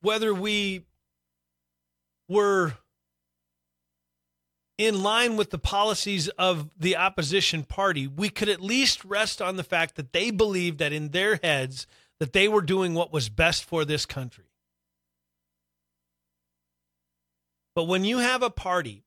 whether 0.00 0.34
we 0.34 0.82
were 2.28 2.74
in 4.76 5.04
line 5.04 5.36
with 5.36 5.50
the 5.50 5.58
policies 5.58 6.26
of 6.30 6.68
the 6.76 6.96
opposition 6.96 7.62
party, 7.62 8.08
we 8.08 8.28
could 8.28 8.48
at 8.48 8.60
least 8.60 9.04
rest 9.04 9.40
on 9.40 9.54
the 9.54 9.62
fact 9.62 9.94
that 9.94 10.12
they 10.12 10.32
believed 10.32 10.78
that 10.78 10.92
in 10.92 11.10
their 11.10 11.38
heads 11.44 11.86
that 12.18 12.32
they 12.32 12.48
were 12.48 12.60
doing 12.60 12.94
what 12.94 13.12
was 13.12 13.28
best 13.28 13.64
for 13.64 13.84
this 13.84 14.04
country. 14.04 14.46
But 17.74 17.84
when 17.84 18.04
you 18.04 18.18
have 18.18 18.42
a 18.42 18.50
party 18.50 19.04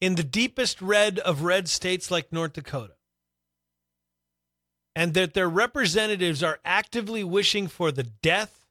in 0.00 0.14
the 0.14 0.22
deepest 0.22 0.80
red 0.80 1.18
of 1.18 1.42
red 1.42 1.68
states 1.68 2.10
like 2.10 2.32
North 2.32 2.52
Dakota, 2.52 2.94
and 4.96 5.14
that 5.14 5.34
their 5.34 5.48
representatives 5.48 6.42
are 6.42 6.60
actively 6.64 7.24
wishing 7.24 7.66
for 7.66 7.90
the 7.90 8.04
death 8.04 8.64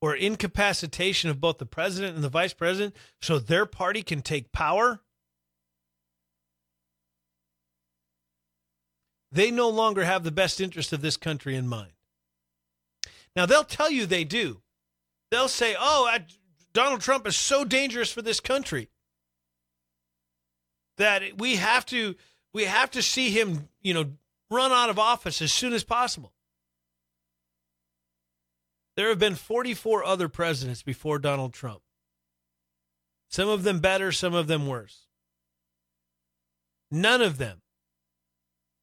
or 0.00 0.16
incapacitation 0.16 1.30
of 1.30 1.40
both 1.40 1.58
the 1.58 1.66
president 1.66 2.16
and 2.16 2.24
the 2.24 2.28
vice 2.28 2.52
president 2.52 2.96
so 3.20 3.38
their 3.38 3.66
party 3.66 4.02
can 4.02 4.20
take 4.20 4.52
power, 4.52 5.00
they 9.30 9.50
no 9.50 9.68
longer 9.68 10.04
have 10.04 10.24
the 10.24 10.32
best 10.32 10.60
interest 10.60 10.92
of 10.92 11.02
this 11.02 11.16
country 11.16 11.54
in 11.54 11.68
mind. 11.68 11.92
Now, 13.36 13.46
they'll 13.46 13.64
tell 13.64 13.90
you 13.90 14.04
they 14.04 14.24
do. 14.24 14.60
They'll 15.30 15.48
say, 15.48 15.76
oh, 15.78 16.06
I, 16.06 16.26
Donald 16.74 17.00
Trump 17.00 17.26
is 17.26 17.36
so 17.36 17.64
dangerous 17.64 18.10
for 18.10 18.22
this 18.22 18.40
country 18.40 18.88
that 20.96 21.22
we 21.38 21.56
have 21.56 21.84
to 21.86 22.14
we 22.52 22.64
have 22.64 22.90
to 22.90 23.02
see 23.02 23.30
him, 23.30 23.68
you 23.80 23.94
know, 23.94 24.12
run 24.50 24.72
out 24.72 24.90
of 24.90 24.98
office 24.98 25.40
as 25.40 25.52
soon 25.52 25.72
as 25.72 25.84
possible. 25.84 26.32
There 28.96 29.08
have 29.08 29.18
been 29.18 29.34
44 29.34 30.04
other 30.04 30.28
presidents 30.28 30.82
before 30.82 31.18
Donald 31.18 31.54
Trump. 31.54 31.80
Some 33.28 33.48
of 33.48 33.62
them 33.62 33.80
better, 33.80 34.12
some 34.12 34.34
of 34.34 34.46
them 34.46 34.66
worse. 34.66 35.06
None 36.90 37.22
of 37.22 37.38
them 37.38 37.62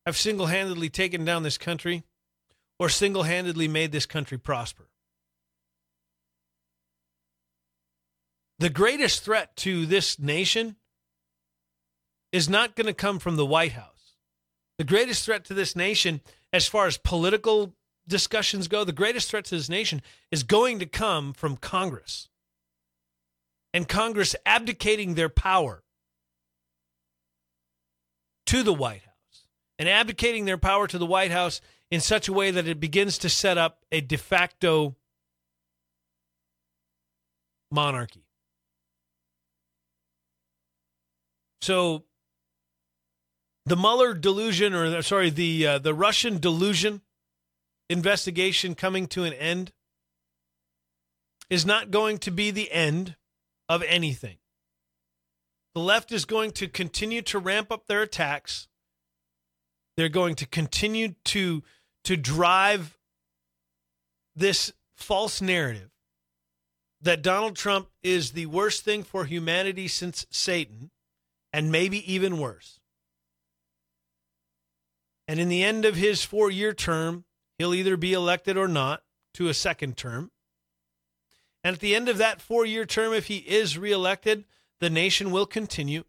have 0.07 0.17
single 0.17 0.47
handedly 0.47 0.89
taken 0.89 1.23
down 1.23 1.43
this 1.43 1.59
country 1.59 2.03
or 2.79 2.89
single 2.89 3.23
handedly 3.23 3.67
made 3.67 3.91
this 3.91 4.07
country 4.07 4.39
prosper. 4.39 4.88
The 8.59 8.69
greatest 8.69 9.23
threat 9.23 9.55
to 9.57 9.85
this 9.85 10.19
nation 10.19 10.75
is 12.31 12.49
not 12.49 12.75
going 12.75 12.87
to 12.87 12.93
come 12.93 13.17
from 13.17 13.37
the 13.37 13.45
White 13.45 13.71
House. 13.71 14.15
The 14.77 14.83
greatest 14.83 15.25
threat 15.25 15.45
to 15.45 15.53
this 15.53 15.75
nation, 15.75 16.21
as 16.53 16.67
far 16.67 16.85
as 16.85 16.97
political 16.97 17.73
discussions 18.07 18.67
go, 18.67 18.83
the 18.83 18.91
greatest 18.91 19.29
threat 19.29 19.45
to 19.45 19.55
this 19.55 19.69
nation 19.69 20.01
is 20.31 20.43
going 20.43 20.79
to 20.79 20.85
come 20.85 21.33
from 21.33 21.57
Congress. 21.57 22.29
And 23.73 23.87
Congress 23.87 24.35
abdicating 24.45 25.15
their 25.15 25.29
power 25.29 25.83
to 28.47 28.63
the 28.63 28.73
White 28.73 29.03
House 29.03 29.45
and 29.77 29.87
abdicating 29.87 30.45
their 30.45 30.57
power 30.57 30.87
to 30.87 30.97
the 30.97 31.05
White 31.05 31.31
House 31.31 31.61
in 31.91 32.01
such 32.01 32.27
a 32.27 32.33
way 32.33 32.51
that 32.51 32.67
it 32.67 32.79
begins 32.79 33.17
to 33.19 33.29
set 33.29 33.57
up 33.57 33.85
a 33.91 34.01
de 34.01 34.17
facto 34.17 34.95
monarchy. 37.71 38.28
So 41.61 42.05
the 43.65 43.75
Mueller 43.75 44.13
delusion, 44.13 44.73
or 44.73 45.01
sorry, 45.01 45.29
the 45.29 45.67
uh, 45.67 45.79
the 45.79 45.93
Russian 45.93 46.39
delusion 46.39 47.01
investigation 47.89 48.75
coming 48.75 49.07
to 49.07 49.23
an 49.23 49.33
end 49.33 49.71
is 51.49 51.65
not 51.65 51.91
going 51.91 52.19
to 52.19 52.31
be 52.31 52.51
the 52.51 52.71
end 52.71 53.15
of 53.67 53.83
anything. 53.83 54.37
The 55.73 55.81
left 55.81 56.11
is 56.11 56.25
going 56.25 56.51
to 56.51 56.67
continue 56.67 57.21
to 57.23 57.39
ramp 57.39 57.71
up 57.71 57.87
their 57.87 58.01
attacks. 58.01 58.67
They're 59.97 60.09
going 60.09 60.35
to 60.35 60.47
continue 60.47 61.15
to 61.25 61.63
to 62.05 62.15
drive 62.15 62.97
this 64.35 64.71
false 64.95 65.41
narrative 65.41 65.89
that 67.01 67.21
Donald 67.21 67.55
Trump 67.55 67.89
is 68.03 68.31
the 68.31 68.45
worst 68.47 68.83
thing 68.83 69.03
for 69.03 69.25
humanity 69.25 69.87
since 69.87 70.25
Satan, 70.29 70.91
and 71.51 71.71
maybe 71.71 72.11
even 72.11 72.37
worse. 72.37 72.79
And 75.27 75.39
in 75.39 75.49
the 75.49 75.63
end 75.63 75.85
of 75.85 75.95
his 75.95 76.23
four 76.23 76.49
year 76.49 76.73
term, 76.73 77.25
he'll 77.57 77.73
either 77.73 77.97
be 77.97 78.13
elected 78.13 78.57
or 78.57 78.67
not 78.67 79.03
to 79.35 79.47
a 79.47 79.53
second 79.53 79.95
term. 79.97 80.31
And 81.63 81.75
at 81.75 81.81
the 81.81 81.95
end 81.95 82.09
of 82.09 82.17
that 82.17 82.41
four 82.41 82.65
year 82.65 82.85
term, 82.85 83.13
if 83.13 83.27
he 83.27 83.37
is 83.37 83.77
reelected, 83.77 84.45
the 84.79 84.89
nation 84.89 85.31
will 85.31 85.45
continue 85.45 86.03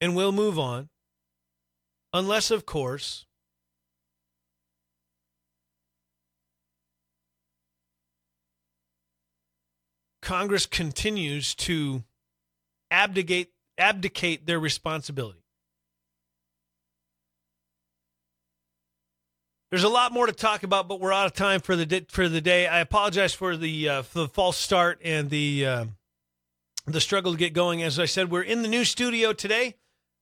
and 0.00 0.16
will 0.16 0.32
move 0.32 0.58
on. 0.58 0.88
Unless, 2.12 2.50
of 2.50 2.66
course, 2.66 3.26
Congress 10.22 10.66
continues 10.66 11.54
to 11.54 12.02
abdicate 12.90 13.52
abdicate 13.80 14.46
their 14.46 14.60
responsibility. 14.60 15.40
There's 19.70 19.84
a 19.84 19.88
lot 19.88 20.12
more 20.12 20.26
to 20.26 20.32
talk 20.32 20.64
about, 20.64 20.88
but 20.88 20.98
we're 20.98 21.12
out 21.12 21.26
of 21.26 21.32
time 21.32 21.60
for 21.60 21.76
the 21.76 22.04
for 22.08 22.28
the 22.28 22.40
day. 22.40 22.66
I 22.66 22.80
apologize 22.80 23.32
for 23.32 23.56
the 23.56 23.88
uh, 23.88 24.02
for 24.02 24.20
the 24.20 24.28
false 24.28 24.56
start 24.56 25.00
and 25.04 25.30
the 25.30 25.64
uh, 25.64 25.84
the 26.86 27.00
struggle 27.00 27.32
to 27.32 27.38
get 27.38 27.52
going. 27.52 27.80
As 27.80 27.98
I 27.98 28.06
said, 28.06 28.32
we're 28.32 28.42
in 28.42 28.62
the 28.62 28.68
new 28.68 28.84
studio 28.84 29.32
today 29.32 29.76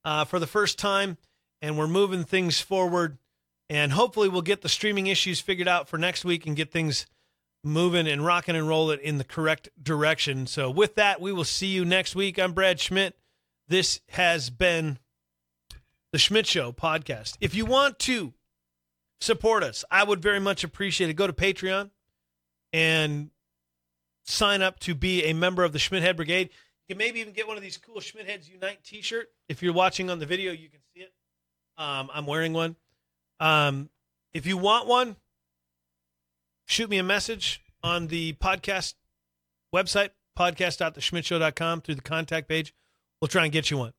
uh, 0.05 0.27
for 0.27 0.39
the 0.39 0.47
first 0.47 0.79
time, 0.79 1.17
and 1.63 1.79
we're 1.79 1.89
moving 1.89 2.25
things 2.25 2.61
forward. 2.61 3.17
And 3.71 3.93
hopefully, 3.93 4.29
we'll 4.29 4.43
get 4.43 4.61
the 4.61 4.69
streaming 4.69 5.07
issues 5.07 5.41
figured 5.41 5.69
out 5.69 5.89
for 5.89 5.97
next 5.97 6.27
week 6.27 6.47
and 6.47 6.55
get 6.55 6.71
things 6.71 7.07
moving 7.65 8.07
and 8.07 8.25
rocking 8.25 8.55
and 8.55 8.69
rolling 8.69 9.01
in 9.01 9.17
the 9.17 9.25
correct 9.25 9.71
direction. 9.83 10.47
So, 10.47 10.71
with 10.71 10.95
that, 10.97 11.23
we 11.23 11.33
will 11.33 11.45
see 11.45 11.69
you 11.69 11.87
next 11.87 12.15
week. 12.15 12.39
I'm 12.39 12.53
Brad 12.53 12.81
Schmidt. 12.81 13.17
This 13.69 14.01
has 14.11 14.51
been 14.51 14.99
the 16.13 16.19
Schmidt 16.19 16.47
Show 16.47 16.73
podcast. 16.73 17.37
If 17.41 17.55
you 17.55 17.67
want 17.67 17.99
to 18.01 18.33
support 19.21 19.63
us. 19.63 19.85
I 19.91 20.05
would 20.05 20.23
very 20.23 20.41
much 20.41 20.65
appreciate 20.65 21.11
it. 21.11 21.15
Go 21.15 21.27
to 21.27 21.33
Patreon 21.33 21.91
and 22.73 23.31
sign 24.25 24.63
up 24.63 24.79
to 24.81 24.95
be 24.95 25.25
a 25.25 25.33
member 25.33 25.65
of 25.65 25.73
the 25.73 25.79
Schmidt 25.79 26.03
Head 26.03 26.17
Brigade. 26.17 26.51
You 26.87 26.95
can 26.95 26.99
maybe 26.99 27.21
even 27.21 27.33
get 27.33 27.47
one 27.47 27.57
of 27.57 27.63
these 27.63 27.77
cool 27.77 28.01
Schmidt 28.01 28.29
Heads 28.29 28.49
Unite 28.49 28.83
t 28.85 29.03
shirt. 29.03 29.29
If 29.49 29.63
you're 29.63 29.73
watching 29.73 30.11
on 30.11 30.19
the 30.19 30.27
video, 30.27 30.53
you 30.53 30.69
can 30.69 30.81
see 30.95 31.03
it. 31.03 31.13
Um, 31.77 32.11
I'm 32.13 32.27
wearing 32.27 32.53
one. 32.53 32.77
Um, 33.41 33.91
if 34.33 34.47
you 34.47 34.57
want 34.57 34.87
one, 34.87 35.17
shoot 36.67 36.91
me 36.91 36.99
a 36.99 37.03
message 37.03 37.63
on 37.83 38.09
the 38.09 38.33
podcast 38.35 38.95
website, 39.75 40.11
podcast.theschmidtshow.com 40.39 41.83
through 41.83 41.95
the 41.95 42.03
contact 42.03 42.49
page. 42.49 42.75
We'll 43.21 43.29
try 43.29 43.45
and 43.45 43.53
get 43.53 43.71
you 43.71 43.79
one. 43.79 43.93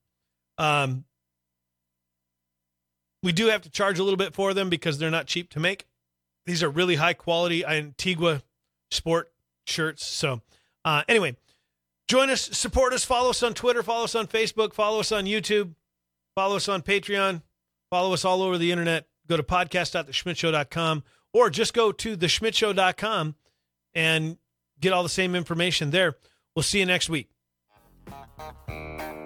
Um, 0.57 1.05
we 3.21 3.31
do 3.31 3.47
have 3.47 3.61
to 3.63 3.69
charge 3.69 3.99
a 3.99 4.03
little 4.03 4.17
bit 4.17 4.33
for 4.33 4.53
them 4.53 4.69
because 4.69 4.97
they're 4.97 5.11
not 5.11 5.27
cheap 5.27 5.49
to 5.51 5.59
make. 5.59 5.87
These 6.45 6.63
are 6.63 6.69
really 6.69 6.95
high 6.95 7.13
quality 7.13 7.65
Antigua 7.65 8.41
sport 8.91 9.31
shirts. 9.65 10.05
So, 10.05 10.41
uh, 10.85 11.03
anyway, 11.07 11.35
join 12.07 12.29
us, 12.29 12.41
support 12.57 12.93
us, 12.93 13.03
follow 13.03 13.31
us 13.31 13.43
on 13.43 13.53
Twitter, 13.53 13.83
follow 13.83 14.05
us 14.05 14.15
on 14.15 14.27
Facebook, 14.27 14.73
follow 14.73 14.99
us 14.99 15.11
on 15.11 15.25
YouTube, 15.25 15.75
follow 16.35 16.55
us 16.55 16.69
on 16.69 16.81
Patreon, 16.81 17.41
follow 17.89 18.13
us 18.13 18.23
all 18.25 18.41
over 18.41 18.57
the 18.57 18.71
internet. 18.71 19.05
Go 19.27 19.37
to 19.37 19.43
podcast.theschmidtshow.com 19.43 21.03
or 21.33 21.49
just 21.51 21.73
go 21.73 21.91
to 21.91 22.17
theschmidtshow.com 22.17 23.35
and 23.93 24.37
get 24.79 24.91
all 24.91 25.03
the 25.03 25.09
same 25.09 25.35
information 25.35 25.91
there. 25.91 26.15
We'll 26.55 26.63
see 26.63 26.79
you 26.79 26.85
next 26.85 27.09
week. 27.09 27.29
Thank 28.39 28.69
you. 28.69 29.18